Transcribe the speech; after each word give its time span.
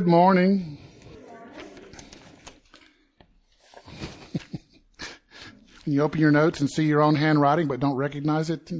Good 0.00 0.08
morning. 0.08 0.78
you 5.84 6.00
open 6.00 6.22
your 6.22 6.30
notes 6.30 6.58
and 6.58 6.70
see 6.70 6.84
your 6.84 7.02
own 7.02 7.16
handwriting 7.16 7.68
but 7.68 7.80
don't 7.80 7.96
recognize 7.96 8.48
it? 8.48 8.72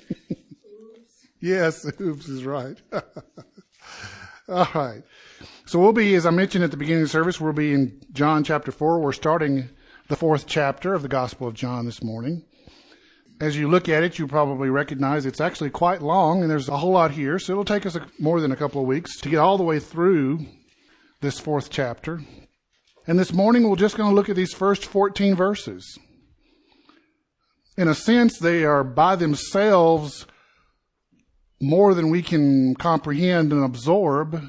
yes, 1.40 1.90
oops 1.98 2.28
is 2.28 2.44
right. 2.44 2.76
All 4.50 4.68
right. 4.74 5.02
So 5.64 5.78
we'll 5.78 5.94
be, 5.94 6.14
as 6.14 6.26
I 6.26 6.30
mentioned 6.30 6.62
at 6.62 6.72
the 6.72 6.76
beginning 6.76 7.04
of 7.04 7.08
the 7.08 7.12
service, 7.12 7.40
we'll 7.40 7.54
be 7.54 7.72
in 7.72 7.98
John 8.12 8.44
chapter 8.44 8.70
4. 8.70 8.98
We're 8.98 9.12
starting 9.12 9.70
the 10.08 10.16
fourth 10.16 10.46
chapter 10.46 10.92
of 10.92 11.00
the 11.00 11.08
Gospel 11.08 11.48
of 11.48 11.54
John 11.54 11.86
this 11.86 12.02
morning. 12.02 12.44
As 13.42 13.56
you 13.56 13.66
look 13.66 13.88
at 13.88 14.04
it, 14.04 14.20
you 14.20 14.28
probably 14.28 14.70
recognize 14.70 15.26
it's 15.26 15.40
actually 15.40 15.70
quite 15.70 16.00
long 16.00 16.42
and 16.42 16.48
there's 16.48 16.68
a 16.68 16.76
whole 16.76 16.92
lot 16.92 17.10
here. 17.10 17.40
So 17.40 17.52
it'll 17.52 17.64
take 17.64 17.84
us 17.84 17.96
a, 17.96 18.06
more 18.20 18.40
than 18.40 18.52
a 18.52 18.56
couple 18.56 18.80
of 18.80 18.86
weeks 18.86 19.18
to 19.18 19.28
get 19.28 19.40
all 19.40 19.58
the 19.58 19.64
way 19.64 19.80
through 19.80 20.46
this 21.22 21.40
fourth 21.40 21.68
chapter. 21.68 22.22
And 23.04 23.18
this 23.18 23.32
morning 23.32 23.68
we're 23.68 23.74
just 23.74 23.96
going 23.96 24.08
to 24.08 24.14
look 24.14 24.28
at 24.28 24.36
these 24.36 24.54
first 24.54 24.84
14 24.84 25.34
verses. 25.34 25.98
In 27.76 27.88
a 27.88 27.96
sense, 27.96 28.38
they 28.38 28.64
are 28.64 28.84
by 28.84 29.16
themselves 29.16 30.24
more 31.60 31.94
than 31.94 32.10
we 32.10 32.22
can 32.22 32.76
comprehend 32.76 33.52
and 33.52 33.64
absorb. 33.64 34.40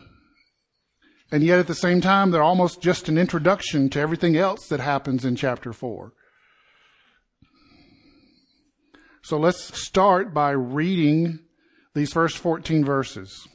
And 1.31 1.43
yet 1.43 1.57
at 1.57 1.65
the 1.65 1.73
same 1.73 1.99
time, 1.99 2.29
they're 2.29 2.43
almost 2.43 2.79
just 2.79 3.09
an 3.09 3.17
introduction 3.17 3.89
to 3.89 3.99
everything 3.99 4.37
else 4.37 4.67
that 4.67 4.81
happens 4.81 5.25
in 5.25 5.35
chapter 5.35 5.73
4. 5.73 6.13
So 9.23 9.37
let's 9.39 9.81
start 9.81 10.33
by 10.33 10.51
reading 10.51 11.39
these 11.95 12.11
first 12.11 12.37
14 12.37 12.83
verses. 12.83 13.47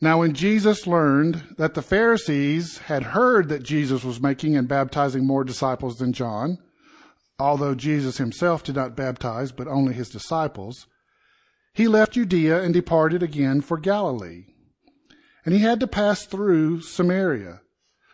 Now, 0.00 0.18
when 0.18 0.34
Jesus 0.34 0.86
learned 0.88 1.54
that 1.58 1.74
the 1.74 1.82
Pharisees 1.82 2.78
had 2.78 3.04
heard 3.04 3.48
that 3.48 3.62
Jesus 3.62 4.02
was 4.02 4.20
making 4.20 4.56
and 4.56 4.66
baptizing 4.66 5.24
more 5.24 5.44
disciples 5.44 5.98
than 5.98 6.12
John, 6.12 6.58
although 7.38 7.76
Jesus 7.76 8.18
himself 8.18 8.64
did 8.64 8.74
not 8.74 8.96
baptize, 8.96 9.52
but 9.52 9.68
only 9.68 9.94
his 9.94 10.08
disciples, 10.08 10.88
he 11.72 11.86
left 11.86 12.14
Judea 12.14 12.60
and 12.60 12.74
departed 12.74 13.22
again 13.22 13.60
for 13.60 13.78
Galilee. 13.78 14.46
And 15.44 15.54
he 15.54 15.60
had 15.60 15.78
to 15.80 15.86
pass 15.86 16.24
through 16.24 16.80
Samaria. 16.80 17.60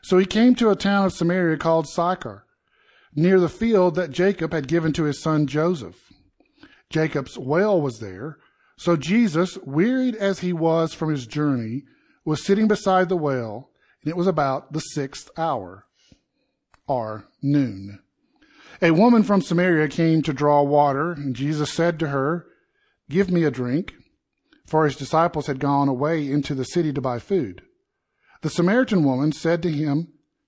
So 0.03 0.19
he 0.19 0.27
came 0.27 0.55
to 0.57 0.69
a 0.69 0.77
town 0.77 1.07
of 1.07 1.15
Samaria 1.15 1.57
called 1.57 1.89
Sychar 1.89 2.44
near 3.15 3.39
the 3.41 3.49
field 3.49 3.95
that 3.95 4.11
Jacob 4.11 4.53
had 4.53 4.69
given 4.69 4.93
to 4.93 5.05
his 5.05 5.23
son 5.23 5.47
Joseph. 5.47 6.13
Jacob's 6.91 7.39
well 7.39 7.81
was 7.81 7.99
there, 7.99 8.39
so 8.77 8.97
Jesus, 8.97 9.57
wearied 9.65 10.17
as 10.17 10.41
he 10.41 10.53
was 10.53 10.93
from 10.93 11.11
his 11.11 11.27
journey, 11.27 11.85
was 12.25 12.45
sitting 12.45 12.69
beside 12.69 13.09
the 13.09 13.17
well, 13.17 13.71
and 14.03 14.11
it 14.11 14.17
was 14.17 14.27
about 14.27 14.73
the 14.73 14.81
sixth 14.81 15.31
hour, 15.39 15.87
or 16.87 17.27
noon. 17.43 18.01
A 18.83 18.91
woman 18.91 19.23
from 19.23 19.41
Samaria 19.41 19.89
came 19.89 20.23
to 20.23 20.33
draw 20.33 20.63
water, 20.63 21.13
and 21.13 21.37
Jesus 21.37 21.73
said 21.73 21.99
to 22.01 22.09
her, 22.09 22.47
Give 23.09 23.31
me 23.31 23.45
a 23.45 23.51
drink, 23.51 23.95
for 24.67 24.85
his 24.85 24.97
disciples 24.97 25.47
had 25.47 25.61
gone 25.61 25.89
away 25.89 26.31
into 26.31 26.55
the 26.55 26.65
city 26.65 26.93
to 26.93 27.01
buy 27.01 27.19
food. 27.19 27.63
The 28.43 28.51
Samaritan 28.51 29.05
woman 29.05 29.33
said 29.33 29.63
to 29.63 29.71
him, 29.71 30.14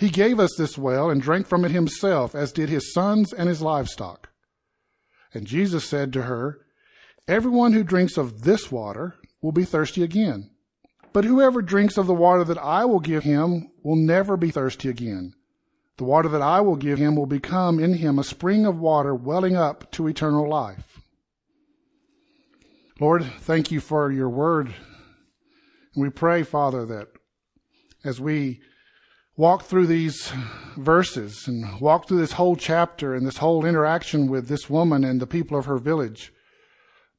He 0.00 0.08
gave 0.08 0.40
us 0.40 0.54
this 0.56 0.78
well 0.78 1.10
and 1.10 1.20
drank 1.20 1.46
from 1.46 1.62
it 1.62 1.72
himself, 1.72 2.34
as 2.34 2.52
did 2.52 2.70
his 2.70 2.90
sons 2.94 3.34
and 3.34 3.50
his 3.50 3.60
livestock. 3.60 4.30
And 5.34 5.46
Jesus 5.46 5.84
said 5.84 6.10
to 6.14 6.22
her, 6.22 6.60
Everyone 7.28 7.74
who 7.74 7.84
drinks 7.84 8.16
of 8.16 8.40
this 8.40 8.72
water 8.72 9.16
will 9.42 9.52
be 9.52 9.66
thirsty 9.66 10.02
again. 10.02 10.52
But 11.12 11.26
whoever 11.26 11.60
drinks 11.60 11.98
of 11.98 12.06
the 12.06 12.14
water 12.14 12.44
that 12.44 12.56
I 12.56 12.86
will 12.86 13.00
give 13.00 13.24
him 13.24 13.72
will 13.82 13.94
never 13.94 14.38
be 14.38 14.50
thirsty 14.50 14.88
again. 14.88 15.34
The 15.98 16.04
water 16.04 16.30
that 16.30 16.40
I 16.40 16.62
will 16.62 16.76
give 16.76 16.98
him 16.98 17.14
will 17.14 17.26
become 17.26 17.78
in 17.78 17.92
him 17.92 18.18
a 18.18 18.24
spring 18.24 18.64
of 18.64 18.80
water 18.80 19.14
welling 19.14 19.54
up 19.54 19.90
to 19.92 20.08
eternal 20.08 20.48
life. 20.48 21.02
Lord, 22.98 23.22
thank 23.40 23.70
you 23.70 23.80
for 23.80 24.10
your 24.10 24.30
word. 24.30 24.68
And 25.94 26.02
we 26.02 26.08
pray, 26.08 26.42
Father, 26.42 26.86
that 26.86 27.08
as 28.02 28.18
we 28.18 28.62
walk 29.36 29.64
through 29.64 29.86
these 29.86 30.32
verses 30.76 31.44
and 31.46 31.80
walk 31.80 32.06
through 32.06 32.18
this 32.18 32.32
whole 32.32 32.56
chapter 32.56 33.14
and 33.14 33.26
this 33.26 33.38
whole 33.38 33.64
interaction 33.64 34.28
with 34.28 34.48
this 34.48 34.68
woman 34.68 35.04
and 35.04 35.20
the 35.20 35.26
people 35.26 35.58
of 35.58 35.66
her 35.66 35.78
village 35.78 36.32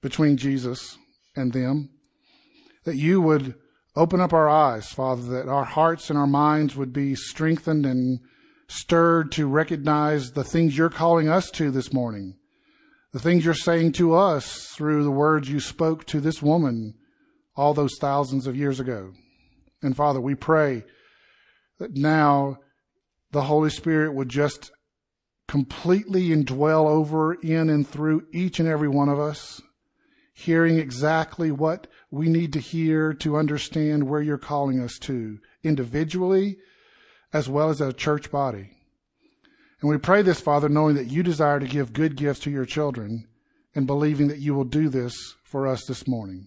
between 0.01 0.37
Jesus 0.37 0.97
and 1.35 1.53
them, 1.53 1.89
that 2.83 2.97
you 2.97 3.21
would 3.21 3.55
open 3.95 4.19
up 4.19 4.33
our 4.33 4.49
eyes, 4.49 4.87
Father, 4.87 5.23
that 5.23 5.47
our 5.47 5.63
hearts 5.63 6.09
and 6.09 6.17
our 6.17 6.27
minds 6.27 6.75
would 6.75 6.93
be 6.93 7.15
strengthened 7.15 7.85
and 7.85 8.19
stirred 8.67 9.31
to 9.33 9.47
recognize 9.47 10.31
the 10.31 10.43
things 10.43 10.77
you're 10.77 10.89
calling 10.89 11.27
us 11.27 11.51
to 11.51 11.71
this 11.71 11.91
morning, 11.91 12.35
the 13.11 13.19
things 13.19 13.43
you're 13.43 13.53
saying 13.53 13.91
to 13.91 14.13
us 14.13 14.67
through 14.75 15.03
the 15.03 15.11
words 15.11 15.49
you 15.49 15.59
spoke 15.59 16.05
to 16.05 16.21
this 16.21 16.41
woman 16.41 16.93
all 17.55 17.73
those 17.73 17.97
thousands 17.99 18.47
of 18.47 18.55
years 18.55 18.79
ago. 18.79 19.11
And 19.81 19.95
Father, 19.95 20.21
we 20.21 20.35
pray 20.35 20.83
that 21.81 21.97
now 21.97 22.59
the 23.31 23.41
Holy 23.41 23.71
Spirit 23.71 24.13
would 24.13 24.29
just 24.29 24.71
completely 25.47 26.29
indwell 26.29 26.85
over 26.85 27.33
in 27.33 27.71
and 27.71 27.87
through 27.87 28.27
each 28.31 28.59
and 28.59 28.69
every 28.69 28.87
one 28.87 29.09
of 29.09 29.19
us, 29.19 29.59
hearing 30.31 30.77
exactly 30.77 31.51
what 31.51 31.87
we 32.11 32.29
need 32.29 32.53
to 32.53 32.59
hear 32.59 33.13
to 33.13 33.35
understand 33.35 34.07
where 34.07 34.21
you're 34.21 34.37
calling 34.37 34.79
us 34.79 34.99
to 34.99 35.39
individually 35.63 36.57
as 37.33 37.49
well 37.49 37.69
as 37.69 37.81
a 37.81 37.91
church 37.91 38.29
body. 38.29 38.69
And 39.81 39.89
we 39.89 39.97
pray 39.97 40.21
this, 40.21 40.39
Father, 40.39 40.69
knowing 40.69 40.95
that 40.95 41.07
you 41.07 41.23
desire 41.23 41.59
to 41.59 41.65
give 41.65 41.93
good 41.93 42.15
gifts 42.15 42.41
to 42.41 42.51
your 42.51 42.65
children 42.65 43.27
and 43.73 43.87
believing 43.87 44.27
that 44.27 44.37
you 44.37 44.53
will 44.53 44.65
do 44.65 44.87
this 44.87 45.15
for 45.43 45.65
us 45.65 45.85
this 45.85 46.07
morning. 46.07 46.45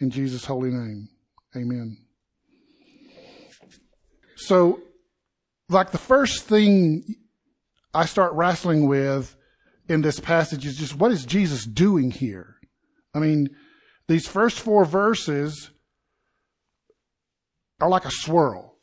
In 0.00 0.10
Jesus' 0.10 0.46
holy 0.46 0.70
name, 0.70 1.10
amen. 1.54 2.03
So, 4.36 4.80
like 5.68 5.90
the 5.90 5.98
first 5.98 6.44
thing 6.44 7.04
I 7.92 8.06
start 8.06 8.32
wrestling 8.34 8.86
with 8.86 9.36
in 9.88 10.02
this 10.02 10.20
passage 10.20 10.66
is 10.66 10.76
just 10.76 10.96
what 10.96 11.12
is 11.12 11.24
Jesus 11.24 11.64
doing 11.64 12.10
here? 12.10 12.56
I 13.14 13.20
mean, 13.20 13.48
these 14.08 14.26
first 14.26 14.60
four 14.60 14.84
verses 14.84 15.70
are 17.80 17.88
like 17.88 18.04
a 18.04 18.10
swirl. 18.10 18.76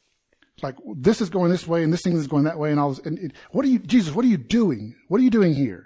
like 0.62 0.75
this 0.95 1.21
is 1.21 1.30
going 1.30 1.51
this 1.51 1.68
way 1.68 1.83
and 1.83 1.92
this 1.92 2.01
thing 2.04 2.13
is 2.15 2.27
going 2.27 2.44
that 2.44 2.59
way 2.59 2.71
and 2.71 2.80
all 2.80 2.89
this. 2.89 3.06
And 3.06 3.19
it, 3.19 3.33
what 3.51 3.65
are 3.65 3.69
you, 3.69 3.80
Jesus, 3.80 4.13
what 4.13 4.25
are 4.25 4.30
you 4.30 4.38
doing? 4.38 4.95
What 5.07 5.19
are 5.19 5.24
you 5.24 5.30
doing 5.30 5.54
here? 5.54 5.86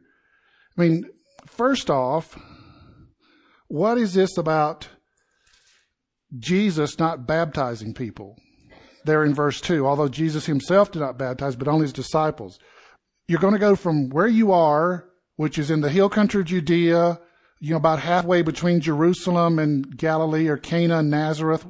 I 0.77 0.81
mean, 0.81 1.05
first 1.47 1.89
off, 1.89 2.37
what 3.67 3.97
is 3.97 4.13
this 4.13 4.37
about 4.37 4.89
Jesus 6.37 6.99
not 6.99 7.25
baptizing 7.25 7.93
people? 7.93 8.35
There 9.05 9.23
in 9.23 9.33
verse 9.33 9.61
2, 9.61 9.85
although 9.85 10.07
Jesus 10.07 10.45
himself 10.45 10.91
did 10.91 10.99
not 10.99 11.17
baptize, 11.17 11.55
but 11.55 11.67
only 11.67 11.83
his 11.83 11.93
disciples. 11.93 12.59
You're 13.27 13.39
going 13.39 13.53
to 13.53 13.59
go 13.59 13.75
from 13.75 14.09
where 14.09 14.27
you 14.27 14.51
are, 14.51 15.05
which 15.35 15.57
is 15.57 15.71
in 15.71 15.81
the 15.81 15.89
hill 15.89 16.09
country 16.09 16.41
of 16.41 16.47
Judea, 16.47 17.19
you 17.59 17.71
know, 17.71 17.77
about 17.77 17.99
halfway 17.99 18.41
between 18.41 18.81
Jerusalem 18.81 19.59
and 19.59 19.97
Galilee 19.97 20.47
or 20.47 20.57
Cana 20.57 20.99
and 20.99 21.09
Nazareth, 21.09 21.65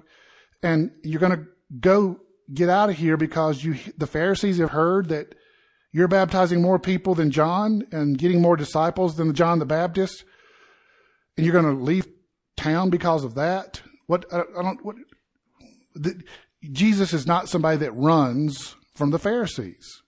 and 0.61 0.91
you're 1.03 1.19
going 1.19 1.37
to 1.37 1.45
go 1.79 2.19
get 2.53 2.69
out 2.69 2.89
of 2.89 2.97
here 2.97 3.17
because 3.17 3.63
you, 3.63 3.75
the 3.97 4.07
Pharisees 4.07 4.57
have 4.57 4.71
heard 4.71 5.09
that 5.09 5.35
you're 5.91 6.07
baptizing 6.07 6.61
more 6.61 6.79
people 6.79 7.15
than 7.15 7.31
John 7.31 7.87
and 7.91 8.17
getting 8.17 8.41
more 8.41 8.57
disciples 8.57 9.15
than 9.15 9.33
John 9.33 9.59
the 9.59 9.65
Baptist, 9.65 10.25
and 11.37 11.45
you're 11.45 11.53
going 11.53 11.75
to 11.77 11.83
leave 11.83 12.07
town 12.57 12.89
because 12.89 13.23
of 13.23 13.35
that. 13.35 13.81
What 14.07 14.25
I, 14.31 14.43
don't 14.61 14.83
what 14.83 14.95
the, 15.95 16.21
Jesus 16.71 17.13
is 17.13 17.27
not 17.27 17.49
somebody 17.49 17.77
that 17.77 17.91
runs 17.91 18.75
from 18.95 19.11
the 19.11 19.19
Pharisees, 19.19 20.01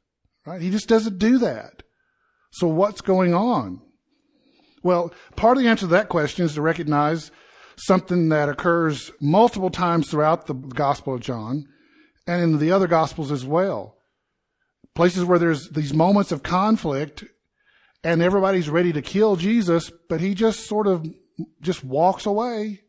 right? 0.46 0.62
He 0.62 0.70
just 0.70 0.88
doesn't 0.88 1.20
do 1.20 1.38
that. 1.40 1.84
So 2.52 2.68
what's 2.68 3.02
going 3.02 3.34
on? 3.34 3.82
Well, 4.84 5.14
part 5.36 5.58
of 5.58 5.64
the 5.64 5.70
answer 5.70 5.82
to 5.82 5.92
that 5.92 6.10
question 6.10 6.46
is 6.46 6.54
to 6.54 6.62
recognize 6.62 7.32
something 7.78 8.30
that 8.30 8.50
occurs 8.50 9.12
multiple 9.22 9.70
times 9.70 10.10
throughout 10.10 10.48
the 10.48 10.54
Gospel 10.54 11.16
of 11.16 11.22
John 11.22 11.66
and 12.26 12.42
in 12.42 12.60
the 12.60 12.72
other 12.72 12.88
Gospels 12.88 13.32
as 13.32 13.46
well. 13.46 13.96
Places 14.96 15.26
where 15.26 15.40
there's 15.40 15.70
these 15.70 15.94
moments 15.94 16.32
of 16.32 16.42
conflict 16.42 17.24
and 18.04 18.22
everybody's 18.22 18.70
ready 18.70 18.94
to 18.94 19.02
kill 19.02 19.36
Jesus, 19.36 19.92
but 20.10 20.22
he 20.22 20.34
just 20.34 20.68
sort 20.68 20.88
of 20.88 21.06
just 21.62 21.84
walks 21.84 22.26
away 22.26 22.82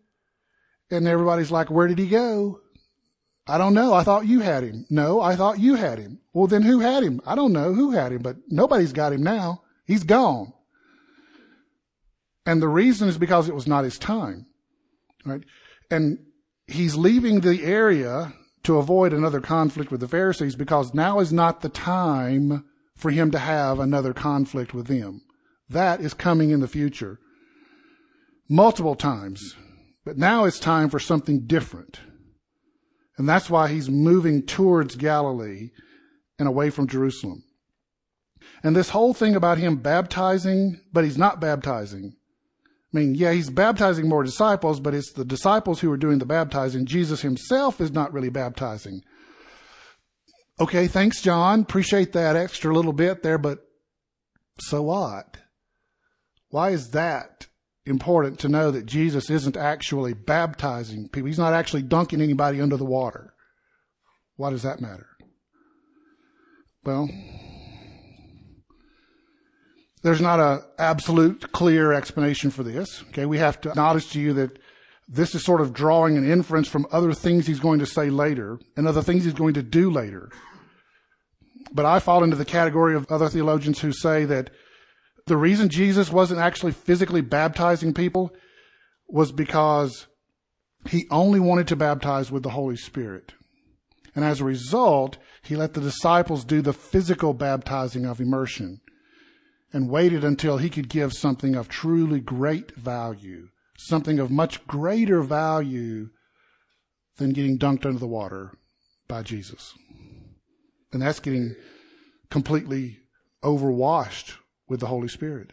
and 0.90 1.06
everybody's 1.06 1.50
like, 1.50 1.70
where 1.70 1.86
did 1.86 1.98
he 1.98 2.06
go? 2.06 2.60
I 3.48 3.56
don't 3.56 3.74
know. 3.74 3.94
I 3.94 4.04
thought 4.04 4.26
you 4.26 4.40
had 4.40 4.62
him. 4.62 4.84
No, 4.90 5.20
I 5.22 5.34
thought 5.34 5.58
you 5.58 5.74
had 5.74 5.98
him. 5.98 6.20
Well, 6.34 6.46
then 6.46 6.62
who 6.62 6.80
had 6.80 7.02
him? 7.02 7.20
I 7.26 7.34
don't 7.34 7.52
know 7.52 7.72
who 7.72 7.92
had 7.92 8.12
him, 8.12 8.22
but 8.22 8.36
nobody's 8.48 8.92
got 8.92 9.14
him 9.14 9.22
now. 9.22 9.62
He's 9.86 10.04
gone. 10.04 10.52
And 12.44 12.60
the 12.60 12.68
reason 12.68 13.08
is 13.08 13.16
because 13.16 13.48
it 13.48 13.54
was 13.54 13.66
not 13.66 13.84
his 13.84 13.98
time. 13.98 14.46
Right? 15.24 15.42
And 15.90 16.18
he's 16.66 16.94
leaving 16.94 17.40
the 17.40 17.64
area 17.64 18.34
to 18.64 18.76
avoid 18.76 19.14
another 19.14 19.40
conflict 19.40 19.90
with 19.90 20.00
the 20.00 20.08
Pharisees 20.08 20.54
because 20.54 20.92
now 20.92 21.20
is 21.20 21.32
not 21.32 21.62
the 21.62 21.70
time 21.70 22.64
for 22.96 23.10
him 23.10 23.30
to 23.30 23.38
have 23.38 23.80
another 23.80 24.12
conflict 24.12 24.74
with 24.74 24.88
them. 24.88 25.22
That 25.70 26.00
is 26.00 26.12
coming 26.12 26.50
in 26.50 26.60
the 26.60 26.68
future. 26.68 27.18
Multiple 28.48 28.94
times. 28.94 29.56
But 30.04 30.18
now 30.18 30.44
it's 30.44 30.58
time 30.58 30.90
for 30.90 30.98
something 30.98 31.46
different. 31.46 32.00
And 33.18 33.28
that's 33.28 33.50
why 33.50 33.68
he's 33.68 33.90
moving 33.90 34.42
towards 34.42 34.94
Galilee 34.94 35.70
and 36.38 36.48
away 36.48 36.70
from 36.70 36.86
Jerusalem. 36.86 37.42
And 38.62 38.74
this 38.74 38.90
whole 38.90 39.12
thing 39.12 39.34
about 39.34 39.58
him 39.58 39.76
baptizing, 39.76 40.80
but 40.92 41.04
he's 41.04 41.18
not 41.18 41.40
baptizing. 41.40 42.14
I 42.94 42.98
mean, 42.98 43.14
yeah, 43.16 43.32
he's 43.32 43.50
baptizing 43.50 44.08
more 44.08 44.22
disciples, 44.22 44.80
but 44.80 44.94
it's 44.94 45.12
the 45.12 45.24
disciples 45.24 45.80
who 45.80 45.90
are 45.92 45.98
doing 45.98 46.18
the 46.18 46.26
baptizing. 46.26 46.86
Jesus 46.86 47.20
himself 47.20 47.80
is 47.80 47.92
not 47.92 48.12
really 48.12 48.30
baptizing. 48.30 49.02
Okay, 50.60 50.86
thanks, 50.86 51.20
John. 51.20 51.60
Appreciate 51.60 52.12
that 52.12 52.36
extra 52.36 52.72
little 52.72 52.94
bit 52.94 53.22
there, 53.22 53.36
but 53.36 53.58
so 54.60 54.82
what? 54.82 55.36
Why 56.50 56.70
is 56.70 56.90
that 56.90 57.47
important 57.88 58.38
to 58.40 58.48
know 58.48 58.70
that 58.70 58.86
Jesus 58.86 59.30
isn't 59.30 59.56
actually 59.56 60.12
baptizing 60.14 61.08
people? 61.08 61.26
He's 61.26 61.38
not 61.38 61.54
actually 61.54 61.82
dunking 61.82 62.20
anybody 62.20 62.60
under 62.60 62.76
the 62.76 62.84
water. 62.84 63.34
Why 64.36 64.50
does 64.50 64.62
that 64.62 64.80
matter? 64.80 65.06
Well, 66.84 67.08
there's 70.02 70.20
not 70.20 70.40
a 70.40 70.62
absolute 70.78 71.52
clear 71.52 71.92
explanation 71.92 72.50
for 72.50 72.62
this. 72.62 73.02
Okay, 73.08 73.26
we 73.26 73.38
have 73.38 73.60
to 73.62 73.70
acknowledge 73.70 74.10
to 74.10 74.20
you 74.20 74.32
that 74.34 74.58
this 75.08 75.34
is 75.34 75.44
sort 75.44 75.60
of 75.60 75.72
drawing 75.72 76.16
an 76.16 76.30
inference 76.30 76.68
from 76.68 76.86
other 76.92 77.12
things 77.12 77.46
he's 77.46 77.60
going 77.60 77.78
to 77.80 77.86
say 77.86 78.10
later 78.10 78.60
and 78.76 78.86
other 78.86 79.02
things 79.02 79.24
he's 79.24 79.34
going 79.34 79.54
to 79.54 79.62
do 79.62 79.90
later. 79.90 80.30
But 81.72 81.84
I 81.84 81.98
fall 81.98 82.22
into 82.22 82.36
the 82.36 82.44
category 82.44 82.94
of 82.94 83.10
other 83.10 83.28
theologians 83.28 83.80
who 83.80 83.92
say 83.92 84.24
that 84.26 84.50
the 85.28 85.36
reason 85.36 85.68
Jesus 85.68 86.10
wasn't 86.10 86.40
actually 86.40 86.72
physically 86.72 87.20
baptizing 87.20 87.94
people 87.94 88.32
was 89.08 89.32
because 89.32 90.06
he 90.86 91.06
only 91.10 91.40
wanted 91.40 91.68
to 91.68 91.76
baptize 91.76 92.30
with 92.30 92.42
the 92.42 92.50
Holy 92.50 92.76
Spirit. 92.76 93.32
And 94.14 94.24
as 94.24 94.40
a 94.40 94.44
result, 94.44 95.18
he 95.42 95.56
let 95.56 95.74
the 95.74 95.80
disciples 95.80 96.44
do 96.44 96.60
the 96.60 96.72
physical 96.72 97.34
baptizing 97.34 98.04
of 98.04 98.20
immersion 98.20 98.80
and 99.72 99.90
waited 99.90 100.24
until 100.24 100.56
he 100.56 100.70
could 100.70 100.88
give 100.88 101.12
something 101.12 101.54
of 101.54 101.68
truly 101.68 102.20
great 102.20 102.74
value, 102.74 103.48
something 103.76 104.18
of 104.18 104.30
much 104.30 104.66
greater 104.66 105.22
value 105.22 106.08
than 107.16 107.30
getting 107.30 107.58
dunked 107.58 107.84
under 107.84 107.98
the 107.98 108.06
water 108.06 108.52
by 109.06 109.22
Jesus. 109.22 109.74
And 110.92 111.02
that's 111.02 111.20
getting 111.20 111.54
completely 112.30 112.98
overwashed 113.42 114.34
with 114.68 114.80
the 114.80 114.86
Holy 114.86 115.08
Spirit. 115.08 115.52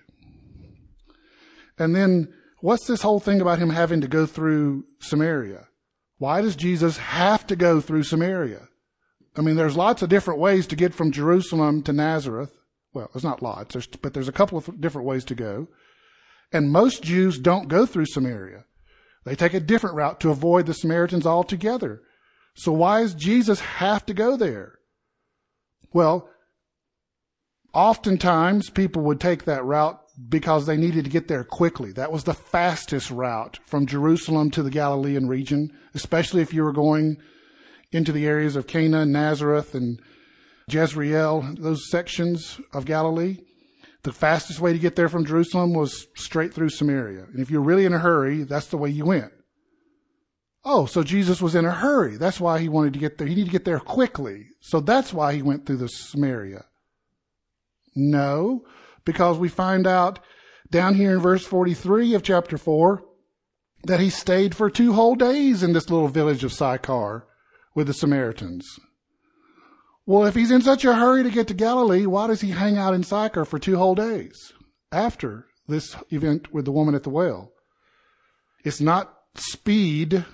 And 1.78 1.96
then 1.96 2.34
what's 2.62 2.88
this 2.88 3.02
whole 3.02 3.20
thing 3.20 3.42
about 3.42 3.60
him 3.60 3.70
having 3.70 4.02
to 4.02 4.08
go 4.08 4.26
through 4.26 4.86
Samaria? 5.00 5.68
Why 6.18 6.42
does 6.42 6.56
Jesus 6.56 6.98
have 6.98 7.46
to 7.48 7.56
go 7.56 7.82
through 7.82 8.04
Samaria? 8.04 8.68
I 9.36 9.42
mean, 9.42 9.56
there's 9.56 9.76
lots 9.76 10.02
of 10.02 10.10
different 10.10 10.40
ways 10.40 10.66
to 10.68 10.76
get 10.76 10.94
from 10.94 11.12
Jerusalem 11.12 11.84
to 11.84 11.94
Nazareth. 11.94 12.54
Well, 12.94 13.10
there's 13.14 13.26
not 13.26 13.42
lots, 13.42 13.74
there's, 13.74 13.88
but 13.88 14.14
there's 14.14 14.30
a 14.30 14.34
couple 14.34 14.58
of 14.58 14.80
different 14.80 15.08
ways 15.08 15.26
to 15.26 15.36
go. 15.36 15.68
And 16.54 16.72
most 16.72 17.04
Jews 17.04 17.38
don't 17.38 17.68
go 17.68 17.86
through 17.86 18.06
Samaria. 18.06 18.64
They 19.26 19.36
take 19.36 19.54
a 19.54 19.60
different 19.60 19.96
route 19.96 20.20
to 20.22 20.30
avoid 20.30 20.66
the 20.68 20.74
Samaritans 20.74 21.26
altogether. 21.26 22.02
So 22.54 22.72
why 22.72 23.02
does 23.02 23.14
Jesus 23.14 23.60
have 23.60 24.06
to 24.06 24.14
go 24.14 24.38
there? 24.38 24.80
Well, 25.92 26.30
oftentimes 27.76 28.70
people 28.70 29.04
would 29.04 29.20
take 29.20 29.44
that 29.46 29.66
route 29.66 30.00
because 30.30 30.66
they 30.66 30.78
needed 30.78 31.04
to 31.04 31.12
get 31.12 31.28
there 31.28 31.44
quickly. 31.44 31.92
That 31.92 32.12
was 32.12 32.24
the 32.24 32.34
fastest 32.34 33.12
route 33.12 33.60
from 33.68 33.86
Jerusalem 33.86 34.50
to 34.52 34.64
the 34.64 34.72
Galilean 34.72 35.28
region, 35.28 35.78
especially 35.94 36.42
if 36.42 36.54
you 36.54 36.64
were 36.64 36.72
going 36.72 37.18
into 37.92 38.14
the 38.14 38.26
areas 38.26 38.56
of 38.56 38.66
Cana, 38.66 39.06
Nazareth, 39.06 39.76
and 39.76 40.00
Jezreel, 40.70 41.56
those 41.60 41.90
sections 41.92 42.60
of 42.74 42.86
Galilee. 42.86 43.38
The 44.04 44.14
fastest 44.14 44.60
way 44.60 44.72
to 44.72 44.80
get 44.80 44.96
there 44.96 45.10
from 45.10 45.26
Jerusalem 45.26 45.74
was 45.74 46.08
straight 46.16 46.54
through 46.54 46.70
Samaria. 46.70 47.26
And 47.34 47.40
if 47.40 47.52
you're 47.52 47.62
really 47.62 47.86
in 47.86 47.94
a 47.94 48.00
hurry, 48.00 48.44
that's 48.44 48.68
the 48.68 48.78
way 48.78 48.90
you 48.90 49.06
went. 49.06 49.32
Oh, 50.64 50.86
so 50.86 51.04
Jesus 51.04 51.42
was 51.42 51.56
in 51.56 51.66
a 51.66 51.72
hurry. 51.72 52.16
That's 52.18 52.40
why 52.40 52.60
he 52.60 52.70
wanted 52.70 52.94
to 52.94 53.00
get 53.00 53.18
there. 53.18 53.28
He 53.28 53.36
needed 53.36 53.48
to 53.48 53.52
get 53.52 53.66
there 53.66 53.80
quickly. 53.80 54.48
So 54.62 54.80
that's 54.80 55.12
why 55.12 55.34
he 55.34 55.42
went 55.42 55.66
through 55.66 55.78
the 55.78 55.90
Samaria. 55.90 56.66
No, 57.96 58.66
because 59.06 59.38
we 59.38 59.48
find 59.48 59.88
out 59.88 60.20
down 60.70 60.96
here 60.96 61.14
in 61.14 61.20
verse 61.20 61.46
43 61.46 62.14
of 62.14 62.24
chapter 62.24 62.58
4 62.58 63.04
that 63.86 64.00
he 64.00 64.10
stayed 64.10 64.56
for 64.56 64.70
two 64.70 64.94
whole 64.94 65.16
days 65.16 65.64
in 65.64 65.74
this 65.74 65.90
little 65.90 66.08
village 66.08 66.44
of 66.44 66.52
Sychar 66.52 67.28
with 67.76 67.88
the 67.88 67.94
Samaritans. 67.94 68.68
Well, 70.08 70.26
if 70.26 70.36
he's 70.36 70.52
in 70.52 70.62
such 70.62 70.86
a 70.86 70.96
hurry 70.96 71.24
to 71.24 71.30
get 71.30 71.48
to 71.48 71.54
Galilee, 71.54 72.06
why 72.06 72.28
does 72.28 72.42
he 72.42 72.52
hang 72.52 72.78
out 72.78 72.94
in 72.94 73.04
Sychar 73.04 73.46
for 73.46 73.58
two 73.58 73.78
whole 73.78 73.96
days 73.96 74.54
after 74.92 75.48
this 75.68 75.96
event 76.10 76.54
with 76.54 76.66
the 76.66 76.72
woman 76.72 76.96
at 76.96 77.04
the 77.04 77.10
well? 77.10 77.52
It's 78.64 78.82
not 78.82 79.14
speed 79.36 80.26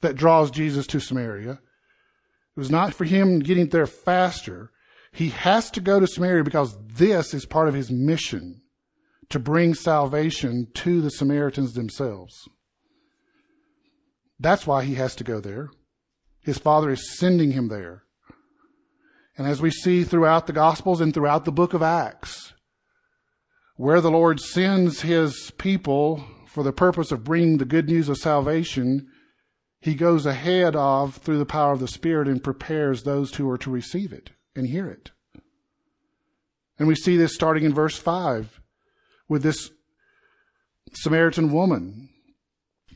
that 0.00 0.16
draws 0.16 0.50
Jesus 0.50 0.86
to 0.88 1.00
Samaria. 1.00 1.52
It 1.52 2.60
was 2.60 2.70
not 2.70 2.94
for 2.94 3.04
him 3.04 3.40
getting 3.40 3.68
there 3.68 3.86
faster. 3.86 4.70
He 5.14 5.28
has 5.28 5.70
to 5.70 5.80
go 5.80 6.00
to 6.00 6.08
Samaria 6.08 6.42
because 6.42 6.76
this 6.96 7.34
is 7.34 7.46
part 7.46 7.68
of 7.68 7.74
his 7.74 7.88
mission 7.88 8.62
to 9.28 9.38
bring 9.38 9.72
salvation 9.72 10.66
to 10.74 11.00
the 11.00 11.10
Samaritans 11.10 11.74
themselves. 11.74 12.34
That's 14.40 14.66
why 14.66 14.82
he 14.82 14.96
has 14.96 15.14
to 15.14 15.24
go 15.24 15.38
there. 15.38 15.70
His 16.40 16.58
father 16.58 16.90
is 16.90 17.16
sending 17.16 17.52
him 17.52 17.68
there. 17.68 18.02
And 19.38 19.46
as 19.46 19.62
we 19.62 19.70
see 19.70 20.02
throughout 20.02 20.48
the 20.48 20.52
Gospels 20.52 21.00
and 21.00 21.14
throughout 21.14 21.44
the 21.44 21.52
book 21.52 21.74
of 21.74 21.82
Acts, 21.82 22.52
where 23.76 24.00
the 24.00 24.10
Lord 24.10 24.40
sends 24.40 25.02
his 25.02 25.52
people 25.52 26.24
for 26.48 26.64
the 26.64 26.72
purpose 26.72 27.12
of 27.12 27.22
bringing 27.22 27.58
the 27.58 27.64
good 27.64 27.88
news 27.88 28.08
of 28.08 28.16
salvation, 28.16 29.06
he 29.80 29.94
goes 29.94 30.26
ahead 30.26 30.74
of 30.74 31.18
through 31.18 31.38
the 31.38 31.46
power 31.46 31.72
of 31.72 31.78
the 31.78 31.86
Spirit 31.86 32.26
and 32.26 32.42
prepares 32.42 33.04
those 33.04 33.36
who 33.36 33.48
are 33.48 33.58
to 33.58 33.70
receive 33.70 34.12
it 34.12 34.30
and 34.56 34.66
hear 34.66 34.88
it. 34.88 35.10
And 36.78 36.88
we 36.88 36.94
see 36.94 37.16
this 37.16 37.34
starting 37.34 37.64
in 37.64 37.74
verse 37.74 37.96
5 37.96 38.60
with 39.28 39.42
this 39.42 39.70
Samaritan 40.92 41.52
woman. 41.52 42.08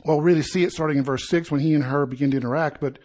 Well, 0.05 0.21
really 0.21 0.43
see 0.43 0.65
it 0.65 0.73
starting 0.73 0.99
in 0.99 1.05
verse 1.05 1.29
6 1.29 1.50
when 1.50 1.61
he 1.61 1.75
and 1.75 1.85
her 1.85 2.07
begin 2.07 2.31
to 2.31 2.37
interact, 2.37 2.81
but 2.81 2.99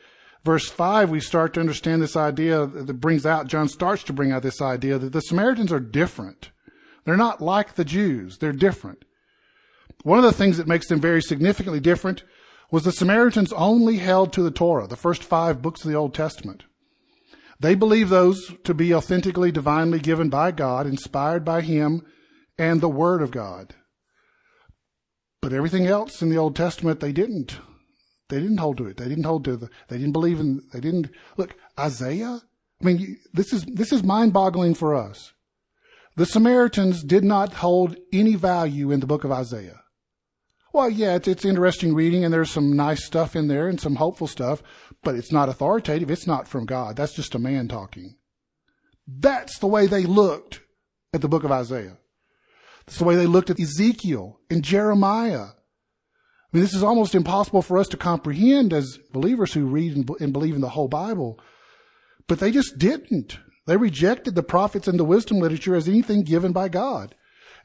verse 0.44 0.70
5, 0.70 1.10
we 1.10 1.20
start 1.20 1.54
to 1.54 1.60
understand 1.60 2.02
this 2.02 2.16
idea 2.16 2.66
that 2.66 2.94
brings 2.94 3.26
out, 3.26 3.48
John 3.48 3.68
starts 3.68 4.04
to 4.04 4.14
bring 4.14 4.32
out 4.32 4.44
this 4.44 4.62
idea 4.62 4.98
that 4.98 5.12
the 5.12 5.22
Samaritans 5.22 5.72
are 5.72 5.80
different. 5.80 6.52
They're 7.06 7.18
not 7.18 7.42
like 7.42 7.76
the 7.76 7.86
Jews. 7.86 8.38
They're 8.38 8.52
different. 8.52 9.04
One 10.04 10.18
of 10.18 10.26
the 10.26 10.32
things 10.32 10.58
that 10.58 10.68
makes 10.68 10.88
them 10.88 11.00
very 11.00 11.22
significantly 11.22 11.80
different 11.80 12.24
was 12.72 12.84
the 12.84 12.92
Samaritans 12.92 13.54
only 13.54 13.98
held 13.98 14.34
to 14.34 14.44
the 14.44 14.52
Torah, 14.52 14.88
the 14.88 14.96
first 14.96 15.24
five 15.24 15.62
books 15.62 15.84
of 15.84 15.92
the 15.92 15.98
Old 15.98 16.14
Testament. 16.14 16.64
They 17.60 17.76
believe 17.76 18.10
those 18.10 18.54
to 18.64 18.74
be 18.74 18.94
authentically 18.94 19.52
divinely 19.52 20.00
given 20.00 20.30
by 20.30 20.52
God, 20.52 20.86
inspired 20.86 21.46
by 21.46 21.62
Him, 21.62 22.06
and 22.58 22.82
the 22.82 22.90
Word 22.90 23.22
of 23.22 23.32
God. 23.32 23.76
But 25.42 25.54
everything 25.54 25.88
else 25.88 26.22
in 26.22 26.30
the 26.30 26.38
Old 26.38 26.56
Testament, 26.56 27.00
they 27.00 27.12
didn't. 27.12 27.58
They 28.30 28.40
didn't 28.40 28.58
hold 28.58 28.78
to 28.78 28.88
it. 28.88 28.98
They 28.98 29.08
didn't 29.08 29.26
hold 29.26 29.44
to 29.46 29.58
the, 29.58 29.70
they 29.90 29.98
didn't 29.98 30.14
believe 30.14 30.40
in, 30.40 30.62
they 30.74 30.80
didn't, 30.80 31.10
look, 31.38 31.56
Isaiah, 31.80 32.42
I 32.82 32.86
mean, 32.86 33.20
this 33.34 33.54
is, 33.54 33.66
this 33.66 33.92
is 33.92 34.04
mind 34.04 34.34
boggling 34.34 34.74
for 34.74 34.96
us. 34.96 35.34
The 36.16 36.26
Samaritans 36.26 37.04
did 37.04 37.24
not 37.24 37.54
hold 37.54 37.96
any 38.12 38.36
value 38.36 38.92
in 38.92 39.00
the 39.00 39.08
book 39.08 39.24
of 39.24 39.32
Isaiah. 39.32 39.82
Well, 40.74 40.90
yeah, 40.90 41.16
it's, 41.16 41.28
it's 41.28 41.46
interesting 41.46 41.94
reading 41.94 42.26
and 42.26 42.34
there's 42.34 42.52
some 42.52 42.76
nice 42.76 43.06
stuff 43.06 43.36
in 43.36 43.48
there 43.48 43.68
and 43.68 43.80
some 43.80 43.96
hopeful 43.96 44.28
stuff, 44.28 44.64
but 45.04 45.16
it's 45.16 45.32
not 45.32 45.50
authoritative. 45.50 46.10
It's 46.10 46.28
not 46.28 46.48
from 46.48 46.66
God. 46.66 46.96
That's 46.96 47.16
just 47.16 47.36
a 47.36 47.40
man 47.40 47.68
talking. 47.68 48.16
That's 49.08 49.60
the 49.60 49.68
way 49.68 49.88
they 49.88 50.04
looked 50.04 50.62
at 51.14 51.22
the 51.22 51.28
book 51.28 51.44
of 51.44 51.52
Isaiah. 51.52 51.98
That's 52.86 52.98
the 52.98 53.06
way 53.06 53.16
they 53.16 53.26
looked 53.26 53.50
at 53.50 53.60
Ezekiel 53.60 54.40
and 54.50 54.64
Jeremiah. 54.64 55.48
I 56.54 56.58
mean, 56.58 56.64
this 56.64 56.74
is 56.74 56.84
almost 56.84 57.16
impossible 57.16 57.62
for 57.62 57.78
us 57.78 57.88
to 57.90 57.98
comprehend 57.98 58.74
as 58.74 59.00
believers 59.12 59.54
who 59.54 59.66
read 59.66 59.96
and 59.96 60.34
believe 60.34 60.56
in 60.56 60.62
the 60.62 60.70
whole 60.70 60.88
Bible. 60.88 61.40
But 62.28 62.40
they 62.40 62.52
just 62.52 62.78
didn't. 62.78 63.40
They 63.66 63.78
rejected 63.78 64.36
the 64.36 64.44
prophets 64.44 64.88
and 64.88 65.00
the 65.00 65.06
wisdom 65.06 65.40
literature 65.40 65.76
as 65.76 65.88
anything 65.88 66.24
given 66.24 66.52
by 66.52 66.70
God. 66.70 67.16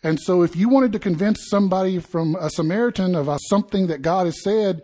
And 0.02 0.20
so 0.20 0.42
if 0.42 0.54
you 0.54 0.68
wanted 0.68 0.92
to 0.92 0.98
convince 0.98 1.48
somebody 1.48 1.98
from 1.98 2.36
a 2.36 2.50
Samaritan 2.50 3.14
of 3.14 3.28
something 3.48 3.88
that 3.88 4.02
God 4.02 4.26
has 4.26 4.42
said, 4.42 4.82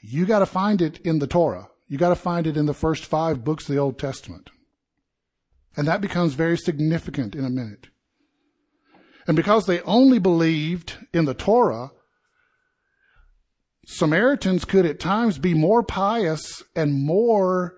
you 0.00 0.26
got 0.26 0.38
to 0.40 0.46
find 0.46 0.80
it 0.80 0.98
in 0.98 1.18
the 1.18 1.26
Torah. 1.26 1.68
You 1.86 1.98
got 1.98 2.08
to 2.10 2.16
find 2.16 2.46
it 2.46 2.56
in 2.56 2.66
the 2.66 2.74
first 2.74 3.04
five 3.04 3.44
books 3.44 3.68
of 3.68 3.74
the 3.74 3.80
Old 3.80 3.98
Testament. 3.98 4.50
And 5.76 5.88
that 5.88 6.00
becomes 6.00 6.34
very 6.34 6.56
significant 6.56 7.34
in 7.34 7.44
a 7.44 7.50
minute. 7.50 7.88
And 9.26 9.36
because 9.36 9.66
they 9.66 9.80
only 9.82 10.18
believed 10.18 10.96
in 11.12 11.24
the 11.24 11.34
Torah, 11.34 11.90
Samaritans 13.86 14.64
could 14.64 14.86
at 14.86 15.00
times 15.00 15.38
be 15.38 15.54
more 15.54 15.82
pious 15.82 16.62
and 16.74 17.04
more 17.04 17.74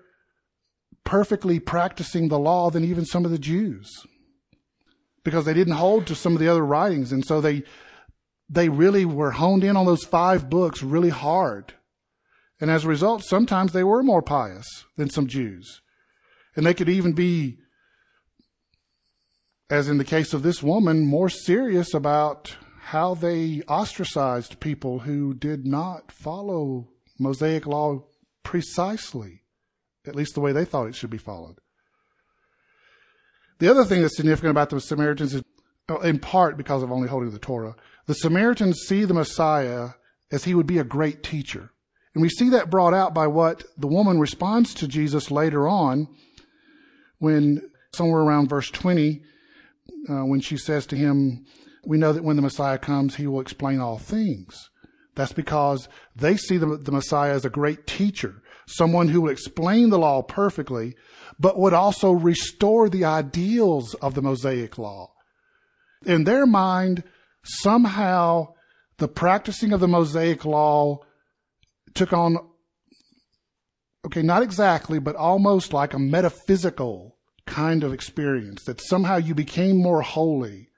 perfectly 1.03 1.59
practicing 1.59 2.27
the 2.27 2.39
law 2.39 2.69
than 2.69 2.83
even 2.83 3.05
some 3.05 3.25
of 3.25 3.31
the 3.31 3.39
Jews 3.39 4.05
because 5.23 5.45
they 5.45 5.53
didn't 5.53 5.73
hold 5.73 6.07
to 6.07 6.15
some 6.15 6.33
of 6.33 6.39
the 6.39 6.47
other 6.47 6.65
writings. 6.65 7.11
And 7.11 7.25
so 7.25 7.41
they, 7.41 7.63
they 8.49 8.69
really 8.69 9.03
were 9.03 9.31
honed 9.31 9.63
in 9.63 9.75
on 9.75 9.85
those 9.85 10.05
five 10.05 10.49
books 10.49 10.81
really 10.81 11.09
hard. 11.09 11.73
And 12.59 12.71
as 12.71 12.85
a 12.85 12.89
result, 12.89 13.23
sometimes 13.23 13.71
they 13.71 13.83
were 13.83 14.03
more 14.03 14.21
pious 14.21 14.85
than 14.95 15.09
some 15.09 15.27
Jews. 15.27 15.81
And 16.55 16.65
they 16.65 16.73
could 16.73 16.89
even 16.89 17.13
be, 17.13 17.59
as 19.69 19.87
in 19.87 19.99
the 19.99 20.03
case 20.03 20.33
of 20.33 20.41
this 20.41 20.63
woman, 20.63 21.05
more 21.05 21.29
serious 21.29 21.93
about 21.93 22.57
how 22.79 23.13
they 23.13 23.61
ostracized 23.67 24.59
people 24.59 24.99
who 24.99 25.33
did 25.33 25.67
not 25.67 26.11
follow 26.11 26.87
Mosaic 27.19 27.67
law 27.67 28.05
precisely 28.43 29.43
at 30.07 30.15
least 30.15 30.33
the 30.33 30.39
way 30.39 30.51
they 30.51 30.65
thought 30.65 30.87
it 30.87 30.95
should 30.95 31.09
be 31.09 31.17
followed. 31.17 31.59
The 33.59 33.69
other 33.69 33.83
thing 33.83 34.01
that's 34.01 34.15
significant 34.15 34.51
about 34.51 34.69
the 34.69 34.79
Samaritans 34.79 35.33
is, 35.33 35.43
in 36.03 36.19
part 36.19 36.57
because 36.57 36.83
of 36.83 36.91
only 36.91 37.07
holding 37.07 37.31
the 37.31 37.39
Torah, 37.39 37.75
the 38.05 38.13
Samaritans 38.13 38.79
see 38.87 39.03
the 39.03 39.13
Messiah 39.13 39.89
as 40.31 40.45
he 40.45 40.53
would 40.53 40.67
be 40.67 40.77
a 40.77 40.83
great 40.83 41.23
teacher. 41.23 41.71
And 42.17 42.23
we 42.23 42.29
see 42.29 42.49
that 42.49 42.71
brought 42.71 42.95
out 42.95 43.13
by 43.13 43.27
what 43.27 43.63
the 43.77 43.85
woman 43.85 44.19
responds 44.19 44.73
to 44.73 44.87
Jesus 44.87 45.29
later 45.29 45.67
on 45.67 46.07
when 47.19 47.61
somewhere 47.93 48.21
around 48.21 48.49
verse 48.49 48.71
20, 48.71 49.21
uh, 50.09 50.25
when 50.25 50.39
she 50.39 50.57
says 50.57 50.87
to 50.87 50.95
him, 50.95 51.45
we 51.85 51.99
know 51.99 52.13
that 52.13 52.23
when 52.23 52.35
the 52.35 52.41
Messiah 52.41 52.79
comes, 52.79 53.17
he 53.17 53.27
will 53.27 53.39
explain 53.39 53.79
all 53.79 53.99
things. 53.99 54.71
That's 55.13 55.31
because 55.31 55.89
they 56.15 56.37
see 56.37 56.57
the, 56.57 56.75
the 56.77 56.91
Messiah 56.91 57.35
as 57.35 57.45
a 57.45 57.51
great 57.51 57.85
teacher 57.85 58.41
someone 58.65 59.09
who 59.09 59.21
will 59.21 59.31
explain 59.31 59.91
the 59.91 59.99
law 59.99 60.23
perfectly, 60.23 60.95
but 61.39 61.59
would 61.59 61.73
also 61.75 62.11
restore 62.13 62.89
the 62.89 63.05
ideals 63.05 63.93
of 63.93 64.15
the 64.15 64.23
Mosaic 64.23 64.79
law. 64.79 65.11
In 66.03 66.23
their 66.23 66.47
mind, 66.47 67.03
somehow 67.43 68.55
the 68.97 69.07
practicing 69.07 69.71
of 69.71 69.81
the 69.81 69.87
Mosaic 69.87 70.45
law 70.45 71.03
took 71.97 72.13
on, 72.13 72.37
okay, 74.05 74.21
not 74.21 74.43
exactly, 74.43 74.99
but 74.99 75.15
almost 75.15 75.73
like 75.73 75.93
a 75.93 75.99
metaphysical 75.99 77.17
kind 77.45 77.83
of 77.83 77.93
experience, 77.93 78.63
that 78.63 78.81
somehow 78.81 79.17
you 79.17 79.33
became 79.33 79.77
more 79.77 80.01
holy, 80.01 80.69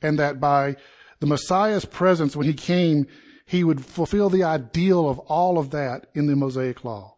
and 0.00 0.18
that 0.18 0.40
by 0.40 0.76
the 1.20 1.26
Messiah's 1.26 1.84
presence, 1.84 2.34
when 2.34 2.46
he 2.46 2.54
came, 2.54 3.06
he 3.46 3.62
would 3.62 3.84
fulfill 3.84 4.30
the 4.30 4.42
ideal 4.42 5.08
of 5.08 5.18
all 5.20 5.58
of 5.58 5.70
that 5.70 6.06
in 6.14 6.26
the 6.26 6.36
Mosaic 6.36 6.84
law. 6.84 7.16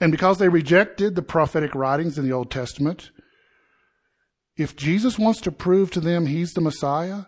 And 0.00 0.12
because 0.12 0.38
they 0.38 0.48
rejected 0.48 1.14
the 1.14 1.22
prophetic 1.22 1.74
writings 1.74 2.18
in 2.18 2.24
the 2.24 2.32
Old 2.32 2.50
Testament, 2.50 3.10
if 4.56 4.76
Jesus 4.76 5.18
wants 5.18 5.40
to 5.42 5.52
prove 5.52 5.90
to 5.90 6.00
them 6.00 6.26
he's 6.26 6.52
the 6.52 6.60
Messiah, 6.60 7.24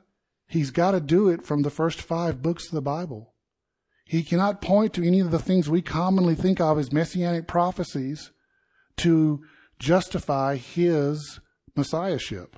he's 0.46 0.70
got 0.70 0.92
to 0.92 1.00
do 1.00 1.28
it 1.28 1.44
from 1.44 1.62
the 1.62 1.70
first 1.70 2.00
five 2.00 2.42
books 2.42 2.66
of 2.66 2.72
the 2.72 2.82
Bible. 2.82 3.34
He 4.06 4.22
cannot 4.22 4.62
point 4.62 4.94
to 4.94 5.06
any 5.06 5.18
of 5.18 5.32
the 5.32 5.38
things 5.38 5.68
we 5.68 5.82
commonly 5.82 6.36
think 6.36 6.60
of 6.60 6.78
as 6.78 6.92
messianic 6.92 7.48
prophecies 7.48 8.30
to 8.98 9.42
justify 9.80 10.56
his 10.56 11.40
messiahship. 11.74 12.56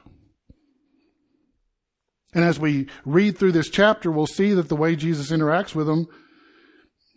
And 2.35 2.45
as 2.45 2.61
we 2.61 2.87
read 3.07 3.39
through 3.39 3.53
this 3.53 3.71
chapter, 3.71 4.13
we'll 4.13 4.27
see 4.27 4.53
that 4.53 4.69
the 4.69 4.77
way 4.77 4.95
Jesus 4.95 5.33
interacts 5.33 5.75
with 5.75 5.87
them, 5.87 6.07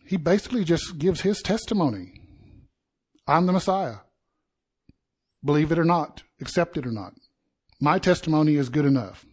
he 0.05 0.15
basically 0.15 0.63
just 0.63 0.97
gives 0.97 1.21
his 1.21 1.41
testimony. 1.41 2.13
I'm 3.27 3.45
the 3.45 3.53
Messiah. 3.53 3.97
Believe 5.43 5.73
it 5.73 5.79
or 5.79 5.83
not, 5.83 6.23
accept 6.39 6.77
it 6.77 6.87
or 6.87 6.91
not. 6.91 7.13
My 7.81 7.99
testimony 7.99 8.55
is 8.55 8.69
good 8.69 8.85
enough, 8.85 9.25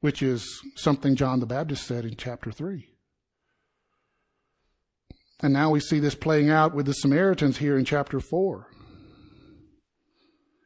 which 0.00 0.22
is 0.22 0.62
something 0.76 1.16
John 1.16 1.40
the 1.40 1.46
Baptist 1.46 1.86
said 1.86 2.06
in 2.06 2.16
chapter 2.16 2.50
3. 2.50 2.88
And 5.40 5.52
now 5.52 5.70
we 5.70 5.80
see 5.80 5.98
this 5.98 6.14
playing 6.14 6.50
out 6.50 6.74
with 6.74 6.86
the 6.86 6.94
Samaritans 6.94 7.58
here 7.58 7.78
in 7.78 7.84
chapter 7.84 8.20
4. 8.20 8.68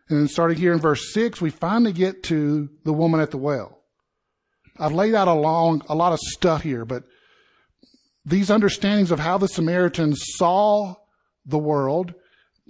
And 0.08 0.18
then 0.18 0.28
starting 0.28 0.58
here 0.58 0.72
in 0.72 0.80
verse 0.80 1.12
6, 1.12 1.40
we 1.40 1.50
finally 1.50 1.92
get 1.92 2.22
to 2.24 2.68
the 2.84 2.92
woman 2.92 3.20
at 3.20 3.30
the 3.30 3.38
well. 3.38 3.78
I've 4.78 4.92
laid 4.92 5.14
out 5.14 5.28
a 5.28 5.34
long, 5.34 5.82
a 5.88 5.94
lot 5.94 6.12
of 6.12 6.18
stuff 6.20 6.62
here, 6.62 6.84
but 6.84 7.04
these 8.24 8.50
understandings 8.50 9.10
of 9.10 9.20
how 9.20 9.38
the 9.38 9.48
Samaritans 9.48 10.20
saw 10.36 10.94
the 11.44 11.58
world 11.58 12.14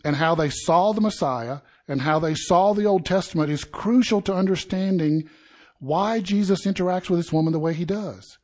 and 0.05 0.17
how 0.17 0.35
they 0.35 0.51
saw 0.51 0.93
the 0.93 1.01
Messiah 1.01 1.61
and 1.87 2.01
how 2.01 2.19
they 2.19 2.35
saw 2.35 2.73
the 2.73 2.85
Old 2.85 3.05
Testament 3.05 3.51
is 3.51 3.65
crucial 3.65 4.23
to 4.23 4.35
understanding 4.35 5.29
why 5.79 6.21
Jesus 6.21 6.67
interacts 6.67 7.11
with 7.11 7.19
this 7.19 7.33
woman 7.33 7.53
the 7.53 7.59
way 7.59 7.75
he 7.75 7.85
does. 7.85 8.39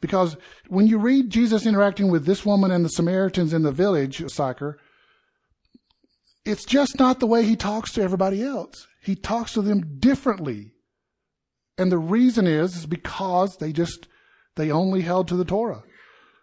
Because 0.00 0.36
when 0.68 0.86
you 0.86 0.98
read 0.98 1.30
Jesus 1.30 1.66
interacting 1.66 2.10
with 2.10 2.24
this 2.24 2.44
woman 2.44 2.70
and 2.70 2.84
the 2.84 2.90
Samaritans 2.90 3.52
in 3.52 3.62
the 3.62 3.72
village, 3.72 4.22
Sychar, 4.30 4.78
it's 6.44 6.64
just 6.64 6.98
not 6.98 7.20
the 7.20 7.26
way 7.26 7.44
he 7.44 7.56
talks 7.56 7.92
to 7.92 8.02
everybody 8.02 8.42
else. 8.42 8.86
He 9.02 9.14
talks 9.14 9.52
to 9.52 9.62
them 9.62 9.98
differently. 9.98 10.72
And 11.76 11.92
the 11.92 11.98
reason 11.98 12.46
is, 12.46 12.76
is 12.76 12.86
because 12.86 13.56
they 13.58 13.72
just, 13.72 14.08
they 14.56 14.70
only 14.70 15.02
held 15.02 15.28
to 15.28 15.36
the 15.36 15.44
Torah. 15.44 15.82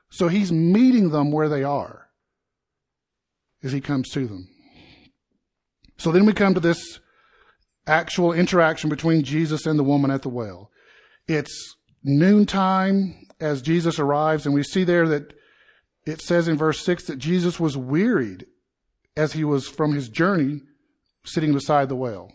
So 0.10 0.28
he's 0.28 0.52
meeting 0.52 1.10
them 1.10 1.32
where 1.32 1.50
they 1.50 1.64
are 1.64 2.08
as 3.64 3.72
he 3.72 3.82
comes 3.82 4.10
to 4.10 4.28
them. 4.28 4.48
So 5.98 6.12
then 6.12 6.26
we 6.26 6.34
come 6.34 6.54
to 6.54 6.60
this 6.60 7.00
actual 7.88 8.34
interaction 8.34 8.90
between 8.90 9.24
Jesus 9.24 9.66
and 9.66 9.80
the 9.80 9.84
woman 9.84 10.12
at 10.12 10.22
the 10.22 10.30
well. 10.30 10.70
It's 11.28 11.77
noontime 12.08 13.28
as 13.40 13.62
Jesus 13.62 14.00
arrives, 14.00 14.46
and 14.46 14.56
we 14.56 14.64
see 14.64 14.84
there 14.84 15.08
that 15.08 15.34
it 16.06 16.22
says 16.22 16.48
in 16.48 16.58
verse 16.58 16.84
6 16.84 17.06
that 17.06 17.18
Jesus 17.20 17.60
was 17.60 17.78
wearied 17.78 18.46
as 19.16 19.34
he 19.34 19.44
was 19.44 19.68
from 19.68 19.94
his 19.94 20.10
journey 20.10 20.62
sitting 21.26 21.54
beside 21.54 21.90
the 21.90 21.96
well. 21.96 22.32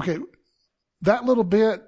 Okay, 0.00 0.18
that 1.02 1.24
little 1.24 1.44
bit 1.44 1.82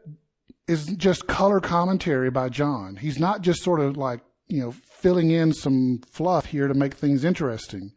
is 0.66 0.86
just 0.86 1.26
color 1.26 1.60
commentary 1.60 2.30
by 2.30 2.48
John. 2.48 2.96
He's 2.96 3.18
not 3.18 3.42
just 3.42 3.62
sort 3.62 3.80
of 3.80 3.96
like, 3.96 4.20
you 4.48 4.60
know, 4.60 4.72
filling 4.72 5.30
in 5.30 5.52
some 5.52 6.00
fluff 6.10 6.46
here 6.46 6.68
to 6.68 6.74
make 6.74 6.94
things 6.94 7.24
interesting. 7.24 7.92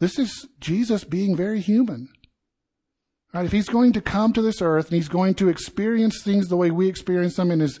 This 0.00 0.18
is 0.18 0.48
Jesus 0.58 1.04
being 1.04 1.36
very 1.36 1.60
human. 1.60 2.08
Right? 3.34 3.44
If 3.44 3.52
he's 3.52 3.68
going 3.68 3.92
to 3.94 4.00
come 4.00 4.32
to 4.32 4.42
this 4.42 4.62
earth 4.62 4.86
and 4.86 4.96
he's 4.96 5.08
going 5.08 5.34
to 5.34 5.48
experience 5.48 6.22
things 6.22 6.46
the 6.46 6.56
way 6.56 6.70
we 6.70 6.88
experience 6.88 7.36
them 7.36 7.50
and 7.50 7.60
is 7.60 7.80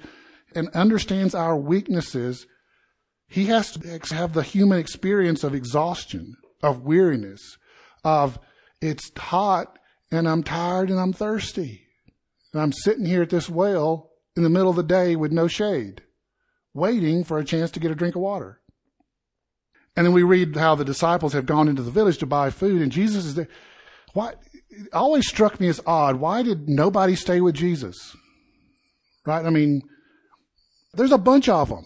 and 0.54 0.68
understands 0.70 1.34
our 1.34 1.56
weaknesses, 1.56 2.46
he 3.28 3.46
has 3.46 3.72
to 3.72 4.14
have 4.14 4.34
the 4.34 4.42
human 4.42 4.78
experience 4.78 5.42
of 5.44 5.54
exhaustion, 5.54 6.36
of 6.62 6.82
weariness, 6.82 7.56
of 8.04 8.38
it's 8.80 9.10
hot 9.16 9.78
and 10.10 10.28
I'm 10.28 10.42
tired 10.42 10.90
and 10.90 11.00
I'm 11.00 11.12
thirsty. 11.12 11.86
And 12.52 12.60
I'm 12.60 12.72
sitting 12.72 13.06
here 13.06 13.22
at 13.22 13.30
this 13.30 13.48
well 13.48 14.10
in 14.36 14.42
the 14.42 14.50
middle 14.50 14.70
of 14.70 14.76
the 14.76 14.82
day 14.82 15.16
with 15.16 15.32
no 15.32 15.48
shade 15.48 16.02
waiting 16.74 17.22
for 17.22 17.38
a 17.38 17.44
chance 17.44 17.70
to 17.70 17.80
get 17.80 17.92
a 17.92 17.94
drink 17.94 18.16
of 18.16 18.22
water. 18.22 18.60
And 19.96 20.04
then 20.04 20.12
we 20.12 20.24
read 20.24 20.56
how 20.56 20.74
the 20.74 20.84
disciples 20.84 21.32
have 21.32 21.46
gone 21.46 21.68
into 21.68 21.82
the 21.82 21.92
village 21.92 22.18
to 22.18 22.26
buy 22.26 22.50
food, 22.50 22.82
and 22.82 22.90
Jesus 22.90 23.24
is 23.24 23.36
there. 23.36 23.48
Why? 24.12 24.34
It 24.76 24.92
always 24.92 25.28
struck 25.28 25.60
me 25.60 25.68
as 25.68 25.80
odd. 25.86 26.16
Why 26.16 26.42
did 26.42 26.68
nobody 26.68 27.14
stay 27.16 27.40
with 27.40 27.54
Jesus? 27.54 28.16
Right? 29.26 29.44
I 29.44 29.50
mean, 29.50 29.82
There's 30.94 31.12
a 31.12 31.18
bunch 31.18 31.48
of 31.48 31.68
them. 31.68 31.84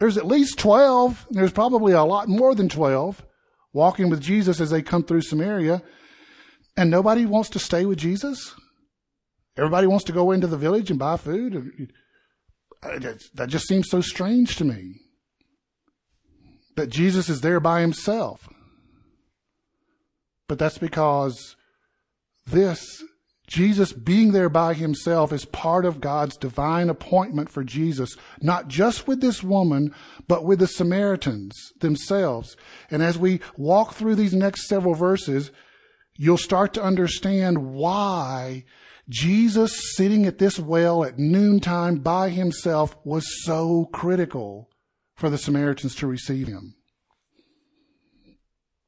There's 0.00 0.16
at 0.16 0.26
least 0.26 0.58
12. 0.58 1.26
There's 1.30 1.52
probably 1.52 1.92
a 1.92 2.02
lot 2.02 2.28
more 2.28 2.54
than 2.54 2.68
12 2.68 3.24
walking 3.72 4.10
with 4.10 4.20
Jesus 4.20 4.60
as 4.60 4.70
they 4.70 4.82
come 4.82 5.04
through 5.04 5.22
Samaria. 5.22 5.82
And 6.76 6.90
nobody 6.90 7.26
wants 7.26 7.50
to 7.50 7.58
stay 7.58 7.84
with 7.84 7.98
Jesus. 7.98 8.54
Everybody 9.56 9.86
wants 9.86 10.04
to 10.06 10.12
go 10.12 10.30
into 10.30 10.46
the 10.46 10.56
village 10.56 10.90
and 10.90 10.98
buy 10.98 11.18
food. 11.18 11.92
That 12.82 13.46
just 13.48 13.68
seems 13.68 13.88
so 13.90 14.00
strange 14.00 14.56
to 14.56 14.64
me. 14.64 14.94
That 16.76 16.88
Jesus 16.88 17.28
is 17.28 17.42
there 17.42 17.60
by 17.60 17.82
himself. 17.82 18.48
But 20.48 20.58
that's 20.58 20.78
because 20.78 21.54
this 22.46 23.02
Jesus 23.52 23.92
being 23.92 24.32
there 24.32 24.48
by 24.48 24.72
himself 24.72 25.30
is 25.30 25.44
part 25.44 25.84
of 25.84 26.00
God's 26.00 26.38
divine 26.38 26.88
appointment 26.88 27.50
for 27.50 27.62
Jesus, 27.62 28.16
not 28.40 28.68
just 28.68 29.06
with 29.06 29.20
this 29.20 29.42
woman, 29.42 29.94
but 30.26 30.44
with 30.44 30.58
the 30.58 30.66
Samaritans 30.66 31.54
themselves. 31.80 32.56
And 32.90 33.02
as 33.02 33.18
we 33.18 33.40
walk 33.58 33.92
through 33.92 34.14
these 34.14 34.32
next 34.32 34.68
several 34.68 34.94
verses, 34.94 35.50
you'll 36.16 36.38
start 36.38 36.72
to 36.74 36.82
understand 36.82 37.74
why 37.74 38.64
Jesus 39.08 39.94
sitting 39.96 40.24
at 40.24 40.38
this 40.38 40.58
well 40.58 41.04
at 41.04 41.18
noontime 41.18 41.96
by 41.96 42.30
himself 42.30 42.96
was 43.04 43.44
so 43.44 43.86
critical 43.92 44.70
for 45.14 45.28
the 45.28 45.36
Samaritans 45.36 45.94
to 45.96 46.06
receive 46.06 46.46
him. 46.46 46.74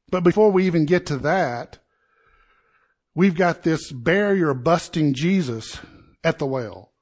But 0.09 0.25
before 0.25 0.51
we 0.51 0.67
even 0.67 0.87
get 0.87 1.05
to 1.07 1.19
that, 1.19 1.81
we've 3.15 3.35
got 3.35 3.63
this 3.63 3.93
barrier 3.93 4.55
busting 4.55 5.15
Jesus 5.15 5.79
at 6.23 6.39
the 6.39 6.47
well. 6.47 6.93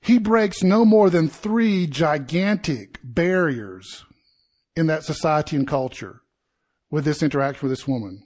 He 0.00 0.18
breaks 0.18 0.62
no 0.62 0.84
more 0.84 1.10
than 1.10 1.28
three 1.28 1.86
gigantic 1.86 2.98
barriers 3.02 4.04
in 4.74 4.86
that 4.88 5.04
society 5.04 5.56
and 5.56 5.66
culture 5.66 6.22
with 6.90 7.04
this 7.04 7.22
interaction 7.22 7.68
with 7.68 7.72
this 7.72 7.86
woman. 7.86 8.22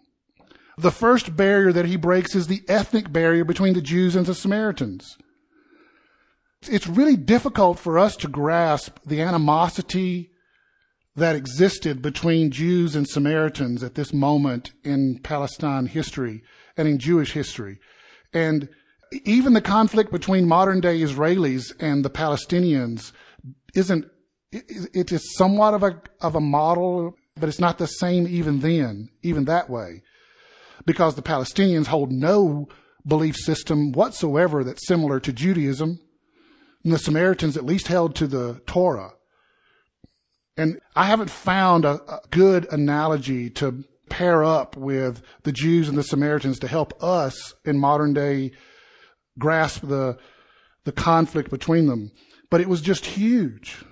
The 0.78 0.90
first 0.90 1.36
barrier 1.36 1.72
that 1.72 1.86
he 1.86 1.96
breaks 1.96 2.34
is 2.34 2.46
the 2.46 2.62
ethnic 2.68 3.12
barrier 3.12 3.44
between 3.44 3.74
the 3.74 3.82
Jews 3.82 4.14
and 4.14 4.26
the 4.26 4.34
Samaritans. 4.34 5.16
It's 6.68 6.86
really 6.86 7.16
difficult 7.16 7.78
for 7.78 7.98
us 7.98 8.16
to 8.16 8.28
grasp 8.28 8.98
the 9.04 9.22
animosity 9.22 10.32
that 11.14 11.36
existed 11.36 12.02
between 12.02 12.50
Jews 12.50 12.94
and 12.94 13.08
Samaritans 13.08 13.82
at 13.82 13.94
this 13.94 14.12
moment 14.12 14.72
in 14.84 15.20
Palestine 15.22 15.86
history 15.86 16.42
and 16.76 16.88
in 16.88 16.98
Jewish 16.98 17.32
history. 17.32 17.78
And 18.32 18.68
even 19.24 19.52
the 19.52 19.60
conflict 19.60 20.10
between 20.10 20.48
modern 20.48 20.80
day 20.80 21.00
Israelis 21.00 21.72
and 21.80 22.04
the 22.04 22.10
Palestinians 22.10 23.12
isn't, 23.74 24.06
it 24.52 25.12
is 25.12 25.36
somewhat 25.36 25.74
of 25.74 25.82
a, 25.82 26.00
of 26.20 26.34
a 26.34 26.40
model, 26.40 27.14
but 27.36 27.48
it's 27.48 27.60
not 27.60 27.78
the 27.78 27.86
same 27.86 28.26
even 28.26 28.60
then, 28.60 29.08
even 29.22 29.44
that 29.44 29.70
way. 29.70 30.02
Because 30.84 31.14
the 31.14 31.22
Palestinians 31.22 31.86
hold 31.86 32.12
no 32.12 32.68
belief 33.06 33.36
system 33.36 33.92
whatsoever 33.92 34.64
that's 34.64 34.86
similar 34.86 35.20
to 35.20 35.32
Judaism. 35.32 36.00
And 36.84 36.92
the 36.92 36.98
Samaritans 36.98 37.56
at 37.56 37.64
least 37.64 37.88
held 37.88 38.14
to 38.16 38.26
the 38.26 38.60
Torah. 38.66 39.12
And 40.56 40.80
I 40.94 41.04
haven't 41.04 41.30
found 41.30 41.84
a, 41.84 42.00
a 42.10 42.20
good 42.30 42.66
analogy 42.72 43.50
to 43.50 43.84
pair 44.16 44.42
up 44.42 44.78
with 44.78 45.20
the 45.42 45.52
Jews 45.52 45.90
and 45.90 45.98
the 45.98 46.02
Samaritans 46.02 46.58
to 46.60 46.68
help 46.68 47.02
us 47.02 47.52
in 47.66 47.78
modern 47.78 48.14
day 48.14 48.52
grasp 49.38 49.82
the, 49.82 50.16
the 50.84 50.92
conflict 50.92 51.50
between 51.50 51.86
them. 51.86 52.10
But 52.50 52.62
it 52.62 52.68
was 52.68 52.80
just 52.80 53.04
huge. 53.04 53.84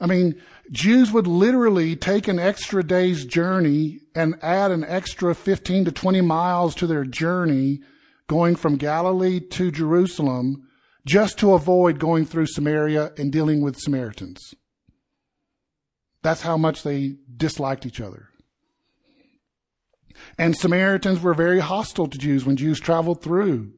I 0.00 0.06
mean, 0.06 0.40
Jews 0.72 1.12
would 1.12 1.26
literally 1.26 1.94
take 1.94 2.26
an 2.26 2.38
extra 2.38 2.82
day's 2.82 3.26
journey 3.26 3.98
and 4.14 4.38
add 4.40 4.70
an 4.70 4.82
extra 4.82 5.34
15 5.34 5.84
to 5.84 5.92
20 5.92 6.22
miles 6.22 6.74
to 6.76 6.86
their 6.86 7.04
journey 7.04 7.80
going 8.28 8.56
from 8.56 8.76
Galilee 8.76 9.40
to 9.40 9.70
Jerusalem 9.70 10.66
just 11.04 11.38
to 11.40 11.52
avoid 11.52 11.98
going 11.98 12.24
through 12.24 12.46
Samaria 12.46 13.12
and 13.18 13.30
dealing 13.30 13.60
with 13.60 13.78
Samaritans. 13.78 14.54
That's 16.22 16.40
how 16.40 16.56
much 16.56 16.82
they 16.82 17.16
disliked 17.36 17.84
each 17.84 18.00
other. 18.00 18.29
And 20.38 20.56
Samaritans 20.56 21.20
were 21.20 21.34
very 21.34 21.60
hostile 21.60 22.08
to 22.08 22.18
Jews 22.18 22.44
when 22.44 22.56
Jews 22.56 22.80
traveled 22.80 23.22
through 23.22 23.72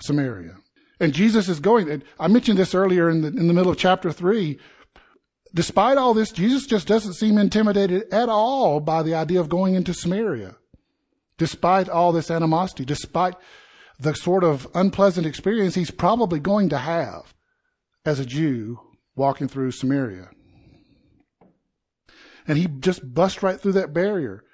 Samaria. 0.00 0.56
And 1.00 1.12
Jesus 1.12 1.48
is 1.48 1.60
going, 1.60 2.02
I 2.18 2.28
mentioned 2.28 2.58
this 2.58 2.74
earlier 2.74 3.10
in 3.10 3.22
the, 3.22 3.28
in 3.28 3.48
the 3.48 3.54
middle 3.54 3.72
of 3.72 3.78
chapter 3.78 4.12
three. 4.12 4.58
Despite 5.54 5.98
all 5.98 6.14
this, 6.14 6.32
Jesus 6.32 6.66
just 6.66 6.86
doesn't 6.86 7.14
seem 7.14 7.38
intimidated 7.38 8.12
at 8.12 8.28
all 8.28 8.80
by 8.80 9.02
the 9.02 9.14
idea 9.14 9.40
of 9.40 9.48
going 9.48 9.74
into 9.74 9.94
Samaria. 9.94 10.56
Despite 11.38 11.88
all 11.88 12.12
this 12.12 12.30
animosity, 12.30 12.84
despite 12.84 13.34
the 13.98 14.14
sort 14.14 14.44
of 14.44 14.66
unpleasant 14.74 15.26
experience 15.26 15.74
he's 15.74 15.90
probably 15.90 16.40
going 16.40 16.68
to 16.70 16.78
have 16.78 17.34
as 18.04 18.20
a 18.20 18.26
Jew 18.26 18.80
walking 19.14 19.48
through 19.48 19.72
Samaria. 19.72 20.28
And 22.46 22.58
he 22.58 22.66
just 22.66 23.14
busts 23.14 23.42
right 23.42 23.60
through 23.60 23.72
that 23.72 23.92
barrier 23.92 24.44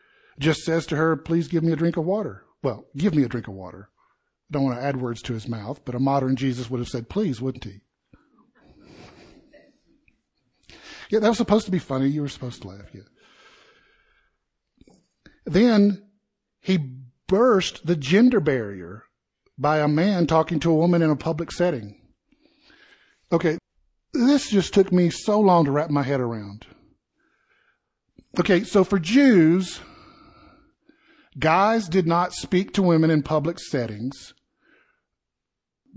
just 0.42 0.62
says 0.62 0.86
to 0.86 0.96
her, 0.96 1.16
please 1.16 1.48
give 1.48 1.62
me 1.62 1.72
a 1.72 1.76
drink 1.76 1.96
of 1.96 2.04
water. 2.04 2.44
Well, 2.62 2.84
give 2.96 3.14
me 3.14 3.22
a 3.22 3.28
drink 3.28 3.48
of 3.48 3.54
water. 3.54 3.88
I 3.90 4.52
Don't 4.52 4.64
want 4.64 4.78
to 4.78 4.84
add 4.84 5.00
words 5.00 5.22
to 5.22 5.32
his 5.32 5.48
mouth, 5.48 5.80
but 5.84 5.94
a 5.94 6.00
modern 6.00 6.36
Jesus 6.36 6.68
would 6.68 6.80
have 6.80 6.88
said, 6.88 7.08
please, 7.08 7.40
wouldn't 7.40 7.64
he? 7.64 7.80
Yeah, 11.10 11.18
that 11.18 11.28
was 11.28 11.38
supposed 11.38 11.66
to 11.66 11.72
be 11.72 11.78
funny. 11.78 12.08
You 12.08 12.22
were 12.22 12.28
supposed 12.28 12.62
to 12.62 12.68
laugh. 12.68 12.88
Yeah. 12.94 13.02
Then 15.44 16.04
he 16.60 16.78
burst 17.26 17.86
the 17.86 17.96
gender 17.96 18.40
barrier 18.40 19.04
by 19.58 19.80
a 19.80 19.88
man 19.88 20.26
talking 20.26 20.58
to 20.60 20.70
a 20.70 20.74
woman 20.74 21.02
in 21.02 21.10
a 21.10 21.16
public 21.16 21.52
setting. 21.52 22.00
Okay, 23.30 23.58
this 24.12 24.50
just 24.50 24.72
took 24.72 24.92
me 24.92 25.10
so 25.10 25.38
long 25.40 25.64
to 25.64 25.70
wrap 25.70 25.90
my 25.90 26.02
head 26.02 26.20
around. 26.20 26.66
Okay, 28.38 28.64
so 28.64 28.82
for 28.82 28.98
Jews, 28.98 29.80
Guys 31.38 31.88
did 31.88 32.06
not 32.06 32.32
speak 32.32 32.72
to 32.74 32.82
women 32.82 33.10
in 33.10 33.22
public 33.22 33.58
settings 33.58 34.34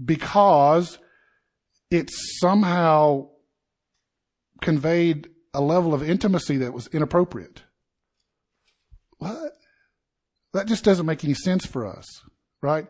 because 0.03 0.97
it 1.91 2.09
somehow 2.39 3.27
conveyed 4.61 5.29
a 5.53 5.61
level 5.61 5.93
of 5.93 6.07
intimacy 6.07 6.57
that 6.57 6.73
was 6.73 6.87
inappropriate. 6.87 7.63
What? 9.17 9.53
That 10.53 10.67
just 10.67 10.83
doesn't 10.83 11.05
make 11.05 11.23
any 11.23 11.33
sense 11.33 11.65
for 11.65 11.85
us, 11.85 12.05
right? 12.61 12.87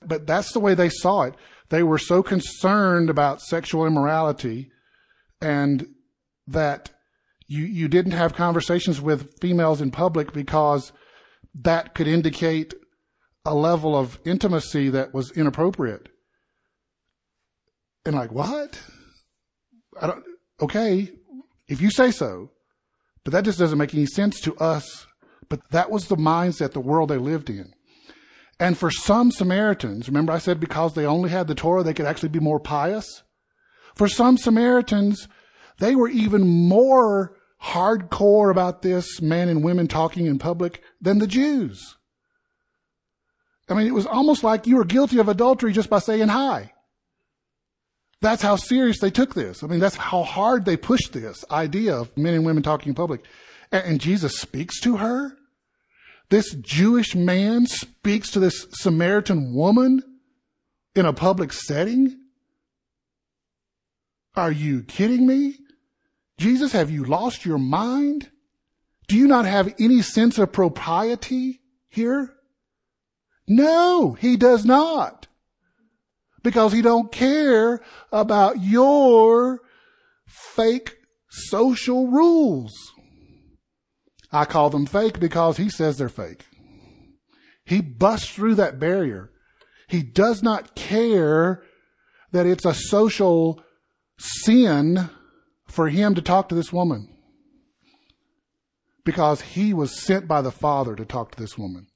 But 0.00 0.26
that's 0.26 0.52
the 0.52 0.60
way 0.60 0.74
they 0.74 0.88
saw 0.88 1.22
it. 1.22 1.34
They 1.68 1.82
were 1.82 1.98
so 1.98 2.22
concerned 2.22 3.10
about 3.10 3.42
sexual 3.42 3.86
immorality 3.86 4.70
and 5.40 5.86
that 6.46 6.90
you, 7.46 7.64
you 7.64 7.88
didn't 7.88 8.12
have 8.12 8.34
conversations 8.34 9.00
with 9.00 9.38
females 9.40 9.80
in 9.80 9.90
public 9.90 10.32
because 10.32 10.92
that 11.54 11.94
could 11.94 12.06
indicate 12.06 12.74
a 13.44 13.54
level 13.54 13.96
of 13.96 14.18
intimacy 14.24 14.90
that 14.90 15.14
was 15.14 15.30
inappropriate. 15.32 16.08
And 18.04 18.16
like, 18.16 18.32
what? 18.32 18.80
I 20.00 20.06
don't, 20.06 20.24
okay, 20.60 21.10
if 21.68 21.80
you 21.80 21.90
say 21.90 22.10
so, 22.10 22.50
but 23.24 23.32
that 23.32 23.44
just 23.44 23.58
doesn't 23.58 23.78
make 23.78 23.94
any 23.94 24.06
sense 24.06 24.40
to 24.42 24.54
us. 24.56 25.06
But 25.48 25.60
that 25.70 25.90
was 25.90 26.06
the 26.06 26.16
mindset, 26.16 26.72
the 26.72 26.80
world 26.80 27.10
they 27.10 27.18
lived 27.18 27.50
in. 27.50 27.72
And 28.58 28.78
for 28.78 28.90
some 28.90 29.32
Samaritans, 29.32 30.06
remember 30.08 30.32
I 30.32 30.38
said 30.38 30.60
because 30.60 30.94
they 30.94 31.06
only 31.06 31.30
had 31.30 31.48
the 31.48 31.54
Torah, 31.54 31.82
they 31.82 31.94
could 31.94 32.06
actually 32.06 32.28
be 32.28 32.40
more 32.40 32.60
pious? 32.60 33.22
For 33.94 34.06
some 34.06 34.36
Samaritans, 34.36 35.28
they 35.78 35.96
were 35.96 36.08
even 36.08 36.46
more 36.46 37.36
hardcore 37.62 38.50
about 38.50 38.82
this, 38.82 39.20
men 39.20 39.48
and 39.48 39.62
women 39.62 39.86
talking 39.86 40.26
in 40.26 40.38
public, 40.38 40.82
than 41.00 41.18
the 41.18 41.26
Jews. 41.26 41.96
I 43.68 43.74
mean, 43.74 43.86
it 43.86 43.94
was 43.94 44.06
almost 44.06 44.42
like 44.42 44.66
you 44.66 44.76
were 44.76 44.84
guilty 44.84 45.18
of 45.18 45.28
adultery 45.28 45.72
just 45.72 45.90
by 45.90 46.00
saying 46.00 46.28
hi. 46.28 46.72
That's 48.20 48.42
how 48.42 48.56
serious 48.56 48.98
they 48.98 49.10
took 49.10 49.34
this. 49.34 49.62
I 49.62 49.66
mean, 49.66 49.80
that's 49.80 49.96
how 49.96 50.22
hard 50.24 50.64
they 50.64 50.76
pushed 50.76 51.12
this 51.12 51.44
idea 51.50 51.94
of 51.94 52.14
men 52.16 52.34
and 52.34 52.44
women 52.44 52.62
talking 52.62 52.90
in 52.90 52.94
public. 52.94 53.24
And, 53.72 53.84
and 53.84 54.00
Jesus 54.00 54.38
speaks 54.38 54.80
to 54.80 54.96
her. 54.98 55.36
This 56.28 56.54
Jewish 56.54 57.14
man 57.14 57.66
speaks 57.66 58.30
to 58.32 58.40
this 58.40 58.66
Samaritan 58.72 59.54
woman 59.54 60.02
in 60.94 61.06
a 61.06 61.12
public 61.12 61.52
setting. 61.52 62.18
Are 64.36 64.52
you 64.52 64.82
kidding 64.82 65.26
me? 65.26 65.56
Jesus, 66.40 66.72
have 66.72 66.90
you 66.90 67.04
lost 67.04 67.44
your 67.44 67.58
mind? 67.58 68.30
Do 69.08 69.16
you 69.16 69.26
not 69.26 69.44
have 69.44 69.74
any 69.78 70.00
sense 70.00 70.38
of 70.38 70.52
propriety 70.52 71.60
here? 71.90 72.32
No, 73.46 74.14
he 74.14 74.38
does 74.38 74.64
not. 74.64 75.26
Because 76.42 76.72
he 76.72 76.80
don't 76.80 77.12
care 77.12 77.82
about 78.10 78.62
your 78.62 79.60
fake 80.26 80.96
social 81.28 82.08
rules. 82.08 82.72
I 84.32 84.46
call 84.46 84.70
them 84.70 84.86
fake 84.86 85.20
because 85.20 85.58
he 85.58 85.68
says 85.68 85.98
they're 85.98 86.08
fake. 86.08 86.46
He 87.66 87.82
busts 87.82 88.30
through 88.30 88.54
that 88.54 88.80
barrier. 88.80 89.30
He 89.88 90.02
does 90.02 90.42
not 90.42 90.74
care 90.74 91.62
that 92.32 92.46
it's 92.46 92.64
a 92.64 92.72
social 92.72 93.62
sin 94.18 95.10
for 95.70 95.88
him 95.88 96.14
to 96.14 96.22
talk 96.22 96.48
to 96.48 96.54
this 96.54 96.72
woman 96.72 97.08
because 99.04 99.40
he 99.40 99.72
was 99.72 99.98
sent 99.98 100.28
by 100.28 100.42
the 100.42 100.50
Father 100.50 100.94
to 100.96 101.04
talk 101.04 101.30
to 101.32 101.40
this 101.40 101.56
woman. 101.56 101.86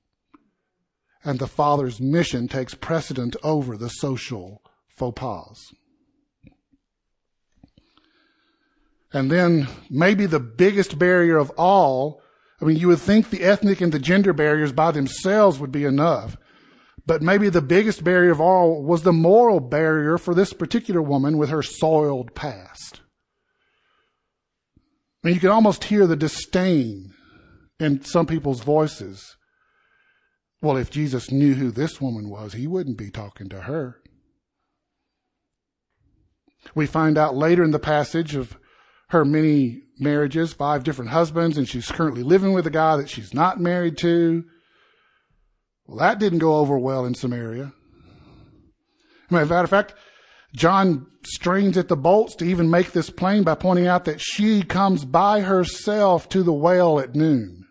And 1.22 1.38
the 1.38 1.46
Father's 1.46 2.00
mission 2.00 2.48
takes 2.48 2.74
precedent 2.74 3.34
over 3.42 3.76
the 3.76 3.88
social 3.88 4.62
faux 4.88 5.18
pas. 5.18 5.72
And 9.12 9.30
then 9.30 9.68
maybe 9.88 10.26
the 10.26 10.40
biggest 10.40 10.98
barrier 10.98 11.36
of 11.38 11.50
all, 11.56 12.20
I 12.60 12.64
mean, 12.64 12.76
you 12.76 12.88
would 12.88 12.98
think 12.98 13.30
the 13.30 13.44
ethnic 13.44 13.80
and 13.80 13.92
the 13.92 13.98
gender 13.98 14.32
barriers 14.32 14.72
by 14.72 14.90
themselves 14.90 15.58
would 15.58 15.72
be 15.72 15.84
enough. 15.84 16.36
But 17.06 17.22
maybe 17.22 17.48
the 17.48 17.62
biggest 17.62 18.02
barrier 18.02 18.32
of 18.32 18.40
all 18.40 18.82
was 18.82 19.02
the 19.02 19.12
moral 19.12 19.60
barrier 19.60 20.18
for 20.18 20.34
this 20.34 20.52
particular 20.52 21.02
woman 21.02 21.38
with 21.38 21.50
her 21.50 21.62
soiled 21.62 22.34
past. 22.34 23.00
Mean, 25.24 25.34
you 25.34 25.40
can 25.40 25.50
almost 25.50 25.84
hear 25.84 26.06
the 26.06 26.16
disdain 26.16 27.14
in 27.80 28.04
some 28.04 28.26
people's 28.26 28.60
voices. 28.60 29.36
Well, 30.60 30.76
if 30.76 30.90
Jesus 30.90 31.30
knew 31.30 31.54
who 31.54 31.70
this 31.70 31.98
woman 31.98 32.28
was, 32.28 32.52
he 32.52 32.66
wouldn't 32.66 32.98
be 32.98 33.10
talking 33.10 33.48
to 33.48 33.62
her. 33.62 33.96
We 36.74 36.86
find 36.86 37.16
out 37.16 37.34
later 37.34 37.64
in 37.64 37.70
the 37.70 37.78
passage 37.78 38.34
of 38.34 38.58
her 39.08 39.24
many 39.24 39.82
marriages, 39.98 40.52
five 40.52 40.84
different 40.84 41.10
husbands, 41.10 41.56
and 41.56 41.66
she's 41.68 41.90
currently 41.90 42.22
living 42.22 42.52
with 42.52 42.66
a 42.66 42.70
guy 42.70 42.96
that 42.96 43.08
she's 43.08 43.32
not 43.32 43.60
married 43.60 43.96
to. 43.98 44.44
Well, 45.86 45.98
that 45.98 46.18
didn't 46.18 46.38
go 46.38 46.56
over 46.56 46.78
well 46.78 47.06
in 47.06 47.14
Samaria. 47.14 47.72
As 49.30 49.30
a 49.30 49.46
matter 49.46 49.64
of 49.64 49.70
fact, 49.70 49.94
John 50.54 51.06
strains 51.24 51.76
at 51.76 51.88
the 51.88 51.96
bolts 51.96 52.36
to 52.36 52.44
even 52.44 52.70
make 52.70 52.92
this 52.92 53.10
plain 53.10 53.42
by 53.42 53.54
pointing 53.54 53.86
out 53.86 54.04
that 54.04 54.20
she 54.20 54.62
comes 54.62 55.04
by 55.04 55.40
herself 55.40 56.28
to 56.28 56.42
the 56.42 56.52
well 56.52 57.00
at 57.00 57.14
noon. 57.14 57.66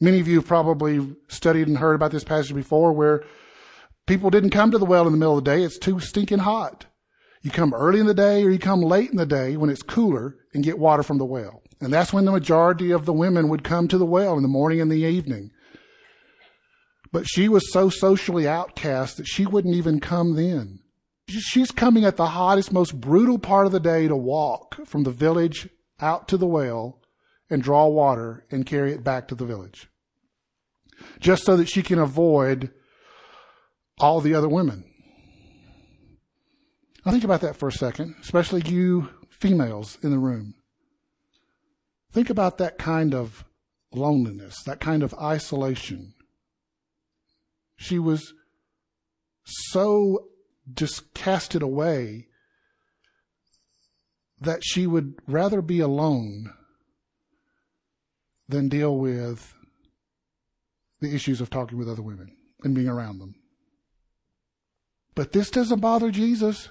Many 0.00 0.20
of 0.20 0.28
you 0.28 0.36
have 0.36 0.46
probably 0.46 1.14
studied 1.28 1.68
and 1.68 1.78
heard 1.78 1.94
about 1.94 2.10
this 2.10 2.24
passage 2.24 2.54
before 2.54 2.92
where 2.92 3.24
people 4.06 4.30
didn't 4.30 4.50
come 4.50 4.70
to 4.70 4.78
the 4.78 4.84
well 4.84 5.06
in 5.06 5.12
the 5.12 5.18
middle 5.18 5.38
of 5.38 5.44
the 5.44 5.50
day. 5.50 5.62
It's 5.62 5.78
too 5.78 6.00
stinking 6.00 6.40
hot. 6.40 6.86
You 7.42 7.50
come 7.50 7.72
early 7.72 8.00
in 8.00 8.06
the 8.06 8.14
day 8.14 8.44
or 8.44 8.50
you 8.50 8.58
come 8.58 8.82
late 8.82 9.10
in 9.10 9.16
the 9.16 9.26
day 9.26 9.56
when 9.56 9.70
it's 9.70 9.82
cooler 9.82 10.36
and 10.52 10.64
get 10.64 10.78
water 10.78 11.02
from 11.02 11.18
the 11.18 11.24
well. 11.24 11.62
And 11.80 11.92
that's 11.92 12.12
when 12.12 12.26
the 12.26 12.32
majority 12.32 12.90
of 12.90 13.06
the 13.06 13.12
women 13.14 13.48
would 13.48 13.64
come 13.64 13.88
to 13.88 13.96
the 13.96 14.04
well 14.04 14.36
in 14.36 14.42
the 14.42 14.48
morning 14.48 14.80
and 14.80 14.90
the 14.90 14.96
evening. 14.96 15.50
But 17.12 17.26
she 17.26 17.48
was 17.48 17.72
so 17.72 17.88
socially 17.88 18.46
outcast 18.46 19.16
that 19.16 19.26
she 19.26 19.46
wouldn't 19.46 19.74
even 19.74 20.00
come 20.00 20.36
then. 20.36 20.80
She's 21.30 21.70
coming 21.70 22.04
at 22.04 22.16
the 22.16 22.26
hottest, 22.26 22.72
most 22.72 23.00
brutal 23.00 23.38
part 23.38 23.66
of 23.66 23.72
the 23.72 23.80
day 23.80 24.08
to 24.08 24.16
walk 24.16 24.86
from 24.86 25.04
the 25.04 25.10
village 25.10 25.68
out 26.00 26.28
to 26.28 26.36
the 26.36 26.46
well 26.46 27.00
and 27.48 27.62
draw 27.62 27.86
water 27.86 28.44
and 28.50 28.66
carry 28.66 28.92
it 28.92 29.04
back 29.04 29.28
to 29.28 29.34
the 29.34 29.44
village. 29.44 29.88
Just 31.20 31.44
so 31.44 31.56
that 31.56 31.68
she 31.68 31.82
can 31.82 31.98
avoid 31.98 32.70
all 33.98 34.20
the 34.20 34.34
other 34.34 34.48
women. 34.48 34.84
Now 37.04 37.12
think 37.12 37.24
about 37.24 37.40
that 37.40 37.56
for 37.56 37.68
a 37.68 37.72
second, 37.72 38.16
especially 38.20 38.62
you 38.62 39.08
females 39.28 39.98
in 40.02 40.10
the 40.10 40.18
room. 40.18 40.54
Think 42.12 42.28
about 42.28 42.58
that 42.58 42.76
kind 42.76 43.14
of 43.14 43.44
loneliness, 43.92 44.62
that 44.64 44.80
kind 44.80 45.02
of 45.02 45.14
isolation. 45.14 46.14
She 47.76 47.98
was 47.98 48.34
so 49.44 50.29
just 50.74 51.14
cast 51.14 51.54
it 51.54 51.62
away 51.62 52.28
that 54.40 54.64
she 54.64 54.86
would 54.86 55.14
rather 55.26 55.60
be 55.60 55.80
alone 55.80 56.52
than 58.48 58.68
deal 58.68 58.96
with 58.96 59.54
the 61.00 61.14
issues 61.14 61.40
of 61.40 61.50
talking 61.50 61.78
with 61.78 61.88
other 61.88 62.02
women 62.02 62.36
and 62.62 62.74
being 62.74 62.88
around 62.88 63.18
them. 63.18 63.34
But 65.14 65.32
this 65.32 65.50
doesn't 65.50 65.80
bother 65.80 66.10
Jesus. 66.10 66.68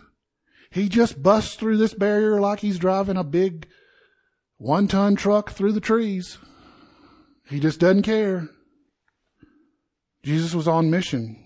He 0.72 0.88
just 0.90 1.22
busts 1.22 1.56
through 1.56 1.78
this 1.78 1.94
barrier 1.94 2.40
like 2.40 2.60
he's 2.60 2.80
driving 2.80 3.18
a 3.18 3.24
big 3.24 3.68
one 4.58 4.88
ton 4.88 5.16
truck 5.16 5.52
through 5.52 5.72
the 5.72 5.80
trees. 5.82 6.38
He 7.50 7.60
just 7.60 7.80
doesn't 7.80 8.04
care. 8.04 8.50
Jesus 10.24 10.54
was 10.54 10.68
on 10.68 10.92
mission. 10.92 11.44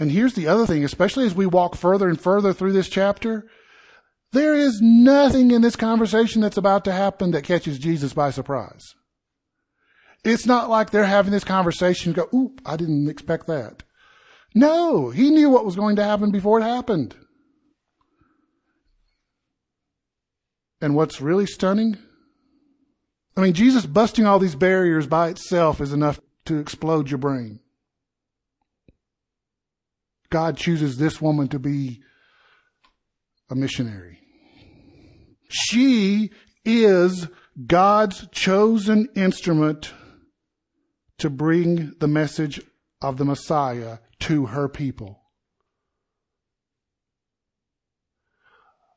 And 0.00 0.10
here's 0.10 0.32
the 0.32 0.48
other 0.48 0.66
thing, 0.66 0.82
especially 0.82 1.26
as 1.26 1.34
we 1.34 1.44
walk 1.44 1.76
further 1.76 2.08
and 2.08 2.18
further 2.18 2.54
through 2.54 2.72
this 2.72 2.88
chapter, 2.88 3.46
there 4.32 4.54
is 4.54 4.80
nothing 4.80 5.50
in 5.50 5.60
this 5.60 5.76
conversation 5.76 6.40
that's 6.40 6.56
about 6.56 6.84
to 6.86 6.92
happen 6.92 7.32
that 7.32 7.44
catches 7.44 7.78
Jesus 7.78 8.14
by 8.14 8.30
surprise. 8.30 8.94
It's 10.24 10.46
not 10.46 10.70
like 10.70 10.90
they're 10.90 11.04
having 11.04 11.32
this 11.32 11.44
conversation 11.44 12.10
and 12.10 12.16
go, 12.16 12.28
oop, 12.36 12.62
I 12.64 12.76
didn't 12.76 13.10
expect 13.10 13.46
that. 13.48 13.82
No, 14.54 15.10
he 15.10 15.30
knew 15.30 15.50
what 15.50 15.66
was 15.66 15.76
going 15.76 15.96
to 15.96 16.04
happen 16.04 16.30
before 16.30 16.60
it 16.60 16.64
happened. 16.64 17.14
And 20.80 20.94
what's 20.94 21.20
really 21.20 21.46
stunning? 21.46 21.98
I 23.36 23.42
mean, 23.42 23.52
Jesus 23.52 23.84
busting 23.84 24.24
all 24.24 24.38
these 24.38 24.54
barriers 24.54 25.06
by 25.06 25.28
itself 25.28 25.78
is 25.78 25.92
enough 25.92 26.20
to 26.46 26.58
explode 26.58 27.10
your 27.10 27.18
brain. 27.18 27.60
God 30.30 30.56
chooses 30.56 30.96
this 30.96 31.20
woman 31.20 31.48
to 31.48 31.58
be 31.58 32.00
a 33.50 33.54
missionary. 33.54 34.18
She 35.48 36.30
is 36.64 37.28
God's 37.66 38.28
chosen 38.30 39.08
instrument 39.16 39.92
to 41.18 41.28
bring 41.28 41.94
the 41.98 42.08
message 42.08 42.60
of 43.02 43.16
the 43.16 43.24
Messiah 43.24 43.98
to 44.20 44.46
her 44.46 44.68
people. 44.68 45.20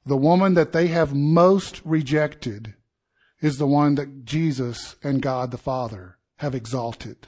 The 0.05 0.17
woman 0.17 0.53
that 0.53 0.73
they 0.73 0.87
have 0.87 1.15
most 1.15 1.81
rejected 1.85 2.75
is 3.41 3.57
the 3.57 3.67
one 3.67 3.95
that 3.95 4.25
Jesus 4.25 4.95
and 5.03 5.21
God 5.21 5.51
the 5.51 5.57
Father 5.57 6.17
have 6.37 6.53
exalted 6.53 7.27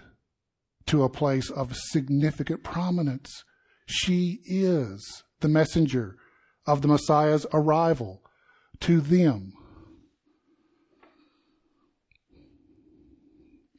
to 0.87 1.03
a 1.03 1.09
place 1.09 1.49
of 1.49 1.75
significant 1.75 2.63
prominence. 2.63 3.43
She 3.85 4.39
is 4.45 5.23
the 5.41 5.49
messenger 5.49 6.15
of 6.65 6.81
the 6.81 6.87
Messiah's 6.87 7.45
arrival 7.53 8.21
to 8.81 8.99
them. 8.99 9.53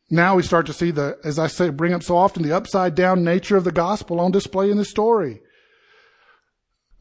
Now 0.08 0.36
we 0.36 0.42
start 0.42 0.66
to 0.66 0.72
see 0.72 0.92
the, 0.92 1.18
as 1.24 1.38
I 1.38 1.48
say, 1.48 1.70
bring 1.70 1.92
up 1.92 2.02
so 2.02 2.16
often, 2.16 2.44
the 2.44 2.56
upside 2.56 2.94
down 2.94 3.24
nature 3.24 3.56
of 3.56 3.64
the 3.64 3.72
gospel 3.72 4.20
on 4.20 4.30
display 4.30 4.70
in 4.70 4.76
this 4.76 4.90
story. 4.90 5.40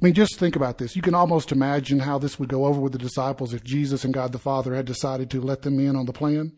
I 0.02 0.06
mean, 0.06 0.14
just 0.14 0.38
think 0.38 0.56
about 0.56 0.80
this. 0.80 0.96
You 0.96 1.02
can 1.02 1.14
almost 1.14 1.52
imagine 1.52 2.00
how 2.00 2.18
this 2.18 2.40
would 2.40 2.50
go 2.50 2.66
over 2.66 2.82
with 2.82 2.92
the 2.92 2.98
disciples 2.98 3.54
if 3.54 3.64
Jesus 3.64 4.04
and 4.04 4.14
God 4.14 4.32
the 4.32 4.40
Father 4.40 4.74
had 4.74 4.86
decided 4.86 5.30
to 5.30 5.42
let 5.42 5.62
them 5.62 5.80
in 5.80 5.96
on 5.96 6.06
the 6.06 6.14
plan. 6.14 6.54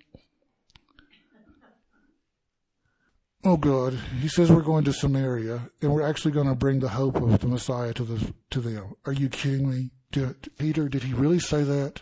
Oh, 3.50 3.56
good. 3.56 3.94
He 4.20 4.28
says 4.28 4.52
we're 4.52 4.62
going 4.62 4.84
to 4.84 4.92
Samaria, 4.92 5.70
and 5.82 5.94
we're 5.94 6.06
actually 6.06 6.32
going 6.32 6.50
to 6.50 6.54
bring 6.54 6.82
the 6.82 6.90
hope 6.90 7.16
of 7.16 7.40
the 7.40 7.48
Messiah 7.48 7.94
to 7.94 8.04
the 8.04 8.34
to 8.50 8.60
them. 8.60 8.96
Are 9.06 9.14
you 9.14 9.30
kidding 9.30 9.70
me, 9.70 9.92
did, 10.12 10.58
Peter? 10.58 10.90
Did 10.90 11.04
he 11.04 11.14
really 11.14 11.40
say 11.40 11.64
that? 11.64 12.02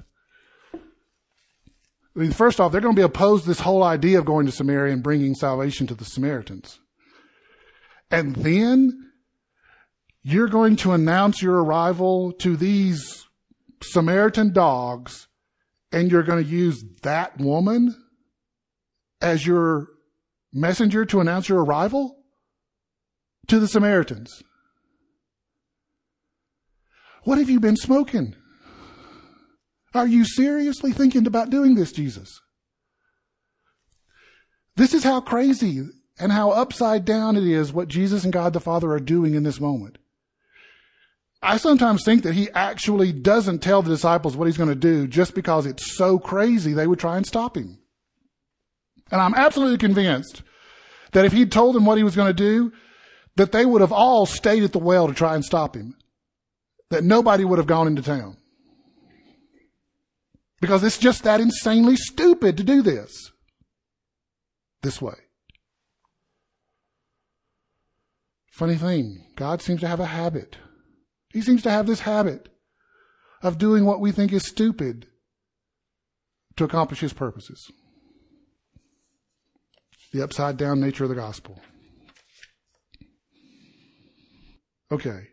I 0.74 0.80
mean, 2.16 2.32
first 2.32 2.60
off, 2.60 2.72
they're 2.72 2.82
going 2.82 2.96
to 2.96 3.00
be 3.00 3.06
opposed 3.06 3.44
to 3.44 3.50
this 3.50 3.60
whole 3.60 3.84
idea 3.84 4.18
of 4.18 4.26
going 4.26 4.48
to 4.48 4.52
Samaria 4.52 4.92
and 4.92 5.04
bringing 5.04 5.36
salvation 5.36 5.86
to 5.86 5.94
the 5.94 6.04
Samaritans. 6.04 6.80
And 8.10 8.38
then 8.38 9.12
you're 10.24 10.48
going 10.48 10.78
to 10.78 10.94
announce 10.94 11.44
your 11.44 11.64
arrival 11.64 12.32
to 12.40 12.58
these 12.58 13.24
Samaritan 13.84 14.52
dogs, 14.52 15.28
and 15.92 16.10
you're 16.10 16.24
going 16.24 16.44
to 16.44 16.50
use 16.50 16.84
that 17.04 17.38
woman 17.40 17.96
as 19.22 19.46
your 19.46 19.90
messenger 20.56 21.06
to 21.06 21.20
announce 21.20 21.50
your 21.50 21.64
arrival 21.64 22.18
to 23.48 23.60
the 23.60 23.68
Samaritans. 23.68 24.42
What 27.24 27.38
have 27.38 27.50
you 27.50 27.60
been 27.60 27.76
smoking? 27.76 28.36
Are 29.94 30.08
you 30.08 30.26
seriously 30.26 30.92
thinking 30.92 31.28
about 31.28 31.50
doing 31.50 31.76
this, 31.76 31.92
Jesus? 31.92 32.40
This 34.76 34.94
is 34.94 35.04
how 35.04 35.22
crazy 35.22 35.88
and 36.20 36.32
how 36.32 36.52
upside 36.52 37.06
down 37.06 37.36
it 37.36 37.44
is 37.44 37.74
what 37.74 37.88
Jesus 37.88 38.24
and 38.24 38.34
God 38.34 38.54
the 38.54 38.60
Father 38.60 38.92
are 38.92 39.00
doing 39.00 39.36
in 39.36 39.44
this 39.44 39.60
moment. 39.60 39.98
I 41.42 41.58
sometimes 41.58 42.04
think 42.04 42.24
that 42.24 42.34
he 42.34 42.50
actually 42.52 43.12
doesn't 43.14 43.60
tell 43.60 43.82
the 43.82 43.90
disciples 43.90 44.36
what 44.36 44.46
he's 44.48 44.58
going 44.58 44.70
to 44.70 44.76
do 44.76 45.08
just 45.08 45.36
because 45.36 45.66
it's 45.66 45.96
so 45.96 46.18
crazy 46.18 46.74
they 46.74 46.88
would 46.88 47.00
try 47.00 47.18
and 47.18 47.26
stop 47.26 47.56
him. 47.56 47.80
And 49.16 49.22
I'm 49.22 49.34
absolutely 49.34 49.78
convinced 49.78 50.44
that 51.14 51.24
if 51.24 51.32
he'd 51.32 51.50
told 51.50 51.74
them 51.74 51.86
what 51.86 51.98
he 51.98 52.04
was 52.04 52.18
going 52.18 52.28
to 52.28 52.34
do, 52.34 52.74
that 53.38 53.54
they 53.54 53.66
would 53.66 53.80
have 53.80 53.94
all 53.94 54.26
stayed 54.26 54.62
at 54.62 54.74
the 54.74 54.78
well 54.78 55.08
to 55.08 55.14
try 55.14 55.36
and 55.36 55.46
stop 55.46 55.74
him. 55.74 55.96
That 56.90 57.06
nobody 57.06 57.46
would 57.46 57.58
have 57.58 57.66
gone 57.66 57.88
into 57.88 58.02
town. 58.02 58.36
Because 60.60 60.84
it's 60.84 60.98
just 60.98 61.24
that 61.24 61.40
insanely 61.40 61.96
stupid 61.96 62.58
to 62.58 62.66
do 62.66 62.82
this. 62.82 63.32
This 64.82 65.02
way. 65.02 65.16
Funny 68.52 68.76
thing, 68.76 69.28
God 69.38 69.62
seems 69.62 69.80
to 69.80 69.88
have 69.88 70.02
a 70.02 70.08
habit. 70.08 70.58
He 71.32 71.40
seems 71.40 71.64
to 71.64 71.72
have 71.72 71.88
this 71.88 72.02
habit 72.02 72.50
of 73.42 73.58
doing 73.58 73.86
what 73.86 74.02
we 74.02 74.12
think 74.12 74.34
is 74.34 74.46
stupid 74.46 75.08
to 76.58 76.66
accomplish 76.66 77.00
his 77.00 77.14
purposes. 77.14 77.72
The 80.16 80.24
upside 80.24 80.56
down 80.56 80.80
nature 80.80 81.04
of 81.04 81.10
the 81.10 81.16
gospel. 81.18 81.60
Okay. 84.90 85.28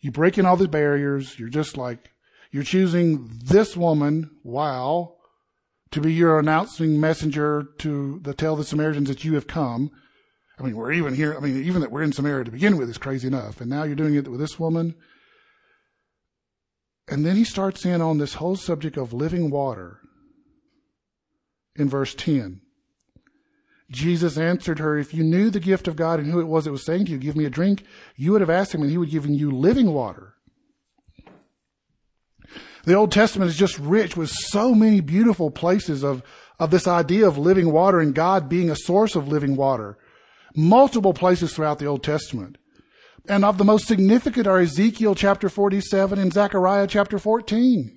You 0.00 0.10
break 0.10 0.36
in 0.36 0.44
all 0.44 0.58
the 0.58 0.68
barriers. 0.68 1.38
You're 1.38 1.48
just 1.48 1.78
like, 1.78 2.10
you're 2.50 2.62
choosing 2.62 3.30
this 3.42 3.78
woman, 3.78 4.30
wow, 4.44 5.14
to 5.92 6.02
be 6.02 6.12
your 6.12 6.38
announcing 6.38 7.00
messenger 7.00 7.68
to 7.78 8.20
the, 8.22 8.34
tell 8.34 8.56
the 8.56 8.64
Samaritans 8.64 9.08
that 9.08 9.24
you 9.24 9.36
have 9.36 9.46
come. 9.46 9.90
I 10.58 10.64
mean, 10.64 10.76
we're 10.76 10.92
even 10.92 11.14
here. 11.14 11.34
I 11.34 11.40
mean, 11.40 11.64
even 11.64 11.80
that 11.80 11.90
we're 11.90 12.02
in 12.02 12.12
Samaria 12.12 12.44
to 12.44 12.50
begin 12.50 12.76
with 12.76 12.90
is 12.90 12.98
crazy 12.98 13.26
enough. 13.26 13.62
And 13.62 13.70
now 13.70 13.84
you're 13.84 13.94
doing 13.94 14.16
it 14.16 14.28
with 14.28 14.40
this 14.40 14.58
woman. 14.60 14.96
And 17.08 17.24
then 17.24 17.36
he 17.36 17.44
starts 17.44 17.86
in 17.86 18.02
on 18.02 18.18
this 18.18 18.34
whole 18.34 18.56
subject 18.56 18.98
of 18.98 19.14
living 19.14 19.48
water 19.48 20.02
in 21.74 21.88
verse 21.88 22.14
10. 22.14 22.60
Jesus 23.90 24.38
answered 24.38 24.78
her, 24.78 24.96
If 24.96 25.12
you 25.12 25.24
knew 25.24 25.50
the 25.50 25.60
gift 25.60 25.88
of 25.88 25.96
God 25.96 26.20
and 26.20 26.30
who 26.30 26.40
it 26.40 26.46
was 26.46 26.64
that 26.64 26.72
was 26.72 26.84
saying 26.84 27.06
to 27.06 27.12
you, 27.12 27.18
Give 27.18 27.36
me 27.36 27.44
a 27.44 27.50
drink, 27.50 27.84
you 28.16 28.32
would 28.32 28.40
have 28.40 28.50
asked 28.50 28.74
him 28.74 28.82
and 28.82 28.90
he 28.90 28.98
would 28.98 29.08
have 29.08 29.12
given 29.12 29.34
you 29.34 29.50
living 29.50 29.92
water. 29.92 30.34
The 32.84 32.94
Old 32.94 33.12
Testament 33.12 33.50
is 33.50 33.56
just 33.56 33.78
rich 33.78 34.16
with 34.16 34.30
so 34.30 34.74
many 34.74 35.00
beautiful 35.00 35.50
places 35.50 36.02
of, 36.02 36.22
of 36.58 36.70
this 36.70 36.86
idea 36.86 37.26
of 37.26 37.36
living 37.36 37.72
water 37.72 38.00
and 38.00 38.14
God 38.14 38.48
being 38.48 38.70
a 38.70 38.76
source 38.76 39.16
of 39.16 39.28
living 39.28 39.56
water. 39.56 39.98
Multiple 40.56 41.12
places 41.12 41.52
throughout 41.52 41.78
the 41.78 41.86
Old 41.86 42.02
Testament. 42.02 42.56
And 43.28 43.44
of 43.44 43.58
the 43.58 43.64
most 43.64 43.86
significant 43.86 44.46
are 44.46 44.60
Ezekiel 44.60 45.14
chapter 45.14 45.48
47 45.48 46.18
and 46.18 46.32
Zechariah 46.32 46.86
chapter 46.86 47.18
14. 47.18 47.96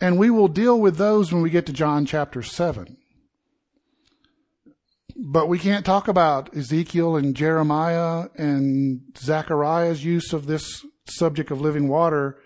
And 0.00 0.18
we 0.18 0.30
will 0.30 0.48
deal 0.48 0.80
with 0.80 0.96
those 0.96 1.32
when 1.32 1.42
we 1.42 1.50
get 1.50 1.66
to 1.66 1.72
John 1.72 2.06
chapter 2.06 2.42
7. 2.42 2.96
But 5.16 5.48
we 5.48 5.58
can't 5.58 5.86
talk 5.86 6.08
about 6.08 6.56
Ezekiel 6.56 7.16
and 7.16 7.36
Jeremiah 7.36 8.28
and 8.36 9.00
Zechariah's 9.16 10.04
use 10.04 10.32
of 10.32 10.46
this 10.46 10.84
subject 11.08 11.50
of 11.50 11.60
living 11.60 11.88
water 11.88 12.38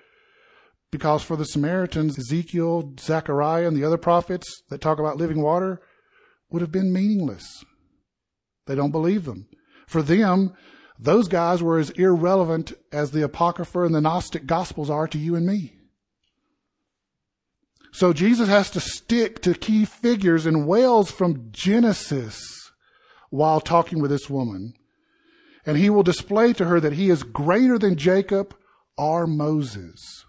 because 0.91 1.23
for 1.23 1.37
the 1.37 1.45
Samaritans, 1.45 2.19
Ezekiel, 2.19 2.95
Zechariah, 3.01 3.67
and 3.67 3.77
the 3.77 3.85
other 3.85 3.97
prophets 3.97 4.63
that 4.69 4.81
talk 4.81 4.99
about 4.99 5.17
living 5.17 5.43
water 5.43 5.81
would 6.51 6.63
have 6.63 6.73
been 6.73 6.93
meaningless. 6.93 7.65
They 8.67 8.75
don't 8.75 8.91
believe 8.91 9.25
them. 9.25 9.49
For 9.87 10.03
them, 10.03 10.55
those 10.99 11.29
guys 11.29 11.63
were 11.63 11.79
as 11.79 11.91
irrelevant 11.91 12.73
as 12.93 13.11
the 13.11 13.23
Apocrypha 13.23 13.83
and 13.83 13.95
the 13.95 14.01
Gnostic 14.01 14.47
Gospels 14.47 14.91
are 14.91 15.09
to 15.09 15.19
you 15.19 15.35
and 15.37 15.47
me. 15.47 15.75
So 17.93 18.13
Jesus 18.13 18.49
has 18.49 18.71
to 18.73 18.81
stick 18.81 19.41
to 19.43 19.55
key 19.55 19.87
figures 19.87 20.45
and 20.45 20.67
whales 20.67 21.11
from 21.11 21.49
Genesis 21.51 22.58
while 23.31 23.61
talking 23.61 24.01
with 24.01 24.11
this 24.11 24.31
woman. 24.31 24.75
And 25.67 25.77
he 25.77 25.91
will 25.91 26.03
display 26.03 26.53
to 26.55 26.65
her 26.65 26.81
that 26.81 26.95
he 26.95 27.11
is 27.11 27.23
greater 27.23 27.79
than 27.79 27.97
Jacob 27.97 28.55
or 28.97 29.27
Moses. 29.27 30.25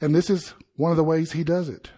And 0.00 0.14
this 0.14 0.30
is 0.30 0.54
one 0.76 0.90
of 0.90 0.96
the 0.96 1.04
ways 1.04 1.32
he 1.32 1.44
does 1.44 1.68
it. 1.68 1.90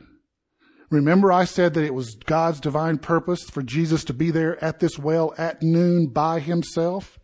Remember, 0.90 1.32
I 1.32 1.44
said 1.44 1.72
that 1.74 1.84
it 1.84 1.94
was 1.94 2.16
God's 2.16 2.60
divine 2.60 2.98
purpose 2.98 3.44
for 3.44 3.62
Jesus 3.62 4.04
to 4.04 4.12
be 4.12 4.30
there 4.30 4.62
at 4.62 4.80
this 4.80 4.98
well 4.98 5.32
at 5.38 5.62
noon 5.62 6.08
by 6.08 6.38
himself? 6.38 7.18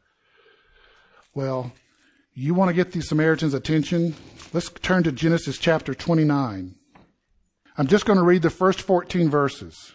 Well, 1.35 1.73
you 2.33 2.55
want 2.55 2.69
to 2.71 2.75
get 2.75 2.93
the 2.93 3.03
Samaritan's 3.03 3.53
attention? 3.53 4.15
Let's 4.55 4.71
turn 4.71 5.03
to 5.03 5.13
Genesis 5.13 5.59
chapter 5.59 5.93
29. 5.93 6.77
I'm 7.77 7.87
just 7.87 8.07
going 8.07 8.19
to 8.19 8.25
read 8.25 8.41
the 8.41 8.49
first 8.49 8.81
14 8.81 9.29
verses. 9.29 9.93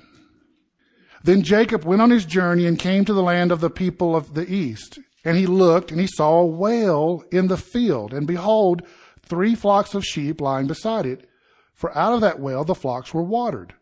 Then 1.24 1.42
Jacob 1.42 1.86
went 1.86 2.02
on 2.02 2.10
his 2.10 2.26
journey 2.26 2.66
and 2.66 2.78
came 2.78 3.06
to 3.06 3.14
the 3.14 3.24
land 3.24 3.52
of 3.52 3.62
the 3.62 3.70
people 3.70 4.16
of 4.16 4.34
the 4.34 4.52
east. 4.52 5.00
And 5.24 5.38
he 5.38 5.48
looked 5.48 5.90
and 5.90 6.00
he 6.00 6.08
saw 6.08 6.40
a 6.40 6.46
well 6.46 7.24
in 7.32 7.48
the 7.48 7.58
field. 7.58 8.14
And 8.14 8.28
behold, 8.28 8.82
three 9.22 9.56
flocks 9.56 9.96
of 9.96 10.04
sheep 10.04 10.42
lying 10.42 10.68
beside 10.68 11.06
it, 11.06 11.30
for 11.74 11.98
out 11.98 12.14
of 12.14 12.22
that 12.22 12.40
well 12.40 12.66
the 12.66 12.76
flocks 12.76 13.14
were 13.14 13.24
watered. 13.24 13.74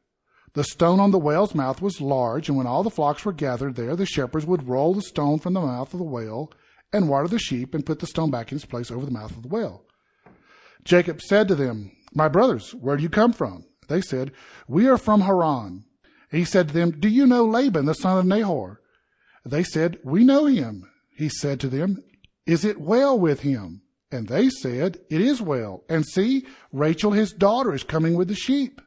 The 0.53 0.63
stone 0.63 0.99
on 0.99 1.11
the 1.11 1.17
well's 1.17 1.55
mouth 1.55 1.81
was 1.81 2.01
large, 2.01 2.49
and 2.49 2.57
when 2.57 2.67
all 2.67 2.83
the 2.83 2.89
flocks 2.89 3.23
were 3.23 3.31
gathered 3.31 3.75
there, 3.75 3.95
the 3.95 4.05
shepherds 4.05 4.45
would 4.45 4.67
roll 4.67 4.93
the 4.93 5.01
stone 5.01 5.39
from 5.39 5.53
the 5.53 5.61
mouth 5.61 5.93
of 5.93 5.99
the 5.99 6.05
well 6.05 6.51
and 6.93 7.07
water 7.07 7.27
the 7.27 7.39
sheep 7.39 7.73
and 7.73 7.85
put 7.85 7.99
the 7.99 8.07
stone 8.07 8.29
back 8.29 8.51
in 8.51 8.57
its 8.57 8.65
place 8.65 8.91
over 8.91 9.05
the 9.05 9.11
mouth 9.11 9.31
of 9.31 9.43
the 9.43 9.47
well. 9.47 9.85
Jacob 10.83 11.21
said 11.21 11.47
to 11.47 11.55
them, 11.55 11.91
My 12.13 12.27
brothers, 12.27 12.75
where 12.75 12.97
do 12.97 13.03
you 13.03 13.09
come 13.09 13.33
from? 13.33 13.65
They 13.87 14.01
said, 14.01 14.31
We 14.67 14.87
are 14.87 14.97
from 14.97 15.21
Haran. 15.21 15.85
He 16.31 16.45
said 16.45 16.69
to 16.69 16.73
them, 16.73 16.91
Do 16.91 17.09
you 17.09 17.27
know 17.27 17.45
Laban, 17.45 17.85
the 17.85 17.93
son 17.93 18.17
of 18.17 18.25
Nahor? 18.25 18.81
They 19.45 19.63
said, 19.63 19.99
We 20.03 20.23
know 20.23 20.45
him. 20.45 20.89
He 21.15 21.29
said 21.29 21.59
to 21.59 21.67
them, 21.67 22.03
Is 22.45 22.63
it 22.63 22.79
well 22.79 23.19
with 23.19 23.41
him? 23.41 23.81
And 24.11 24.27
they 24.27 24.49
said, 24.49 24.99
It 25.09 25.21
is 25.21 25.41
well. 25.41 25.83
And 25.89 26.05
see, 26.05 26.45
Rachel 26.71 27.11
his 27.11 27.33
daughter 27.33 27.73
is 27.73 27.83
coming 27.83 28.15
with 28.15 28.27
the 28.27 28.35
sheep. 28.35 28.81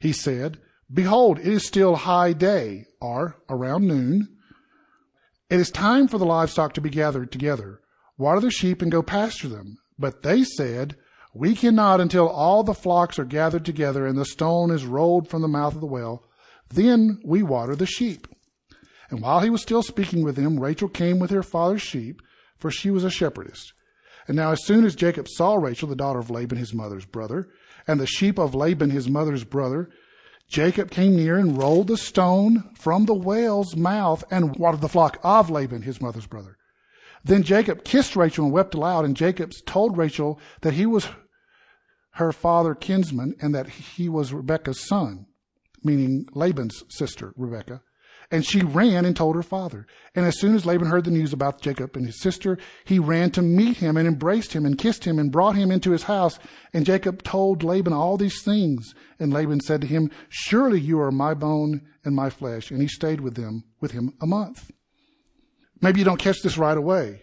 He 0.00 0.12
said, 0.12 0.58
Behold, 0.92 1.38
it 1.38 1.46
is 1.46 1.66
still 1.66 1.96
high 1.96 2.32
day, 2.32 2.86
or 3.00 3.36
around 3.48 3.86
noon. 3.86 4.28
It 5.50 5.60
is 5.60 5.70
time 5.70 6.08
for 6.08 6.18
the 6.18 6.26
livestock 6.26 6.74
to 6.74 6.80
be 6.80 6.90
gathered 6.90 7.32
together. 7.32 7.80
Water 8.18 8.40
the 8.40 8.50
sheep 8.50 8.82
and 8.82 8.92
go 8.92 9.02
pasture 9.02 9.48
them. 9.48 9.78
But 9.98 10.22
they 10.22 10.44
said, 10.44 10.96
We 11.34 11.56
cannot 11.56 12.00
until 12.00 12.28
all 12.28 12.62
the 12.62 12.74
flocks 12.74 13.18
are 13.18 13.24
gathered 13.24 13.64
together 13.64 14.06
and 14.06 14.16
the 14.16 14.24
stone 14.24 14.70
is 14.70 14.86
rolled 14.86 15.28
from 15.28 15.42
the 15.42 15.48
mouth 15.48 15.74
of 15.74 15.80
the 15.80 15.86
well. 15.86 16.22
Then 16.68 17.20
we 17.24 17.42
water 17.42 17.74
the 17.74 17.86
sheep. 17.86 18.28
And 19.10 19.20
while 19.20 19.40
he 19.40 19.50
was 19.50 19.60
still 19.60 19.82
speaking 19.82 20.24
with 20.24 20.36
them, 20.36 20.60
Rachel 20.60 20.88
came 20.88 21.18
with 21.18 21.30
her 21.30 21.42
father's 21.42 21.82
sheep, 21.82 22.22
for 22.56 22.70
she 22.70 22.90
was 22.90 23.02
a 23.02 23.10
shepherdess. 23.10 23.72
And 24.26 24.36
now, 24.36 24.52
as 24.52 24.64
soon 24.64 24.84
as 24.84 24.94
Jacob 24.94 25.28
saw 25.28 25.56
Rachel, 25.56 25.88
the 25.88 25.96
daughter 25.96 26.18
of 26.18 26.30
Laban, 26.30 26.56
his 26.56 26.72
mother's 26.72 27.04
brother, 27.04 27.48
and 27.86 28.00
the 28.00 28.06
sheep 28.06 28.38
of 28.38 28.54
Laban, 28.54 28.90
his 28.90 29.08
mother's 29.08 29.44
brother, 29.44 29.90
Jacob 30.48 30.90
came 30.90 31.16
near 31.16 31.36
and 31.36 31.58
rolled 31.58 31.88
the 31.88 31.96
stone 31.96 32.70
from 32.78 33.06
the 33.06 33.14
whale's 33.14 33.76
mouth 33.76 34.24
and 34.30 34.56
watered 34.56 34.80
the 34.80 34.88
flock 34.88 35.18
of 35.22 35.50
Laban, 35.50 35.82
his 35.82 36.00
mother's 36.00 36.26
brother. 36.26 36.56
Then 37.24 37.42
Jacob 37.42 37.84
kissed 37.84 38.16
Rachel 38.16 38.44
and 38.44 38.52
wept 38.52 38.74
aloud, 38.74 39.04
and 39.04 39.16
Jacob 39.16 39.52
told 39.66 39.96
Rachel 39.96 40.38
that 40.60 40.74
he 40.74 40.86
was 40.86 41.08
her 42.14 42.32
father 42.32 42.74
kinsman 42.74 43.34
and 43.40 43.54
that 43.54 43.68
he 43.68 44.08
was 44.08 44.32
Rebekah's 44.32 44.86
son, 44.86 45.26
meaning 45.82 46.26
Laban's 46.32 46.84
sister, 46.88 47.32
Rebekah. 47.36 47.82
And 48.30 48.44
she 48.44 48.62
ran 48.62 49.04
and 49.04 49.14
told 49.14 49.36
her 49.36 49.42
father. 49.42 49.86
And 50.14 50.24
as 50.24 50.38
soon 50.40 50.54
as 50.54 50.64
Laban 50.64 50.88
heard 50.88 51.04
the 51.04 51.10
news 51.10 51.32
about 51.32 51.60
Jacob 51.60 51.94
and 51.96 52.06
his 52.06 52.20
sister, 52.20 52.56
he 52.84 52.98
ran 52.98 53.30
to 53.32 53.42
meet 53.42 53.76
him 53.76 53.96
and 53.96 54.08
embraced 54.08 54.54
him 54.54 54.64
and 54.64 54.78
kissed 54.78 55.04
him 55.04 55.18
and 55.18 55.30
brought 55.30 55.56
him 55.56 55.70
into 55.70 55.90
his 55.90 56.04
house. 56.04 56.38
And 56.72 56.86
Jacob 56.86 57.22
told 57.22 57.62
Laban 57.62 57.92
all 57.92 58.16
these 58.16 58.42
things. 58.42 58.94
And 59.18 59.32
Laban 59.32 59.60
said 59.60 59.82
to 59.82 59.86
him, 59.86 60.10
Surely 60.30 60.80
you 60.80 61.00
are 61.00 61.12
my 61.12 61.34
bone 61.34 61.82
and 62.04 62.16
my 62.16 62.30
flesh. 62.30 62.70
And 62.70 62.80
he 62.80 62.88
stayed 62.88 63.20
with 63.20 63.34
them, 63.34 63.64
with 63.80 63.90
him 63.90 64.14
a 64.22 64.26
month. 64.26 64.70
Maybe 65.82 65.98
you 65.98 66.04
don't 66.04 66.16
catch 66.16 66.40
this 66.42 66.56
right 66.56 66.78
away. 66.78 67.22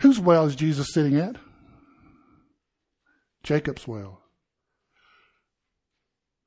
Whose 0.00 0.20
well 0.20 0.44
is 0.44 0.56
Jesus 0.56 0.92
sitting 0.92 1.16
at? 1.16 1.36
Jacob's 3.44 3.86
well. 3.86 4.22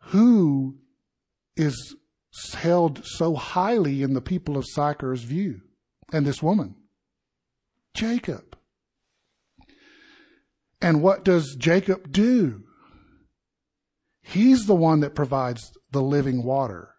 Who 0.09 0.79
is 1.55 1.95
held 2.53 3.05
so 3.05 3.35
highly 3.35 4.01
in 4.01 4.13
the 4.13 4.21
people 4.21 4.57
of 4.57 4.65
Sychar's 4.65 5.23
view 5.23 5.61
and 6.11 6.25
this 6.25 6.43
woman? 6.43 6.75
Jacob. 7.93 8.57
And 10.81 11.01
what 11.01 11.23
does 11.23 11.55
Jacob 11.57 12.11
do? 12.11 12.63
He's 14.21 14.65
the 14.65 14.75
one 14.75 14.99
that 14.99 15.15
provides 15.15 15.71
the 15.91 16.01
living 16.01 16.43
water 16.43 16.89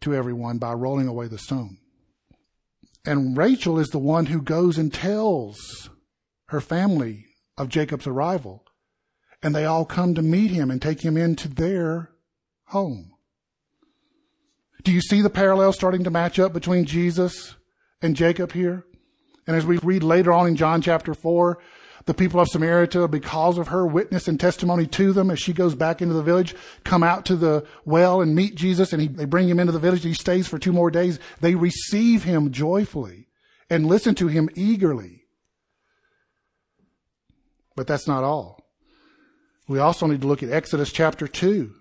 to 0.00 0.14
everyone 0.14 0.58
by 0.58 0.72
rolling 0.72 1.08
away 1.08 1.28
the 1.28 1.38
stone. 1.38 1.78
And 3.04 3.36
Rachel 3.36 3.78
is 3.78 3.88
the 3.88 3.98
one 3.98 4.26
who 4.26 4.42
goes 4.42 4.78
and 4.78 4.92
tells 4.92 5.90
her 6.48 6.60
family 6.60 7.26
of 7.56 7.68
Jacob's 7.68 8.06
arrival. 8.06 8.65
And 9.46 9.54
they 9.54 9.64
all 9.64 9.84
come 9.84 10.16
to 10.16 10.22
meet 10.22 10.50
him 10.50 10.72
and 10.72 10.82
take 10.82 11.02
him 11.02 11.16
into 11.16 11.46
their 11.46 12.10
home. 12.64 13.12
Do 14.82 14.90
you 14.90 15.00
see 15.00 15.22
the 15.22 15.30
parallel 15.30 15.72
starting 15.72 16.02
to 16.02 16.10
match 16.10 16.40
up 16.40 16.52
between 16.52 16.84
Jesus 16.84 17.54
and 18.02 18.16
Jacob 18.16 18.50
here? 18.50 18.84
And 19.46 19.54
as 19.54 19.64
we 19.64 19.78
read 19.78 20.02
later 20.02 20.32
on 20.32 20.48
in 20.48 20.56
John 20.56 20.82
chapter 20.82 21.14
4, 21.14 21.60
the 22.06 22.12
people 22.12 22.40
of 22.40 22.48
Samaria, 22.48 23.06
because 23.06 23.56
of 23.56 23.68
her 23.68 23.86
witness 23.86 24.26
and 24.26 24.40
testimony 24.40 24.84
to 24.88 25.12
them 25.12 25.30
as 25.30 25.38
she 25.38 25.52
goes 25.52 25.76
back 25.76 26.02
into 26.02 26.14
the 26.14 26.24
village, 26.24 26.56
come 26.82 27.04
out 27.04 27.24
to 27.26 27.36
the 27.36 27.64
well 27.84 28.20
and 28.20 28.34
meet 28.34 28.56
Jesus 28.56 28.92
and 28.92 29.00
he, 29.00 29.06
they 29.06 29.26
bring 29.26 29.48
him 29.48 29.60
into 29.60 29.70
the 29.70 29.78
village. 29.78 30.02
He 30.02 30.12
stays 30.12 30.48
for 30.48 30.58
two 30.58 30.72
more 30.72 30.90
days. 30.90 31.20
They 31.40 31.54
receive 31.54 32.24
him 32.24 32.50
joyfully 32.50 33.28
and 33.70 33.86
listen 33.86 34.16
to 34.16 34.26
him 34.26 34.50
eagerly. 34.56 35.28
But 37.76 37.86
that's 37.86 38.08
not 38.08 38.24
all. 38.24 38.65
We 39.68 39.80
also 39.80 40.06
need 40.06 40.20
to 40.20 40.28
look 40.28 40.42
at 40.44 40.50
Exodus 40.50 40.92
chapter 40.92 41.26
2. 41.26 41.72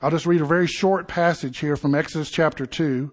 I'll 0.00 0.10
just 0.10 0.26
read 0.26 0.40
a 0.40 0.46
very 0.46 0.68
short 0.68 1.08
passage 1.08 1.58
here 1.58 1.74
from 1.74 1.94
Exodus 1.94 2.30
chapter 2.30 2.64
2, 2.64 3.10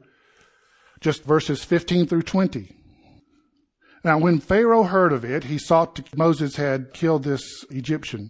just 1.00 1.24
verses 1.24 1.64
15 1.64 2.06
through 2.06 2.22
20. 2.22 2.76
Now, 4.04 4.20
when 4.20 4.40
Pharaoh 4.40 4.84
heard 4.84 5.12
of 5.12 5.24
it, 5.26 5.46
he 5.46 5.58
sought 5.58 5.96
to, 5.96 6.04
Moses 6.16 6.58
had 6.58 6.94
killed 6.94 7.24
this 7.24 7.66
Egyptian. 7.72 8.30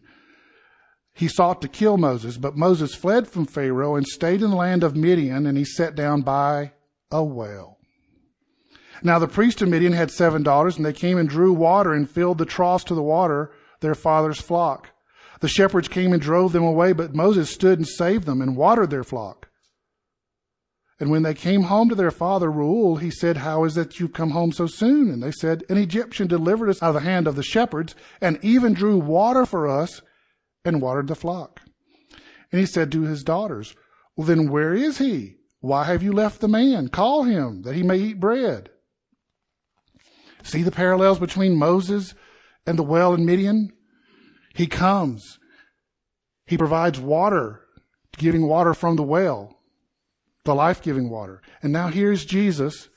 He 1.13 1.27
sought 1.27 1.61
to 1.61 1.67
kill 1.67 1.97
Moses, 1.97 2.37
but 2.37 2.55
Moses 2.55 2.95
fled 2.95 3.27
from 3.27 3.47
Pharaoh 3.47 3.95
and 3.95 4.07
stayed 4.07 4.41
in 4.41 4.51
the 4.51 4.55
land 4.55 4.83
of 4.83 4.95
Midian, 4.95 5.45
and 5.45 5.57
he 5.57 5.65
sat 5.65 5.95
down 5.95 6.21
by 6.21 6.71
a 7.11 7.23
well. 7.23 7.79
Now 9.01 9.19
the 9.19 9.27
priest 9.27 9.61
of 9.61 9.69
Midian 9.69 9.93
had 9.93 10.11
seven 10.11 10.43
daughters, 10.43 10.77
and 10.77 10.85
they 10.85 10.93
came 10.93 11.17
and 11.17 11.27
drew 11.27 11.53
water 11.53 11.93
and 11.93 12.09
filled 12.09 12.37
the 12.37 12.45
troughs 12.45 12.83
to 12.85 12.95
the 12.95 13.01
water, 13.01 13.51
their 13.79 13.95
father's 13.95 14.41
flock. 14.41 14.91
The 15.39 15.47
shepherds 15.47 15.87
came 15.87 16.13
and 16.13 16.21
drove 16.21 16.53
them 16.53 16.63
away, 16.63 16.93
but 16.93 17.15
Moses 17.15 17.49
stood 17.49 17.79
and 17.79 17.87
saved 17.87 18.25
them 18.25 18.41
and 18.41 18.55
watered 18.55 18.91
their 18.91 19.03
flock. 19.03 19.49
And 20.99 21.09
when 21.09 21.23
they 21.23 21.33
came 21.33 21.63
home 21.63 21.89
to 21.89 21.95
their 21.95 22.11
father 22.11 22.49
Reuel, 22.49 22.97
he 22.97 23.11
said, 23.11 23.37
How 23.37 23.65
is 23.65 23.75
it 23.77 23.99
you've 23.99 24.13
come 24.13 24.29
home 24.29 24.53
so 24.53 24.67
soon? 24.67 25.09
And 25.09 25.21
they 25.21 25.31
said, 25.31 25.63
An 25.69 25.77
Egyptian 25.77 26.27
delivered 26.27 26.69
us 26.69 26.81
out 26.81 26.89
of 26.89 26.93
the 26.93 26.99
hand 27.01 27.27
of 27.27 27.35
the 27.35 27.43
shepherds, 27.43 27.93
and 28.21 28.39
even 28.41 28.73
drew 28.73 28.97
water 28.97 29.45
for 29.45 29.67
us 29.67 30.01
and 30.63 30.81
watered 30.81 31.07
the 31.07 31.15
flock. 31.15 31.59
And 32.51 32.59
he 32.59 32.65
said 32.65 32.91
to 32.91 33.01
his 33.01 33.23
daughters, 33.23 33.75
Well, 34.15 34.27
then 34.27 34.49
where 34.49 34.73
is 34.73 34.99
he? 34.99 35.39
Why 35.59 35.85
have 35.85 36.03
you 36.03 36.13
left 36.13 36.39
the 36.39 36.47
man? 36.47 36.87
Call 36.87 37.23
him, 37.23 37.63
that 37.63 37.75
he 37.75 37.83
may 37.83 37.97
eat 37.97 38.19
bread. 38.19 38.69
See 40.43 40.61
the 40.61 40.71
parallels 40.71 41.19
between 41.19 41.55
Moses 41.55 42.13
and 42.65 42.77
the 42.77 42.83
well 42.83 43.13
in 43.13 43.25
Midian? 43.25 43.73
He 44.53 44.67
comes. 44.67 45.39
He 46.45 46.57
provides 46.57 46.99
water, 46.99 47.61
giving 48.17 48.47
water 48.47 48.73
from 48.73 48.95
the 48.95 49.03
well 49.03 49.57
the 50.45 50.55
life 50.55 50.81
giving 50.81 51.09
water. 51.09 51.41
And 51.61 51.71
now 51.71 51.87
here's 51.87 52.25
Jesus 52.25 52.89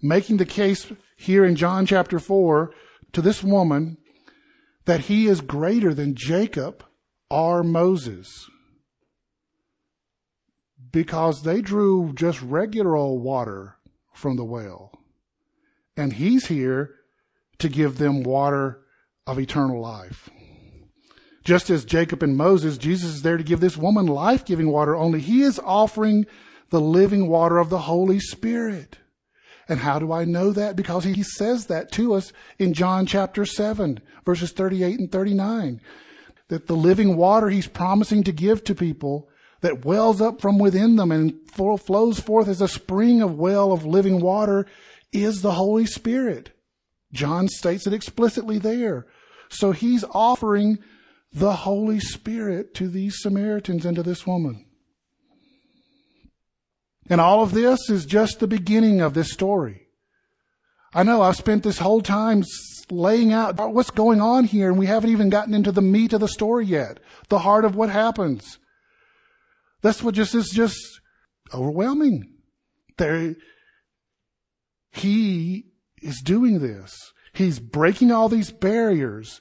making 0.00 0.36
the 0.36 0.46
case 0.46 0.92
here 1.16 1.44
in 1.44 1.56
John 1.56 1.86
chapter 1.86 2.18
4 2.18 2.72
to 3.12 3.22
this 3.22 3.42
woman 3.42 3.98
that 4.84 5.00
he 5.02 5.26
is 5.26 5.40
greater 5.40 5.94
than 5.94 6.14
Jacob 6.14 6.84
or 7.30 7.62
Moses. 7.62 8.48
Because 10.90 11.42
they 11.42 11.60
drew 11.60 12.12
just 12.14 12.42
regular 12.42 12.96
old 12.96 13.22
water 13.22 13.76
from 14.12 14.36
the 14.36 14.44
well. 14.44 14.92
And 15.96 16.14
he's 16.14 16.46
here 16.46 16.94
to 17.58 17.68
give 17.68 17.98
them 17.98 18.22
water 18.22 18.82
of 19.26 19.38
eternal 19.38 19.80
life. 19.80 20.30
Just 21.44 21.70
as 21.70 21.84
Jacob 21.84 22.22
and 22.22 22.36
Moses, 22.36 22.78
Jesus 22.78 23.14
is 23.14 23.22
there 23.22 23.36
to 23.36 23.42
give 23.42 23.60
this 23.60 23.76
woman 23.76 24.06
life 24.06 24.44
giving 24.44 24.70
water, 24.70 24.94
only 24.94 25.20
he 25.20 25.42
is 25.42 25.60
offering 25.64 26.26
the 26.70 26.80
living 26.80 27.28
water 27.28 27.58
of 27.58 27.68
the 27.68 27.80
Holy 27.80 28.20
Spirit. 28.20 28.98
And 29.68 29.80
how 29.80 29.98
do 29.98 30.12
I 30.12 30.24
know 30.24 30.52
that? 30.52 30.76
Because 30.76 31.04
he 31.04 31.22
says 31.22 31.66
that 31.66 31.92
to 31.92 32.14
us 32.14 32.32
in 32.58 32.74
John 32.74 33.06
chapter 33.06 33.44
7, 33.44 34.00
verses 34.24 34.52
38 34.52 34.98
and 34.98 35.12
39. 35.12 35.80
That 36.48 36.66
the 36.66 36.76
living 36.76 37.16
water 37.16 37.48
he's 37.48 37.68
promising 37.68 38.24
to 38.24 38.32
give 38.32 38.64
to 38.64 38.74
people 38.74 39.28
that 39.60 39.84
wells 39.84 40.20
up 40.20 40.40
from 40.40 40.58
within 40.58 40.96
them 40.96 41.12
and 41.12 41.34
flows 41.50 42.20
forth 42.20 42.48
as 42.48 42.60
a 42.60 42.68
spring 42.68 43.22
of 43.22 43.38
well 43.38 43.72
of 43.72 43.86
living 43.86 44.20
water 44.20 44.66
is 45.12 45.42
the 45.42 45.52
Holy 45.52 45.86
Spirit. 45.86 46.52
John 47.12 47.48
states 47.48 47.86
it 47.86 47.92
explicitly 47.92 48.58
there. 48.58 49.06
So 49.48 49.72
he's 49.72 50.04
offering 50.12 50.78
the 51.32 51.52
Holy 51.52 52.00
Spirit 52.00 52.74
to 52.74 52.88
these 52.88 53.20
Samaritans 53.20 53.84
and 53.84 53.96
to 53.96 54.02
this 54.02 54.26
woman. 54.26 54.64
And 57.08 57.20
all 57.20 57.42
of 57.42 57.52
this 57.52 57.90
is 57.90 58.06
just 58.06 58.38
the 58.38 58.46
beginning 58.46 59.00
of 59.00 59.14
this 59.14 59.32
story. 59.32 59.88
I 60.94 61.02
know 61.02 61.22
I've 61.22 61.36
spent 61.36 61.62
this 61.62 61.78
whole 61.78 62.00
time 62.00 62.44
laying 62.90 63.32
out 63.32 63.56
what's 63.72 63.90
going 63.90 64.20
on 64.20 64.44
here, 64.44 64.68
and 64.68 64.78
we 64.78 64.86
haven't 64.86 65.10
even 65.10 65.30
gotten 65.30 65.54
into 65.54 65.72
the 65.72 65.82
meat 65.82 66.12
of 66.12 66.20
the 66.20 66.28
story 66.28 66.66
yet, 66.66 67.00
the 67.28 67.40
heart 67.40 67.64
of 67.64 67.74
what 67.74 67.88
happens. 67.88 68.58
That's 69.80 70.02
what 70.02 70.14
just 70.14 70.34
is 70.34 70.50
just 70.50 70.76
overwhelming. 71.52 72.34
There, 72.98 73.34
he 74.92 75.66
is 76.00 76.20
doing 76.22 76.60
this. 76.60 77.12
He's 77.32 77.58
breaking 77.58 78.12
all 78.12 78.28
these 78.28 78.52
barriers 78.52 79.40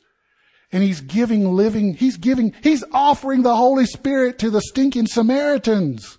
and 0.71 0.81
he's 0.81 1.01
giving 1.01 1.53
living, 1.53 1.93
he's 1.93 2.17
giving, 2.17 2.53
he's 2.63 2.83
offering 2.93 3.43
the 3.43 3.55
Holy 3.55 3.85
Spirit 3.85 4.39
to 4.39 4.49
the 4.49 4.61
stinking 4.61 5.07
Samaritans. 5.07 6.17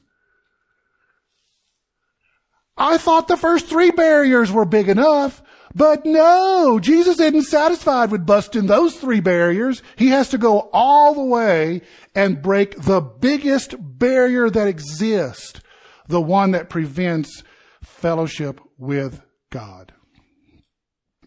I 2.77 2.99
thought 2.99 3.29
the 3.29 3.37
first 3.37 3.67
three 3.67 3.91
barriers 3.91 4.53
were 4.53 4.65
big 4.65 4.89
enough. 4.89 5.43
But 5.75 6.05
no, 6.05 6.79
Jesus 6.81 7.19
isn't 7.19 7.45
satisfied 7.45 8.11
with 8.11 8.27
busting 8.27 8.67
those 8.67 8.95
three 8.97 9.21
barriers. 9.21 9.83
He 9.97 10.09
has 10.09 10.29
to 10.31 10.39
go 10.39 10.69
all 10.73 11.15
the 11.15 11.25
way 11.25 11.81
and 12.15 12.43
break 12.43 12.83
the 12.83 13.01
biggest 13.01 13.75
barrier 13.79 14.51
that 14.51 14.69
exists, 14.69 15.63
the 16.09 16.21
one 16.21 16.51
that 16.51 16.69
prevents 16.69 17.43
fellowship 17.83 18.61
with 18.79 19.23
God 19.51 19.93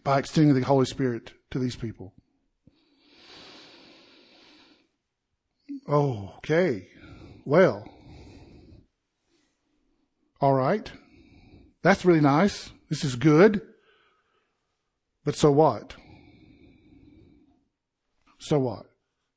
by 0.02 0.18
extending 0.18 0.54
the 0.54 0.62
Holy 0.62 0.86
Spirit 0.86 1.32
to 1.50 1.58
these 1.58 1.76
people. 1.76 2.14
Okay. 5.88 6.88
Well. 7.44 7.88
All 10.40 10.54
right. 10.54 10.90
That's 11.82 12.04
really 12.04 12.20
nice. 12.20 12.70
This 12.88 13.04
is 13.04 13.16
good. 13.16 13.62
But 15.24 15.36
so 15.36 15.50
what? 15.50 15.94
So 18.38 18.58
what? 18.58 18.86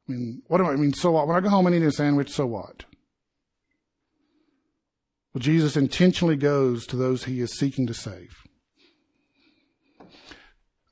I 0.08 0.12
mean, 0.12 0.42
what 0.48 0.58
do 0.60 0.66
I 0.66 0.76
mean? 0.76 0.94
So 0.94 1.12
what? 1.12 1.28
When 1.28 1.36
I 1.36 1.40
go 1.40 1.50
home 1.50 1.68
and 1.68 1.76
eat 1.76 1.84
a 1.84 1.92
sandwich, 1.92 2.30
so 2.30 2.46
what? 2.46 2.86
Well, 5.34 5.40
Jesus 5.40 5.78
intentionally 5.78 6.36
goes 6.36 6.88
to 6.88 6.96
those 6.96 7.26
he 7.26 7.40
is 7.40 7.58
seeking 7.58 7.86
to 7.88 7.94
save. 7.94 8.36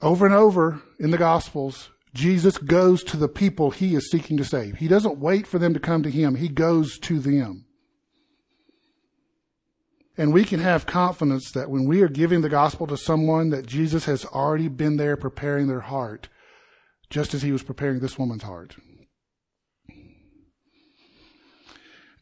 Over 0.01 0.25
and 0.25 0.35
over 0.35 0.81
in 0.99 1.11
the 1.11 1.17
Gospels, 1.17 1.89
Jesus 2.13 2.57
goes 2.57 3.03
to 3.05 3.17
the 3.17 3.27
people 3.27 3.71
he 3.71 3.95
is 3.95 4.09
seeking 4.09 4.37
to 4.37 4.45
save. 4.45 4.75
He 4.75 4.87
doesn't 4.87 5.19
wait 5.19 5.47
for 5.47 5.57
them 5.59 5.73
to 5.73 5.79
come 5.79 6.03
to 6.03 6.11
him. 6.11 6.35
He 6.35 6.49
goes 6.49 6.99
to 6.99 7.19
them. 7.19 7.65
And 10.17 10.33
we 10.33 10.43
can 10.43 10.59
have 10.59 10.87
confidence 10.87 11.51
that 11.51 11.69
when 11.69 11.85
we 11.85 12.01
are 12.01 12.07
giving 12.07 12.41
the 12.41 12.49
gospel 12.49 12.87
to 12.87 12.97
someone 12.97 13.49
that 13.49 13.67
Jesus 13.67 14.05
has 14.05 14.25
already 14.25 14.67
been 14.67 14.97
there 14.97 15.15
preparing 15.15 15.67
their 15.67 15.81
heart, 15.81 16.27
just 17.09 17.33
as 17.33 17.43
he 17.43 17.51
was 17.51 17.61
preparing 17.61 17.99
this 17.99 18.17
woman's 18.17 18.43
heart. 18.43 18.75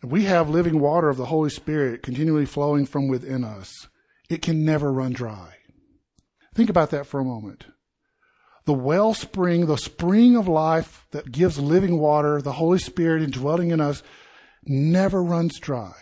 We 0.06 0.26
have 0.26 0.50
living 0.50 0.80
water 0.80 1.10
of 1.10 1.18
the 1.18 1.26
Holy 1.26 1.50
Spirit 1.50 2.04
continually 2.04 2.46
flowing 2.46 2.86
from 2.86 3.08
within 3.08 3.44
us. 3.44 3.88
It 4.30 4.44
can 4.44 4.64
never 4.64 4.94
run 4.94 5.14
dry. 5.14 5.56
Think 6.54 6.70
about 6.70 6.92
that 6.92 7.08
for 7.08 7.20
a 7.20 7.26
moment. 7.26 7.66
The 8.66 8.74
wellspring, 8.74 9.66
the 9.66 9.78
spring 9.78 10.36
of 10.36 10.48
life 10.48 11.08
that 11.12 11.32
gives 11.32 11.58
living 11.60 11.98
water, 11.98 12.40
the 12.42 12.54
Holy 12.54 12.80
Spirit 12.80 13.24
indwelling 13.24 13.72
in 13.72 13.82
us, 13.82 14.04
never 14.64 15.24
runs 15.24 15.60
dry 15.60 15.94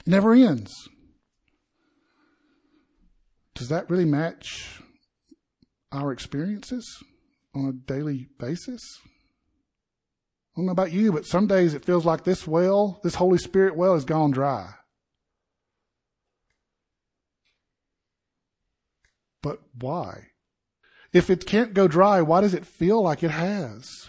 It 0.00 0.06
never 0.06 0.34
ends. 0.34 0.72
Does 3.54 3.68
that 3.68 3.88
really 3.88 4.04
match 4.04 4.82
our 5.92 6.12
experiences 6.12 7.02
on 7.54 7.66
a 7.66 7.72
daily 7.72 8.28
basis? 8.38 8.82
I 10.54 10.60
don't 10.60 10.66
know 10.66 10.72
about 10.72 10.92
you, 10.92 11.10
but 11.10 11.26
some 11.26 11.48
days 11.48 11.74
it 11.74 11.84
feels 11.84 12.04
like 12.04 12.22
this 12.22 12.46
well, 12.46 13.00
this 13.02 13.16
Holy 13.16 13.38
Spirit 13.38 13.74
well, 13.76 13.94
has 13.94 14.04
gone 14.04 14.30
dry. 14.30 14.74
But 19.42 19.60
why? 19.76 20.28
If 21.12 21.28
it 21.28 21.44
can't 21.44 21.74
go 21.74 21.88
dry, 21.88 22.22
why 22.22 22.40
does 22.40 22.54
it 22.54 22.64
feel 22.64 23.02
like 23.02 23.24
it 23.24 23.32
has? 23.32 24.08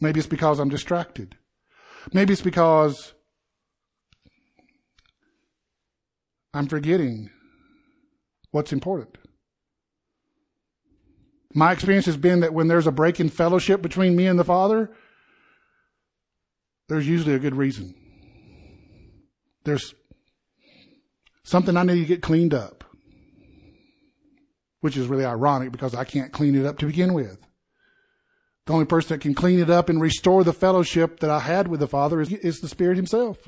Maybe 0.00 0.18
it's 0.18 0.28
because 0.28 0.58
I'm 0.58 0.68
distracted. 0.68 1.36
Maybe 2.12 2.32
it's 2.32 2.42
because 2.42 3.14
I'm 6.54 6.66
forgetting 6.66 7.30
what's 8.52 8.72
important. 8.72 9.18
My 11.56 11.72
experience 11.72 12.04
has 12.04 12.18
been 12.18 12.40
that 12.40 12.52
when 12.52 12.68
there's 12.68 12.86
a 12.86 12.92
break 12.92 13.18
in 13.18 13.30
fellowship 13.30 13.80
between 13.80 14.14
me 14.14 14.26
and 14.26 14.38
the 14.38 14.44
Father, 14.44 14.90
there's 16.90 17.08
usually 17.08 17.34
a 17.34 17.38
good 17.38 17.54
reason. 17.54 17.94
There's 19.64 19.94
something 21.44 21.74
I 21.74 21.82
need 21.82 22.00
to 22.00 22.04
get 22.04 22.20
cleaned 22.20 22.52
up, 22.52 22.84
which 24.82 24.98
is 24.98 25.06
really 25.06 25.24
ironic 25.24 25.72
because 25.72 25.94
I 25.94 26.04
can't 26.04 26.30
clean 26.30 26.54
it 26.54 26.66
up 26.66 26.76
to 26.80 26.86
begin 26.86 27.14
with. 27.14 27.38
The 28.66 28.74
only 28.74 28.84
person 28.84 29.16
that 29.16 29.22
can 29.22 29.32
clean 29.32 29.58
it 29.58 29.70
up 29.70 29.88
and 29.88 29.98
restore 29.98 30.44
the 30.44 30.52
fellowship 30.52 31.20
that 31.20 31.30
I 31.30 31.38
had 31.38 31.68
with 31.68 31.80
the 31.80 31.88
Father 31.88 32.20
is, 32.20 32.30
is 32.32 32.60
the 32.60 32.68
Spirit 32.68 32.96
Himself. 32.96 33.38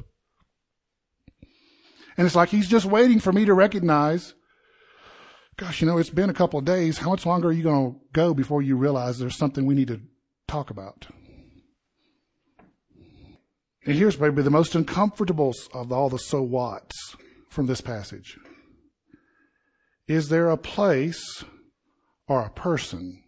And 2.16 2.26
it's 2.26 2.36
like 2.36 2.48
He's 2.48 2.68
just 2.68 2.86
waiting 2.86 3.20
for 3.20 3.34
me 3.34 3.44
to 3.44 3.52
recognize, 3.52 4.32
gosh, 5.58 5.82
you 5.82 5.86
know, 5.86 5.98
it's 5.98 6.08
been 6.08 6.30
a 6.30 6.34
couple 6.34 6.58
of 6.58 6.64
days. 6.64 6.98
How 6.98 7.10
much 7.10 7.26
longer 7.26 7.48
are 7.48 7.52
you 7.52 7.62
going 7.62 7.92
to 7.92 8.00
go 8.14 8.32
before 8.32 8.62
you 8.62 8.76
realize 8.76 9.18
there's 9.18 9.36
something 9.36 9.66
we 9.66 9.74
need 9.74 9.88
to 9.88 10.00
talk 10.46 10.70
about? 10.70 11.06
And 13.84 13.94
here's 13.94 14.18
maybe 14.18 14.40
the 14.40 14.50
most 14.50 14.74
uncomfortable 14.74 15.52
of 15.74 15.92
all 15.92 16.08
the 16.08 16.18
so 16.18 16.42
whats 16.42 17.16
from 17.50 17.66
this 17.66 17.80
passage. 17.82 18.38
Is 20.06 20.30
there 20.30 20.48
a 20.48 20.56
place 20.56 21.44
or 22.28 22.42
a 22.42 22.50
person 22.50 23.22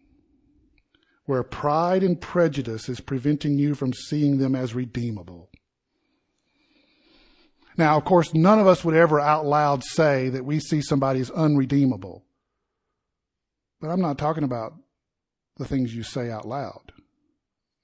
where 1.26 1.42
pride 1.42 2.02
and 2.02 2.20
prejudice 2.20 2.88
is 2.88 3.00
preventing 3.00 3.58
you 3.58 3.74
from 3.74 3.92
seeing 3.92 4.38
them 4.38 4.54
as 4.54 4.74
redeemable. 4.74 5.49
Now, 7.80 7.96
of 7.96 8.04
course, 8.04 8.34
none 8.34 8.58
of 8.58 8.66
us 8.66 8.84
would 8.84 8.94
ever 8.94 9.18
out 9.18 9.46
loud 9.46 9.82
say 9.82 10.28
that 10.28 10.44
we 10.44 10.60
see 10.60 10.82
somebody 10.82 11.18
as 11.18 11.30
unredeemable. 11.30 12.26
But 13.80 13.88
I'm 13.88 14.02
not 14.02 14.18
talking 14.18 14.44
about 14.44 14.74
the 15.56 15.64
things 15.64 15.94
you 15.94 16.02
say 16.02 16.30
out 16.30 16.46
loud. 16.46 16.92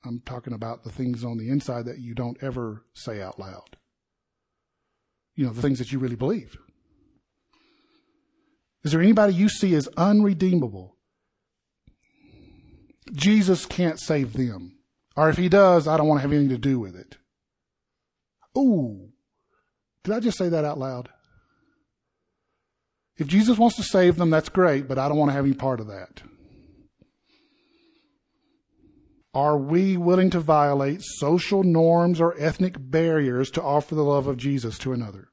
I'm 0.05 0.21
talking 0.21 0.53
about 0.53 0.85
the 0.85 0.93
things 0.93 1.25
on 1.25 1.39
the 1.39 1.49
inside 1.49 1.87
that 1.87 1.99
you 1.99 2.15
don't 2.15 2.37
ever 2.43 2.85
say 2.93 3.23
out 3.23 3.39
loud. 3.39 3.79
You 5.35 5.47
know, 5.47 5.55
the 5.55 5.63
things 5.63 5.79
that 5.79 5.91
you 5.91 5.99
really 5.99 6.15
believe. 6.15 6.59
Is 8.85 8.93
there 8.93 9.01
anybody 9.01 9.33
you 9.33 9.49
see 9.49 9.75
as 9.75 9.89
unredeemable 9.97 10.95
Jesus 13.13 13.65
can't 13.65 13.99
save 13.99 14.35
them. 14.35 14.77
Or 15.17 15.31
if 15.31 15.39
he 15.39 15.49
does, 15.49 15.89
I 15.89 15.97
don't 15.97 16.07
want 16.07 16.19
to 16.19 16.23
have 16.23 16.33
anything 16.33 16.51
to 16.51 16.59
do 16.59 16.79
with 16.79 16.97
it. 16.97 17.17
Ooh. 18.59 19.13
Did 20.07 20.15
I 20.15 20.21
just 20.21 20.39
say 20.39 20.49
that 20.51 20.65
out 20.65 20.79
loud? 20.79 21.09
If 23.17 23.27
Jesus 23.27 23.59
wants 23.59 23.75
to 23.75 23.83
save 23.83 24.15
them, 24.15 24.31
that's 24.31 24.49
great, 24.49 24.87
but 24.87 25.01
I 25.01 25.09
don't 25.09 25.19
want 25.19 25.31
to 25.31 25.35
have 25.35 25.45
any 25.45 25.53
part 25.55 25.81
of 25.81 25.89
that. 25.89 26.23
Are 29.35 29.59
we 29.59 29.97
willing 29.97 30.31
to 30.31 30.39
violate 30.39 31.03
social 31.03 31.65
norms 31.65 32.21
or 32.21 32.37
ethnic 32.39 32.77
barriers 32.79 33.51
to 33.51 33.63
offer 33.63 33.97
the 33.97 34.05
love 34.05 34.29
of 34.29 34.37
Jesus 34.37 34.79
to 34.79 34.93
another? 34.93 35.27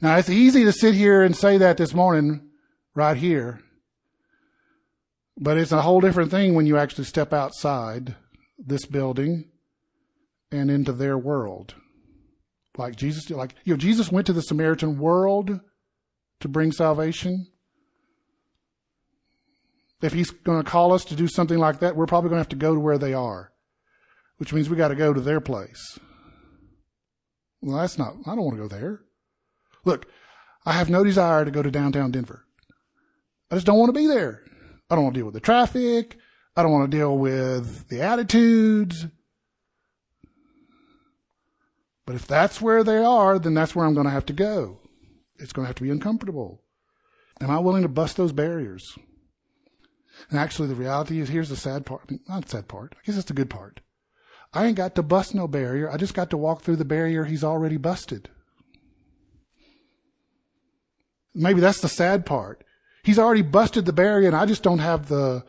Now, 0.00 0.16
it's 0.16 0.30
easy 0.30 0.64
to 0.64 0.72
sit 0.72 0.94
here 0.94 1.22
and 1.22 1.36
say 1.36 1.58
that 1.58 1.76
this 1.76 1.92
morning, 1.92 2.48
right 2.94 3.18
here. 3.18 3.60
But 5.36 5.58
it's 5.58 5.72
a 5.72 5.82
whole 5.82 6.00
different 6.00 6.30
thing 6.30 6.54
when 6.54 6.64
you 6.64 6.78
actually 6.78 7.04
step 7.04 7.34
outside 7.34 8.16
this 8.58 8.86
building 8.86 9.50
and 10.50 10.70
into 10.70 10.92
their 10.92 11.18
world. 11.18 11.74
Like 12.76 12.96
Jesus, 12.96 13.30
like, 13.30 13.54
you 13.64 13.72
know, 13.72 13.78
Jesus 13.78 14.12
went 14.12 14.26
to 14.26 14.32
the 14.32 14.42
Samaritan 14.42 14.98
world 14.98 15.60
to 16.40 16.48
bring 16.48 16.72
salvation. 16.72 17.46
If 20.02 20.12
he's 20.12 20.30
going 20.30 20.62
to 20.62 20.70
call 20.70 20.92
us 20.92 21.04
to 21.06 21.16
do 21.16 21.26
something 21.26 21.58
like 21.58 21.80
that, 21.80 21.96
we're 21.96 22.06
probably 22.06 22.28
going 22.28 22.36
to 22.36 22.42
have 22.42 22.50
to 22.50 22.56
go 22.56 22.74
to 22.74 22.80
where 22.80 22.98
they 22.98 23.14
are, 23.14 23.50
which 24.36 24.52
means 24.52 24.68
we 24.68 24.76
got 24.76 24.88
to 24.88 24.94
go 24.94 25.12
to 25.12 25.20
their 25.20 25.40
place. 25.40 25.98
Well, 27.62 27.78
that's 27.78 27.98
not, 27.98 28.14
I 28.26 28.34
don't 28.34 28.44
want 28.44 28.56
to 28.56 28.62
go 28.62 28.68
there. 28.68 29.00
Look, 29.84 30.06
I 30.66 30.72
have 30.72 30.90
no 30.90 31.02
desire 31.02 31.44
to 31.44 31.50
go 31.50 31.62
to 31.62 31.70
downtown 31.70 32.10
Denver. 32.10 32.44
I 33.50 33.54
just 33.54 33.66
don't 33.66 33.78
want 33.78 33.88
to 33.88 33.98
be 33.98 34.06
there. 34.06 34.42
I 34.90 34.94
don't 34.94 35.04
want 35.04 35.14
to 35.14 35.20
deal 35.20 35.26
with 35.26 35.34
the 35.34 35.40
traffic. 35.40 36.18
I 36.54 36.62
don't 36.62 36.72
want 36.72 36.90
to 36.90 36.96
deal 36.96 37.16
with 37.16 37.88
the 37.88 38.02
attitudes. 38.02 39.06
But 42.06 42.14
if 42.14 42.26
that's 42.26 42.60
where 42.60 42.84
they 42.84 42.98
are, 42.98 43.38
then 43.38 43.54
that's 43.54 43.74
where 43.74 43.84
I'm 43.84 43.94
going 43.94 44.06
to 44.06 44.12
have 44.12 44.26
to 44.26 44.32
go. 44.32 44.78
It's 45.38 45.52
going 45.52 45.64
to 45.64 45.66
have 45.66 45.76
to 45.76 45.82
be 45.82 45.90
uncomfortable. 45.90 46.62
Am 47.40 47.50
I 47.50 47.58
willing 47.58 47.82
to 47.82 47.88
bust 47.88 48.16
those 48.16 48.32
barriers? 48.32 48.96
And 50.30 50.38
actually, 50.38 50.68
the 50.68 50.74
reality 50.74 51.20
is 51.20 51.28
here's 51.28 51.50
the 51.50 51.56
sad 51.56 51.84
part. 51.84 52.02
I 52.08 52.12
mean, 52.12 52.20
not 52.28 52.44
the 52.44 52.50
sad 52.50 52.68
part. 52.68 52.94
I 52.96 53.00
guess 53.04 53.16
it's 53.16 53.26
the 53.26 53.34
good 53.34 53.50
part. 53.50 53.80
I 54.54 54.66
ain't 54.66 54.76
got 54.76 54.94
to 54.94 55.02
bust 55.02 55.34
no 55.34 55.46
barrier. 55.46 55.90
I 55.90 55.98
just 55.98 56.14
got 56.14 56.30
to 56.30 56.36
walk 56.36 56.62
through 56.62 56.76
the 56.76 56.84
barrier 56.84 57.24
he's 57.24 57.44
already 57.44 57.76
busted. 57.76 58.30
Maybe 61.34 61.60
that's 61.60 61.80
the 61.80 61.88
sad 61.88 62.24
part. 62.24 62.64
He's 63.02 63.18
already 63.18 63.42
busted 63.42 63.84
the 63.84 63.92
barrier, 63.92 64.28
and 64.28 64.36
I 64.36 64.46
just 64.46 64.62
don't 64.62 64.78
have 64.78 65.08
the 65.08 65.44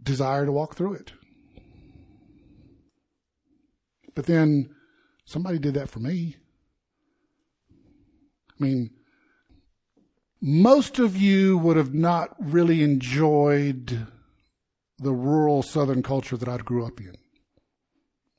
desire 0.00 0.46
to 0.46 0.52
walk 0.52 0.76
through 0.76 0.94
it. 0.94 1.12
But 4.20 4.26
then 4.26 4.68
somebody 5.24 5.58
did 5.58 5.72
that 5.72 5.88
for 5.88 5.98
me. 5.98 6.36
I 8.50 8.62
mean, 8.62 8.90
most 10.42 10.98
of 10.98 11.16
you 11.16 11.56
would 11.56 11.78
have 11.78 11.94
not 11.94 12.36
really 12.38 12.82
enjoyed 12.82 14.08
the 14.98 15.12
rural 15.14 15.62
southern 15.62 16.02
culture 16.02 16.36
that 16.36 16.50
I 16.50 16.58
grew 16.58 16.84
up 16.84 17.00
in. 17.00 17.14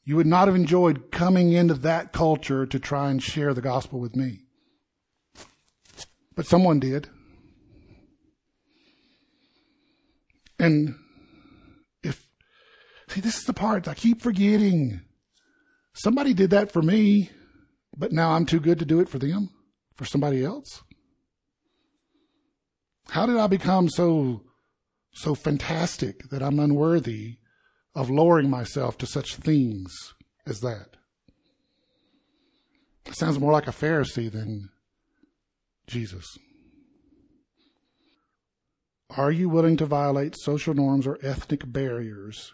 You 0.04 0.18
would 0.18 0.28
not 0.28 0.48
have 0.48 0.56
enjoyed 0.56 1.10
coming 1.12 1.52
into 1.52 1.74
that 1.74 2.14
culture 2.14 2.68
to 2.68 2.78
try 2.78 3.10
and 3.10 3.24
share 3.24 3.56
the 3.56 3.60
gospel 3.60 4.00
with 4.00 4.16
me. 4.16 4.42
But 6.36 6.46
someone 6.46 6.80
did. 6.80 7.10
And 10.60 10.94
if, 12.04 12.28
see, 13.08 13.22
this 13.22 13.40
is 13.40 13.46
the 13.46 13.54
part 13.54 13.88
I 13.88 13.96
keep 13.96 14.22
forgetting. 14.22 15.02
Somebody 15.94 16.34
did 16.34 16.50
that 16.52 16.72
for 16.72 16.82
me, 16.82 17.30
but 17.98 18.12
now 18.12 18.32
I'm 18.32 18.46
too 18.46 18.60
good 18.60 18.80
to 18.80 18.86
do 18.86 19.00
it 19.00 19.10
for 19.10 19.20
them, 19.20 19.50
for 19.96 20.06
somebody 20.06 20.44
else. 20.44 20.84
How 23.10 23.26
did 23.26 23.38
I 23.38 23.48
become 23.48 23.90
so, 23.90 24.44
so 25.14 25.36
fantastic 25.36 26.30
that 26.30 26.42
I'm 26.42 26.60
unworthy 26.60 27.38
of 27.94 28.10
lowering 28.10 28.50
myself 28.50 28.98
to 29.00 29.06
such 29.06 29.36
things 29.36 29.94
as 30.46 30.60
that? 30.62 30.96
It 33.06 33.16
sounds 33.16 33.40
more 33.40 33.52
like 33.52 33.68
a 33.68 33.72
Pharisee 33.72 34.32
than 34.32 34.70
Jesus. 35.88 36.38
Are 39.18 39.32
you 39.32 39.50
willing 39.50 39.76
to 39.78 39.86
violate 39.86 40.38
social 40.40 40.74
norms 40.74 41.06
or 41.06 41.20
ethnic 41.22 41.70
barriers 41.70 42.54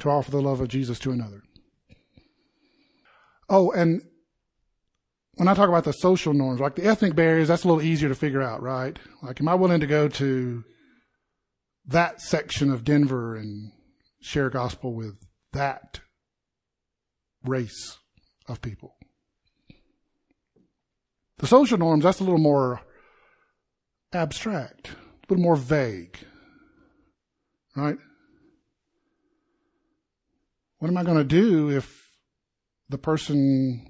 to 0.00 0.10
offer 0.10 0.32
the 0.32 0.42
love 0.42 0.60
of 0.60 0.66
Jesus 0.68 0.98
to 1.00 1.12
another? 1.12 1.42
Oh, 3.48 3.70
and 3.70 4.02
when 5.34 5.48
I 5.48 5.54
talk 5.54 5.68
about 5.68 5.84
the 5.84 5.92
social 5.92 6.34
norms, 6.34 6.60
like 6.60 6.74
the 6.74 6.84
ethnic 6.84 7.14
barriers, 7.14 7.48
that's 7.48 7.64
a 7.64 7.68
little 7.68 7.82
easier 7.82 8.08
to 8.08 8.14
figure 8.14 8.42
out, 8.42 8.60
right? 8.60 8.98
Like, 9.22 9.40
am 9.40 9.48
I 9.48 9.54
willing 9.54 9.80
to 9.80 9.86
go 9.86 10.08
to 10.08 10.64
that 11.86 12.20
section 12.20 12.70
of 12.70 12.84
Denver 12.84 13.36
and 13.36 13.72
share 14.20 14.50
gospel 14.50 14.92
with 14.92 15.16
that 15.52 16.00
race 17.44 17.98
of 18.48 18.60
people? 18.60 18.96
The 21.38 21.46
social 21.46 21.78
norms, 21.78 22.02
that's 22.02 22.20
a 22.20 22.24
little 22.24 22.38
more 22.38 22.80
abstract, 24.12 24.88
a 24.88 25.32
little 25.32 25.44
more 25.44 25.56
vague. 25.56 26.18
Right? 27.76 27.98
What 30.78 30.88
am 30.88 30.96
I 30.96 31.04
going 31.04 31.18
to 31.18 31.24
do 31.24 31.70
if 31.70 32.07
the 32.88 32.98
person 32.98 33.86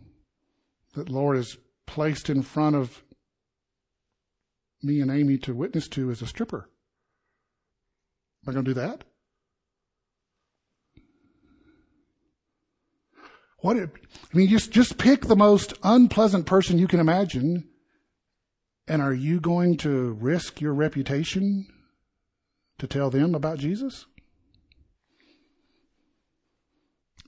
that 0.95 1.09
Lord 1.09 1.37
has 1.37 1.57
placed 1.87 2.29
in 2.29 2.43
front 2.43 2.77
of 2.77 3.03
me 4.83 5.01
and 5.01 5.11
Amy 5.11 5.39
to 5.39 5.55
witness 5.55 5.89
to 5.89 6.11
is 6.11 6.23
a 6.23 6.27
stripper? 6.27 6.69
Am 8.47 8.51
I 8.51 8.53
going 8.53 8.65
to 8.65 8.75
do 8.75 8.81
that? 8.81 9.05
What, 13.61 13.77
I 13.77 13.89
mean, 14.33 14.49
just, 14.49 14.71
just 14.71 14.99
pick 14.99 15.23
the 15.23 15.35
most 15.35 15.75
unpleasant 15.83 16.47
person 16.47 16.79
you 16.79 16.87
can 16.87 17.01
imagine. 17.01 17.69
And 18.87 19.03
are 19.03 19.13
you 19.13 19.41
going 19.41 19.77
to 19.79 20.13
risk 20.13 20.61
your 20.61 20.73
reputation 20.73 21.67
to 22.79 22.87
tell 22.87 23.11
them 23.11 23.35
about 23.35 23.59
Jesus? 23.59 24.07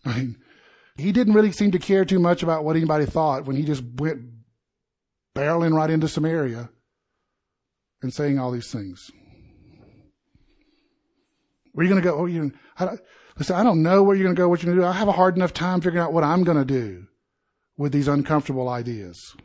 I 0.04 0.16
mean, 0.16 0.38
he 1.01 1.12
didn't 1.12 1.34
really 1.34 1.53
seem 1.53 1.70
to 1.72 1.78
care 1.78 2.05
too 2.05 2.18
much 2.18 2.42
about 2.42 2.64
what 2.64 2.76
anybody 2.76 3.07
thought 3.07 3.46
when 3.46 3.57
he 3.57 3.62
just 3.62 3.82
went 3.96 4.22
barreling 5.34 5.74
right 5.74 5.90
into 5.90 6.09
Samaria 6.09 6.70
and 8.03 8.12
saying 8.12 8.38
all 8.38 8.51
these 8.51 8.70
things. 8.70 9.11
Where 11.72 11.82
are 11.82 11.88
you 11.88 11.90
going 11.90 12.03
to 12.03 12.09
go? 12.09 12.16
Oh, 12.18 12.26
you, 12.26 12.53
listen, 13.38 13.57
I 13.57 13.62
don't 13.62 13.82
know 13.82 14.03
where 14.03 14.16
you're 14.16 14.24
going 14.24 14.34
to 14.34 14.40
go, 14.40 14.48
what 14.48 14.62
you're 14.62 14.72
going 14.72 14.78
to 14.78 14.82
do. 14.82 14.88
I 14.88 14.98
have 14.98 15.09
a 15.09 15.12
hard 15.12 15.36
enough 15.36 15.53
time 15.53 15.80
figuring 15.80 16.05
out 16.05 16.12
what 16.12 16.24
I'm 16.24 16.44
going 16.44 16.59
to 16.59 16.64
do 16.64 17.07
with 17.76 17.92
these 17.92 18.09
uncomfortable 18.09 18.68
ideas. 18.68 19.36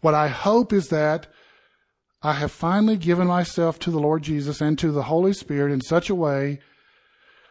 What 0.00 0.14
I 0.14 0.28
hope 0.28 0.72
is 0.72 0.88
that 0.88 1.26
I 2.22 2.32
have 2.34 2.52
finally 2.52 2.96
given 2.96 3.26
myself 3.26 3.78
to 3.80 3.90
the 3.90 4.00
Lord 4.00 4.22
Jesus 4.22 4.60
and 4.60 4.78
to 4.78 4.90
the 4.90 5.04
Holy 5.04 5.34
Spirit 5.34 5.72
in 5.72 5.82
such 5.82 6.08
a 6.08 6.14
way 6.14 6.60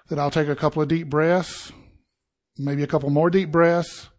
that 0.10 0.18
I'll 0.18 0.32
take 0.32 0.48
a 0.48 0.56
couple 0.56 0.82
of 0.82 0.88
deep 0.88 1.10
breaths, 1.10 1.72
maybe 2.58 2.84
a 2.84 2.88
couple 2.88 3.10
more 3.10 3.30
deep 3.30 3.52
breaths, 3.52 4.10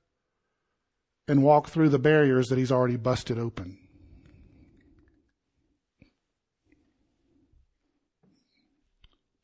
and 1.27 1.43
walk 1.43 1.69
through 1.69 1.89
the 1.89 1.99
barriers 1.99 2.49
that 2.49 2.59
He's 2.59 2.73
already 2.73 2.97
busted 2.97 3.39
open. 3.39 3.79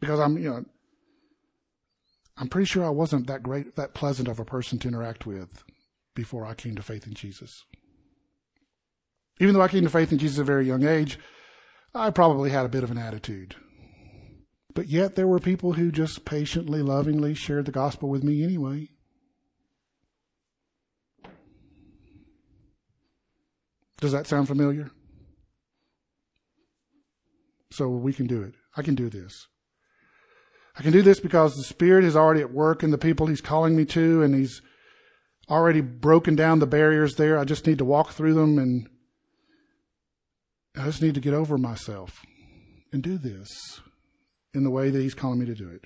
because 0.01 0.19
I'm, 0.19 0.39
you 0.39 0.51
know, 0.51 0.65
I'm 2.37 2.49
pretty 2.49 2.65
sure 2.65 2.85
I 2.85 2.91
wasn't 2.91 3.27
that 3.27 3.43
great, 3.43 3.77
that 3.77 3.95
pleasant 3.95 4.29
of 4.29 4.41
a 4.41 4.45
person 4.45 4.79
to 4.81 4.89
interact 4.89 5.27
with 5.27 5.63
before 6.15 6.47
I 6.47 6.55
came 6.55 6.75
to 6.77 6.83
faith 6.83 7.07
in 7.07 7.15
Jesus. 7.15 7.65
Even 9.39 9.55
though 9.55 9.63
I 9.63 9.69
came 9.69 9.85
to 9.85 9.91
faith 9.91 10.11
in 10.11 10.19
Jesus 10.19 10.39
at 10.39 10.43
a 10.43 10.45
very 10.45 10.67
young 10.67 10.85
age, 10.85 11.19
I 11.95 12.11
probably 12.11 12.51
had 12.51 12.67
a 12.67 12.71
bit 12.71 12.85
of 12.85 12.91
an 12.91 12.99
attitude. 12.99 13.55
But 14.75 14.89
yet 14.89 15.17
there 15.17 15.27
were 15.27 15.41
people 15.41 15.73
who 15.73 15.91
just 15.91 16.25
patiently, 16.25 16.83
lovingly 16.83 17.35
shared 17.35 17.67
the 17.67 17.73
gospel 17.73 18.09
with 18.09 18.23
me 18.23 18.45
anyway. 18.45 18.89
Does 24.01 24.13
that 24.13 24.27
sound 24.27 24.49
familiar? 24.49 24.91
So 27.73 27.89
we 27.89 28.13
can 28.13 28.27
do 28.27 28.43
it. 28.43 28.55
I 28.77 28.83
can 28.83 28.95
do 28.95 29.11
this. 29.11 29.47
I 30.77 30.83
can 30.83 30.93
do 30.93 31.03
this 31.03 31.21
because 31.21 31.55
the 31.55 31.65
Spirit 31.65 32.05
is 32.05 32.17
already 32.17 32.41
at 32.41 32.53
work 32.53 32.83
in 32.83 32.91
the 32.91 32.99
people 32.99 33.27
He's 33.27 33.41
calling 33.41 33.77
me 33.77 33.85
to, 33.87 34.23
and 34.23 34.35
He's 34.35 34.63
already 35.49 35.81
broken 35.81 36.37
down 36.37 36.61
the 36.61 36.67
barriers 36.67 37.17
there. 37.17 37.39
I 37.39 37.45
just 37.45 37.67
need 37.67 37.79
to 37.79 37.85
walk 37.85 38.13
through 38.13 38.35
them, 38.35 38.59
and 38.59 38.89
I 40.77 40.85
just 40.85 41.03
need 41.03 41.15
to 41.15 41.21
get 41.21 41.35
over 41.35 41.59
myself 41.59 42.23
and 42.93 43.03
do 43.03 43.19
this 43.19 43.81
in 44.55 44.65
the 44.65 44.71
way 44.71 44.91
that 44.91 45.01
He's 45.01 45.15
calling 45.15 45.39
me 45.39 45.47
to 45.47 45.55
do 45.55 45.69
it, 45.69 45.85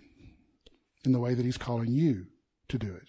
in 1.05 1.12
the 1.12 1.21
way 1.21 1.35
that 1.35 1.45
He's 1.45 1.59
calling 1.59 1.93
you 1.93 2.27
to 2.69 2.79
do 2.79 2.93
it. 2.95 3.09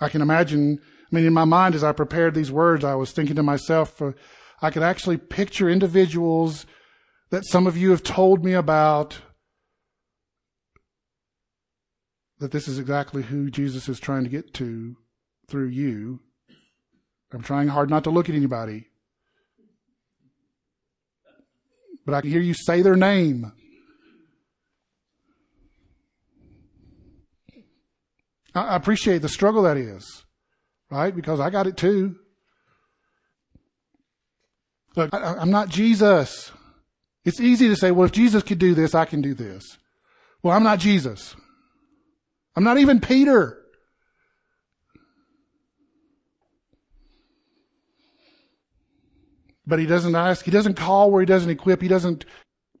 I 0.00 0.08
can 0.08 0.22
imagine, 0.22 0.80
I 0.80 1.14
mean, 1.14 1.26
in 1.26 1.34
my 1.34 1.44
mind, 1.44 1.74
as 1.74 1.82
I 1.84 1.92
prepared 1.92 2.34
these 2.34 2.52
words, 2.52 2.84
I 2.84 2.94
was 2.94 3.12
thinking 3.12 3.36
to 3.36 3.42
myself, 3.42 4.00
uh, 4.00 4.12
I 4.62 4.70
could 4.70 4.82
actually 4.82 5.16
picture 5.16 5.68
individuals 5.68 6.66
that 7.30 7.46
some 7.46 7.66
of 7.66 7.76
you 7.76 7.90
have 7.90 8.02
told 8.02 8.44
me 8.44 8.52
about 8.52 9.20
that 12.38 12.52
this 12.52 12.68
is 12.68 12.78
exactly 12.78 13.22
who 13.22 13.50
Jesus 13.50 13.88
is 13.88 13.98
trying 13.98 14.24
to 14.24 14.30
get 14.30 14.54
to 14.54 14.96
through 15.48 15.68
you. 15.68 16.20
I'm 17.32 17.42
trying 17.42 17.68
hard 17.68 17.90
not 17.90 18.04
to 18.04 18.10
look 18.10 18.28
at 18.28 18.34
anybody. 18.34 18.87
But 22.08 22.14
I 22.14 22.20
can 22.22 22.30
hear 22.30 22.40
you 22.40 22.54
say 22.54 22.80
their 22.80 22.96
name. 22.96 23.52
I 28.54 28.76
appreciate 28.76 29.18
the 29.18 29.28
struggle 29.28 29.64
that 29.64 29.76
is, 29.76 30.24
right? 30.90 31.14
Because 31.14 31.38
I 31.38 31.50
got 31.50 31.66
it 31.66 31.76
too. 31.76 32.16
Look, 34.96 35.12
I, 35.12 35.42
am 35.42 35.50
not 35.50 35.68
Jesus. 35.68 36.50
It's 37.26 37.42
easy 37.42 37.68
to 37.68 37.76
say, 37.76 37.90
well, 37.90 38.06
if 38.06 38.12
Jesus 38.12 38.42
could 38.42 38.58
do 38.58 38.72
this, 38.72 38.94
I 38.94 39.04
can 39.04 39.20
do 39.20 39.34
this. 39.34 39.76
Well, 40.42 40.56
I'm 40.56 40.64
not 40.64 40.78
Jesus. 40.78 41.36
I'm 42.56 42.64
not 42.64 42.78
even 42.78 43.00
Peter. 43.00 43.58
But 49.68 49.78
he 49.78 49.84
doesn't 49.84 50.14
ask, 50.14 50.46
he 50.46 50.50
doesn't 50.50 50.74
call 50.74 51.10
where 51.10 51.20
he 51.20 51.26
doesn't 51.26 51.50
equip, 51.50 51.82
he 51.82 51.88
doesn't 51.88 52.24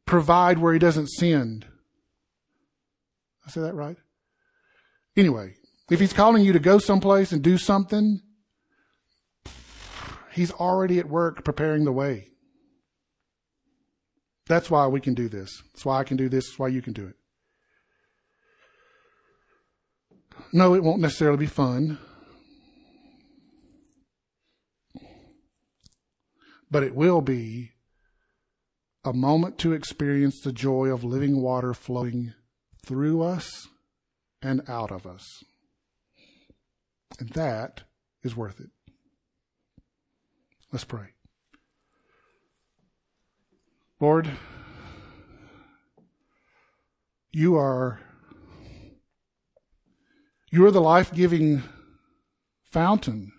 provide 0.06 0.58
where 0.58 0.72
he 0.72 0.78
doesn't 0.78 1.08
send. 1.08 1.66
I 3.46 3.50
say 3.50 3.60
that 3.60 3.74
right? 3.74 3.98
Anyway, 5.14 5.56
if 5.90 6.00
he's 6.00 6.14
calling 6.14 6.42
you 6.42 6.54
to 6.54 6.58
go 6.58 6.78
someplace 6.78 7.30
and 7.30 7.42
do 7.42 7.58
something, 7.58 8.20
he's 10.32 10.50
already 10.50 10.98
at 10.98 11.10
work 11.10 11.44
preparing 11.44 11.84
the 11.84 11.92
way. 11.92 12.28
That's 14.46 14.70
why 14.70 14.86
we 14.86 15.02
can 15.02 15.12
do 15.12 15.28
this. 15.28 15.62
That's 15.74 15.84
why 15.84 15.98
I 15.98 16.04
can 16.04 16.16
do 16.16 16.30
this. 16.30 16.46
That's 16.46 16.58
why 16.58 16.68
you 16.68 16.80
can 16.80 16.94
do 16.94 17.06
it. 17.06 17.16
No, 20.54 20.74
it 20.74 20.82
won't 20.82 21.02
necessarily 21.02 21.36
be 21.36 21.46
fun. 21.46 21.98
But 26.70 26.82
it 26.82 26.94
will 26.94 27.20
be 27.20 27.72
a 29.04 29.12
moment 29.12 29.58
to 29.58 29.72
experience 29.72 30.40
the 30.40 30.52
joy 30.52 30.88
of 30.88 31.04
living 31.04 31.40
water 31.40 31.72
flowing 31.72 32.34
through 32.84 33.22
us 33.22 33.68
and 34.42 34.62
out 34.68 34.90
of 34.90 35.06
us. 35.06 35.42
And 37.18 37.30
that 37.30 37.82
is 38.22 38.36
worth 38.36 38.60
it. 38.60 38.70
Let's 40.70 40.84
pray. 40.84 41.08
Lord, 44.00 44.30
you 47.32 47.56
are 47.56 48.00
you 50.50 50.64
are 50.64 50.70
the 50.70 50.80
life-giving 50.80 51.62
fountain. 52.70 53.32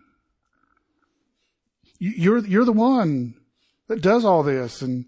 You're 2.00 2.40
you're 2.40 2.66
the 2.66 2.72
one 2.72 3.36
that 3.88 4.02
does 4.02 4.24
all 4.26 4.42
this, 4.42 4.82
and, 4.82 5.06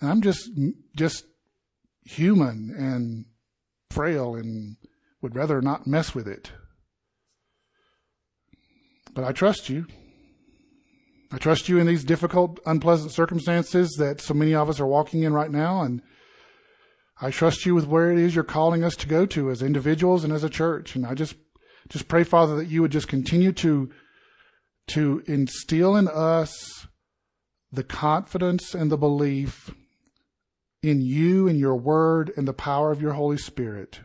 and 0.00 0.10
I'm 0.10 0.22
just 0.22 0.50
just 0.94 1.24
human 2.04 2.74
and 2.76 3.24
frail, 3.90 4.34
and 4.34 4.76
would 5.22 5.34
rather 5.34 5.60
not 5.60 5.86
mess 5.86 6.14
with 6.14 6.28
it. 6.28 6.52
But 9.14 9.24
I 9.24 9.32
trust 9.32 9.68
you. 9.68 9.86
I 11.30 11.36
trust 11.36 11.68
you 11.68 11.78
in 11.78 11.86
these 11.86 12.04
difficult, 12.04 12.58
unpleasant 12.64 13.12
circumstances 13.12 13.96
that 13.98 14.20
so 14.20 14.32
many 14.32 14.54
of 14.54 14.68
us 14.68 14.80
are 14.80 14.86
walking 14.86 15.24
in 15.24 15.32
right 15.32 15.50
now. 15.50 15.82
And 15.82 16.00
I 17.20 17.30
trust 17.30 17.66
you 17.66 17.74
with 17.74 17.86
where 17.86 18.10
it 18.10 18.18
is 18.18 18.34
you're 18.34 18.44
calling 18.44 18.82
us 18.82 18.96
to 18.96 19.08
go 19.08 19.26
to 19.26 19.50
as 19.50 19.60
individuals 19.60 20.24
and 20.24 20.32
as 20.32 20.44
a 20.44 20.48
church. 20.48 20.96
And 20.96 21.04
I 21.04 21.14
just, 21.14 21.34
just 21.88 22.08
pray, 22.08 22.24
Father, 22.24 22.56
that 22.56 22.68
you 22.68 22.80
would 22.80 22.92
just 22.92 23.08
continue 23.08 23.52
to, 23.52 23.90
to 24.88 25.22
instill 25.26 25.96
in 25.96 26.08
us 26.08 26.86
the 27.70 27.84
confidence 27.84 28.74
and 28.74 28.90
the 28.90 28.96
belief 28.96 29.74
in 30.82 31.00
you 31.00 31.48
and 31.48 31.58
your 31.58 31.76
word 31.76 32.32
and 32.36 32.46
the 32.48 32.52
power 32.52 32.90
of 32.90 33.02
your 33.02 33.12
Holy 33.12 33.38
Spirit 33.38 34.00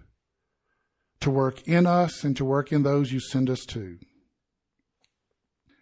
to 1.19 1.29
work 1.29 1.67
in 1.67 1.85
us 1.85 2.23
and 2.23 2.35
to 2.35 2.43
work 2.43 2.71
in 2.71 2.83
those 2.83 3.11
you 3.11 3.19
send 3.19 3.49
us 3.49 3.65
to. 3.65 3.97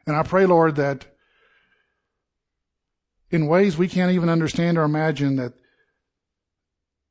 And 0.06 0.16
I 0.16 0.24
pray, 0.24 0.46
Lord, 0.46 0.76
that 0.76 1.08
in 3.30 3.48
ways 3.48 3.78
we 3.78 3.88
can't 3.88 4.12
even 4.12 4.30
understand 4.30 4.78
or 4.78 4.84
imagine 4.84 5.38
that 5.38 5.54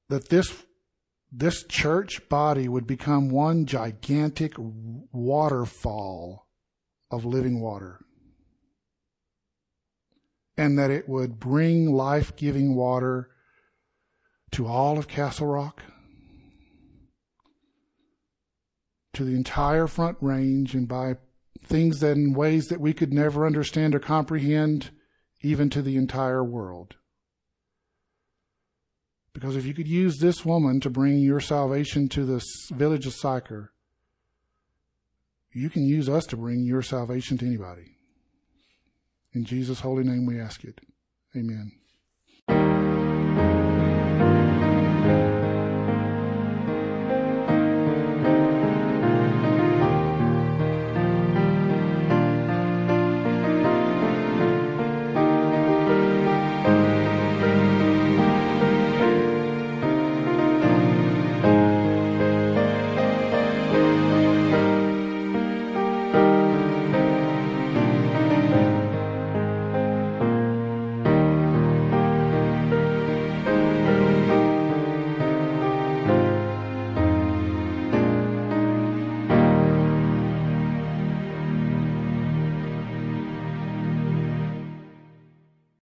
that 0.09 0.28
this 0.28 0.53
this 1.32 1.64
church 1.64 2.28
body 2.28 2.68
would 2.68 2.86
become 2.86 3.30
one 3.30 3.64
gigantic 3.64 4.55
waterfall 4.59 6.49
of 7.11 7.25
living 7.25 7.61
water. 7.61 8.01
And 10.57 10.79
that 10.79 10.91
it 10.91 11.09
would 11.09 11.41
bring 11.41 11.93
life 11.93 12.37
giving 12.37 12.75
water 12.75 13.31
to 14.53 14.67
all 14.67 14.99
of 14.99 15.09
Castle 15.09 15.47
Rock, 15.47 15.83
to 19.15 19.25
the 19.25 19.35
entire 19.35 19.87
Front 19.87 20.19
Range, 20.21 20.75
and 20.75 20.87
by 20.87 21.15
things 21.63 22.01
that 22.01 22.17
in 22.17 22.35
ways 22.35 22.67
that 22.67 22.81
we 22.81 22.93
could 22.93 23.13
never 23.13 23.47
understand 23.47 23.95
or 23.95 24.01
comprehend 24.01 24.91
even 25.43 25.71
to 25.71 25.83
the 25.83 25.97
entire 25.97 26.45
world. 26.45 26.97
Because 29.33 29.57
if 29.57 29.65
you 29.65 29.75
could 29.75 29.89
use 29.89 30.19
this 30.19 30.45
woman 30.45 30.81
to 30.81 30.91
bring 30.91 31.19
your 31.19 31.41
salvation 31.41 32.09
to 32.11 32.25
the 32.25 32.45
village 32.73 33.07
of 33.07 33.15
Sychar, 33.15 33.73
you 35.53 35.71
can 35.71 35.85
use 35.85 36.09
us 36.09 36.27
to 36.27 36.37
bring 36.37 36.65
your 36.65 36.83
salvation 36.83 37.39
to 37.39 37.47
anybody. 37.47 37.97
In 39.33 39.45
Jesus' 39.45 39.81
holy 39.81 40.05
name 40.05 40.27
we 40.27 40.41
ask 40.41 40.65
it. 40.65 40.81
Amen. 41.37 43.00